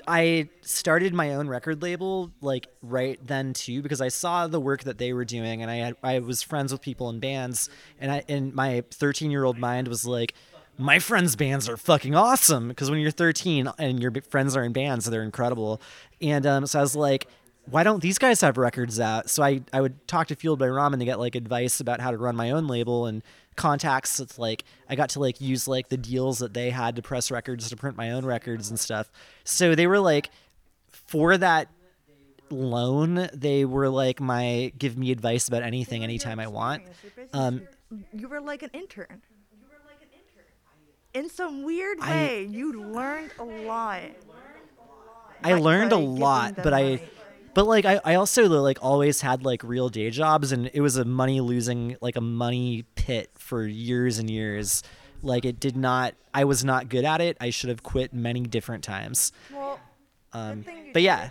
I 0.07 0.49
started 0.63 1.15
my 1.15 1.35
own 1.35 1.49
record 1.49 1.83
label 1.83 2.31
like 2.41 2.69
right 2.83 3.19
then 3.25 3.53
too 3.53 3.83
because 3.83 4.01
I 4.01 4.09
saw 4.09 4.47
the 4.47 4.61
work 4.61 4.85
that 4.85 4.99
they 4.99 5.13
were 5.13 5.25
doing, 5.25 5.63
and 5.63 5.71
I 5.71 5.77
had 5.77 5.97
I 6.03 6.19
was 6.19 6.43
friends 6.43 6.73
with 6.73 6.81
people 6.81 7.09
in 7.11 7.21
bands, 7.21 7.69
and 8.01 8.11
I 8.13 8.25
and 8.29 8.55
my 8.55 8.85
13 8.91 9.31
year 9.31 9.45
old 9.45 9.59
mind 9.59 9.89
was 9.89 10.07
like. 10.07 10.35
My 10.79 10.99
friends' 10.99 11.37
bands 11.37 11.69
are 11.69 11.77
fucking 11.77 12.15
awesome 12.15 12.69
because 12.69 12.91
when 12.91 13.01
you're 13.01 13.11
13 13.11 13.71
and 13.79 14.01
your 14.01 14.13
friends 14.31 14.57
are 14.57 14.65
in 14.65 14.73
bands, 14.73 15.05
they're 15.05 15.23
incredible. 15.23 15.79
And 16.23 16.47
um, 16.47 16.67
so 16.67 16.79
I 16.79 16.83
was 16.83 16.97
like, 16.97 17.27
why 17.71 17.83
don't 17.83 18.03
these 18.03 18.19
guys 18.19 18.41
have 18.41 18.57
records 18.59 18.99
out? 19.01 19.31
So 19.31 19.43
I, 19.43 19.63
I 19.73 19.81
would 19.81 20.07
talk 20.09 20.29
to 20.29 20.37
Fueled 20.37 20.59
by 20.59 20.67
Ramen 20.67 20.99
to 20.99 21.05
get 21.05 21.19
like 21.19 21.35
advice 21.35 21.81
about 21.81 22.01
how 22.01 22.11
to 22.11 22.17
run 22.19 22.37
my 22.37 22.51
own 22.51 22.67
label 22.67 23.07
and 23.07 23.23
contacts. 23.57 24.21
It's 24.21 24.39
like 24.39 24.65
I 24.89 24.95
got 24.97 25.11
to 25.11 25.21
like 25.21 25.41
use 25.41 25.69
like 25.69 25.89
the 25.89 25.97
deals 25.97 26.39
that 26.39 26.55
they 26.55 26.71
had 26.71 26.97
to 26.97 27.03
press 27.03 27.31
records 27.31 27.69
to 27.71 27.77
print 27.77 27.97
my 27.97 28.11
own 28.13 28.25
records 28.25 28.71
and 28.71 28.79
stuff. 28.79 29.11
So 29.45 29.75
they 29.75 29.87
were 29.87 29.99
like 30.01 30.31
for 31.07 31.37
that 31.39 31.69
loan, 32.51 33.29
they 33.33 33.65
were 33.65 33.89
like 33.89 34.21
my 34.21 34.73
give 34.79 34.97
me 34.99 35.11
advice 35.13 35.47
about 35.49 35.63
anything 35.63 36.03
anytime 36.05 36.41
I 36.41 36.47
want. 36.49 36.83
Um, 37.33 37.63
You 38.13 38.29
were 38.29 38.41
like 38.41 38.63
an 38.63 38.71
intern. 38.73 39.23
In 41.13 41.29
some 41.29 41.65
weird 41.65 41.99
I- 42.01 42.11
way, 42.11 42.45
you 42.45 42.73
learned 42.83 43.33
a 43.39 43.45
lot. 43.45 44.03
I 45.43 45.55
learned 45.55 45.93
a 45.93 45.97
lot, 45.97 46.57
but 46.57 46.73
I. 46.73 47.03
but 47.55 47.67
like 47.67 47.85
I, 47.85 48.01
I 48.05 48.15
also 48.15 48.49
like 48.49 48.79
always 48.83 49.21
had 49.21 49.45
like 49.45 49.63
real 49.65 49.89
day 49.89 50.11
jobs, 50.11 50.53
and 50.53 50.71
it 50.73 50.81
was 50.81 50.97
a 50.97 51.05
money 51.05 51.41
losing 51.41 51.97
like 52.01 52.17
a 52.17 52.21
money 52.21 52.85
pit 52.95 53.31
for 53.35 53.67
years 53.67 54.19
and 54.19 54.29
years. 54.31 54.83
Like 55.23 55.45
it 55.45 55.61
did 55.61 55.77
not. 55.77 56.15
I 56.33 56.45
was 56.45 56.65
not 56.65 56.89
good 56.89 57.05
at 57.05 57.21
it. 57.21 57.37
I 57.41 57.51
should 57.51 57.69
have 57.71 57.83
quit 57.83 58.13
many 58.15 58.41
different 58.43 58.85
times. 58.85 59.33
Well, 59.53 59.79
Um, 60.33 60.65
but 60.93 61.03
yeah. 61.03 61.31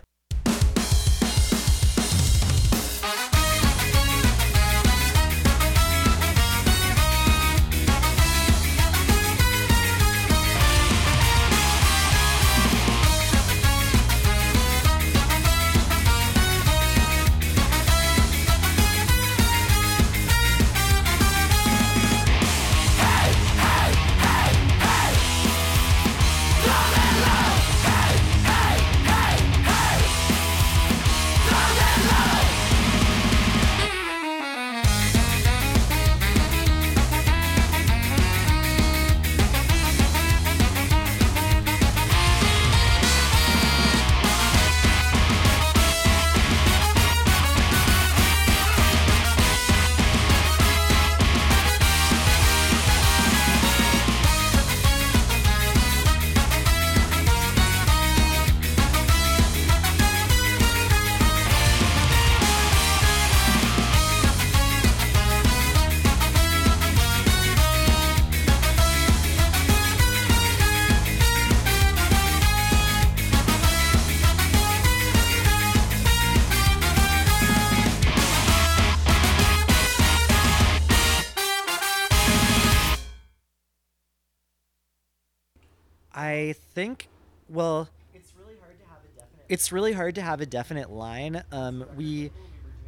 Think, 86.80 87.09
well, 87.49 87.89
it's 88.13 88.34
really 88.39 88.55
hard 88.59 88.80
to 88.80 88.86
have 88.86 88.99
a 89.03 89.19
definite. 89.19 89.45
It's 89.49 89.71
really 89.71 89.93
hard 89.93 90.15
to 90.15 90.21
have 90.21 90.41
a 90.41 90.45
definite 90.45 90.89
line. 90.89 91.43
Um, 91.51 91.86
we, 91.97 92.32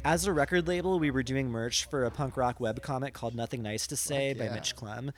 as 0.04 0.26
a 0.26 0.32
record 0.32 0.66
label, 0.66 0.98
we 0.98 1.10
were 1.10 1.22
doing 1.22 1.50
merch 1.50 1.84
for 1.86 2.04
a 2.04 2.10
punk 2.10 2.36
rock 2.36 2.58
webcomic 2.58 3.12
called 3.12 3.34
Nothing 3.34 3.62
Nice 3.62 3.86
to 3.88 3.96
Say 3.96 4.32
by 4.32 4.44
yeah. 4.44 4.54
Mitch 4.54 4.74
Clem. 4.76 5.12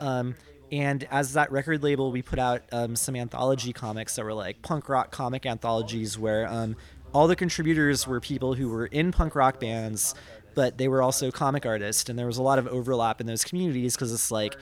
Um, 0.00 0.34
and 0.72 1.06
as 1.10 1.34
that 1.34 1.52
record 1.52 1.82
label, 1.82 2.10
we 2.10 2.22
put 2.22 2.38
out 2.38 2.62
um, 2.72 2.96
some 2.96 3.14
anthology 3.14 3.72
comics 3.72 4.16
that 4.16 4.24
were 4.24 4.34
like 4.34 4.62
punk 4.62 4.88
rock 4.88 5.10
comic 5.10 5.44
anthologies 5.46 6.18
where 6.18 6.48
um, 6.48 6.76
all 7.12 7.28
the 7.28 7.36
contributors 7.36 8.06
were 8.06 8.20
people 8.20 8.54
who 8.54 8.68
were 8.68 8.86
in 8.86 9.12
punk 9.12 9.36
rock 9.36 9.60
bands, 9.60 10.14
but 10.54 10.78
they 10.78 10.88
were 10.88 11.02
also 11.02 11.30
comic 11.30 11.66
artists. 11.66 12.08
And 12.08 12.18
there 12.18 12.26
was 12.26 12.38
a 12.38 12.42
lot 12.42 12.58
of 12.58 12.66
overlap 12.66 13.20
in 13.20 13.26
those 13.26 13.44
communities 13.44 13.94
because 13.94 14.12
it's 14.12 14.30
like 14.30 14.56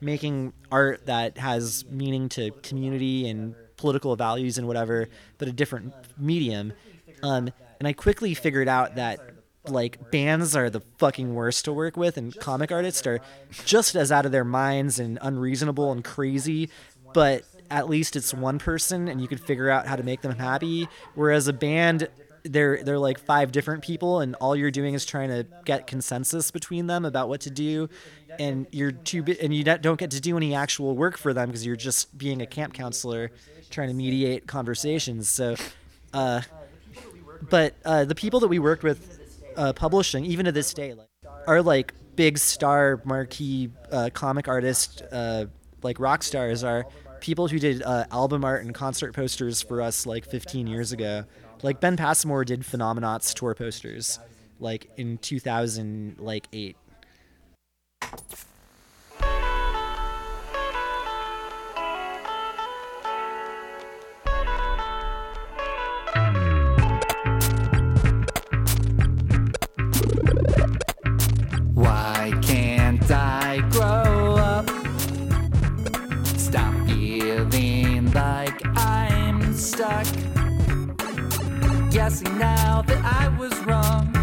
making 0.00 0.52
art 0.70 1.06
that 1.06 1.38
has 1.38 1.84
meaning 1.88 2.28
to 2.30 2.50
community 2.62 3.28
and 3.28 3.54
political 3.76 4.16
values 4.16 4.58
and 4.58 4.66
whatever, 4.66 5.08
but 5.38 5.48
a 5.48 5.52
different 5.52 5.92
medium. 6.18 6.72
Um, 7.22 7.50
and 7.78 7.88
I 7.88 7.92
quickly 7.92 8.34
figured 8.34 8.68
out 8.68 8.96
that 8.96 9.20
like 9.66 10.10
bands 10.10 10.54
are 10.54 10.68
the 10.68 10.80
fucking 10.98 11.34
worst 11.34 11.64
to 11.64 11.72
work 11.72 11.96
with, 11.96 12.16
and 12.16 12.38
comic 12.38 12.70
artists 12.70 13.06
are 13.06 13.20
just 13.64 13.94
as 13.94 14.12
out 14.12 14.26
of 14.26 14.32
their 14.32 14.44
minds 14.44 14.98
and 14.98 15.18
unreasonable 15.22 15.90
and 15.90 16.04
crazy. 16.04 16.68
But 17.12 17.44
at 17.70 17.88
least 17.88 18.16
it's 18.16 18.34
one 18.34 18.58
person, 18.58 19.08
and 19.08 19.20
you 19.20 19.28
can 19.28 19.38
figure 19.38 19.70
out 19.70 19.86
how 19.86 19.96
to 19.96 20.02
make 20.02 20.20
them 20.20 20.36
happy. 20.38 20.88
Whereas 21.14 21.48
a 21.48 21.52
band, 21.52 22.08
they're 22.44 22.82
they're 22.82 22.98
like 22.98 23.18
five 23.18 23.52
different 23.52 23.82
people, 23.82 24.20
and 24.20 24.34
all 24.36 24.54
you're 24.54 24.70
doing 24.70 24.94
is 24.94 25.04
trying 25.04 25.30
to 25.30 25.46
get 25.64 25.86
consensus 25.86 26.50
between 26.50 26.86
them 26.86 27.04
about 27.04 27.28
what 27.28 27.40
to 27.42 27.50
do, 27.50 27.88
and 28.38 28.66
you're 28.70 28.92
too 28.92 29.22
bi- 29.22 29.38
and 29.40 29.54
you 29.54 29.64
don't 29.64 29.98
get 29.98 30.10
to 30.12 30.20
do 30.20 30.36
any 30.36 30.54
actual 30.54 30.94
work 30.94 31.16
for 31.16 31.32
them 31.32 31.48
because 31.48 31.64
you're 31.64 31.76
just 31.76 32.16
being 32.16 32.42
a 32.42 32.46
camp 32.46 32.74
counselor 32.74 33.30
trying 33.70 33.88
to 33.88 33.94
mediate 33.94 34.46
conversations. 34.46 35.28
So, 35.28 35.56
uh, 36.12 36.42
but 37.48 37.74
uh, 37.84 38.04
the 38.04 38.14
people 38.14 38.40
that 38.40 38.48
we 38.48 38.58
worked 38.58 38.82
with 38.82 39.18
uh, 39.56 39.72
publishing, 39.72 40.24
even 40.26 40.46
to 40.46 40.52
this 40.52 40.74
day, 40.74 40.94
like, 40.94 41.08
are 41.46 41.62
like 41.62 41.94
big 42.16 42.38
star 42.38 43.00
marquee 43.04 43.70
uh, 43.90 44.10
comic 44.12 44.48
artists, 44.48 45.00
uh, 45.00 45.46
like 45.82 45.98
rock 45.98 46.22
stars, 46.22 46.62
are 46.62 46.86
people 47.20 47.48
who 47.48 47.58
did 47.58 47.82
uh, 47.82 48.04
album 48.10 48.44
art 48.44 48.64
and 48.64 48.74
concert 48.74 49.14
posters 49.14 49.62
for 49.62 49.80
us 49.80 50.04
like 50.04 50.26
15 50.26 50.66
years 50.66 50.92
ago. 50.92 51.24
Like 51.64 51.80
Ben 51.80 51.96
Passmore 51.96 52.44
did 52.44 52.60
Phenomenauts 52.60 53.32
tour 53.32 53.54
posters 53.54 54.18
like 54.60 54.90
in 54.98 55.16
2000 55.16 56.16
like 56.18 56.46
8. 56.52 56.76
Now 82.22 82.82
that 82.82 83.04
I 83.04 83.28
was 83.38 83.52
wrong. 83.66 84.13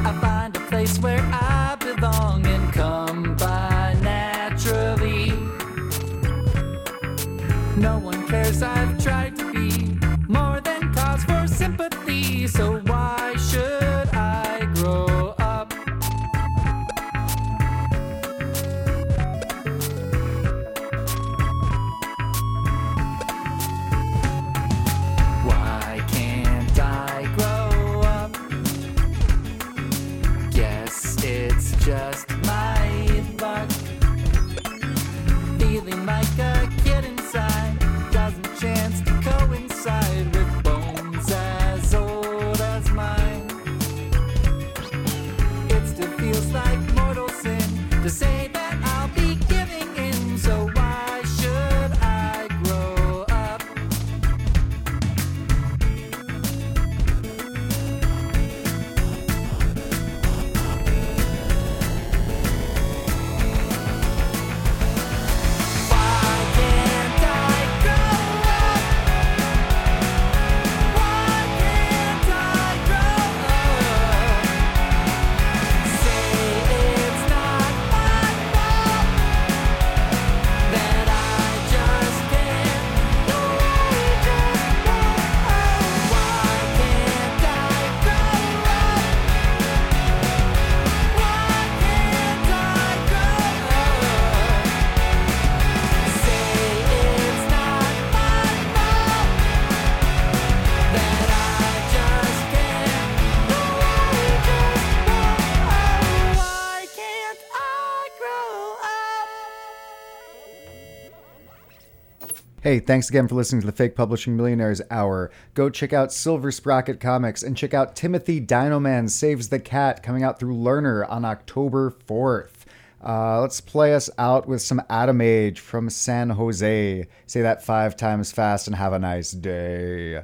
Hey, 112.72 112.80
thanks 112.80 113.10
again 113.10 113.28
for 113.28 113.36
listening 113.36 113.60
to 113.60 113.66
the 113.66 113.74
Fake 113.74 113.98
Publishing 113.98 114.38
Millionaires 114.38 114.82
Hour. 114.90 115.30
Go 115.56 115.70
check 115.70 115.92
out 115.92 116.14
Silver 116.14 116.54
Sprocket 116.54 117.02
Comics 117.02 117.44
and 117.44 117.58
check 117.58 117.74
out 117.74 117.98
Timothy 117.98 118.40
Dinoman 118.40 119.10
Saves 119.10 119.50
the 119.50 119.60
Cat 119.60 120.02
coming 120.02 120.24
out 120.24 120.40
through 120.40 120.56
Lerner 120.56 121.06
on 121.10 121.26
October 121.26 121.92
4th. 121.92 122.64
Uh, 123.06 123.42
let's 123.42 123.60
play 123.60 123.94
us 123.94 124.10
out 124.18 124.48
with 124.48 124.62
some 124.62 124.82
Atom 124.90 125.20
Age 125.20 125.60
from 125.60 125.90
San 125.90 126.30
Jose. 126.30 127.08
Say 127.28 127.42
that 127.42 127.62
five 127.62 127.98
times 127.98 128.32
fast 128.32 128.68
and 128.68 128.76
have 128.78 128.94
a 128.94 129.00
nice 129.00 129.32
day. 129.32 130.24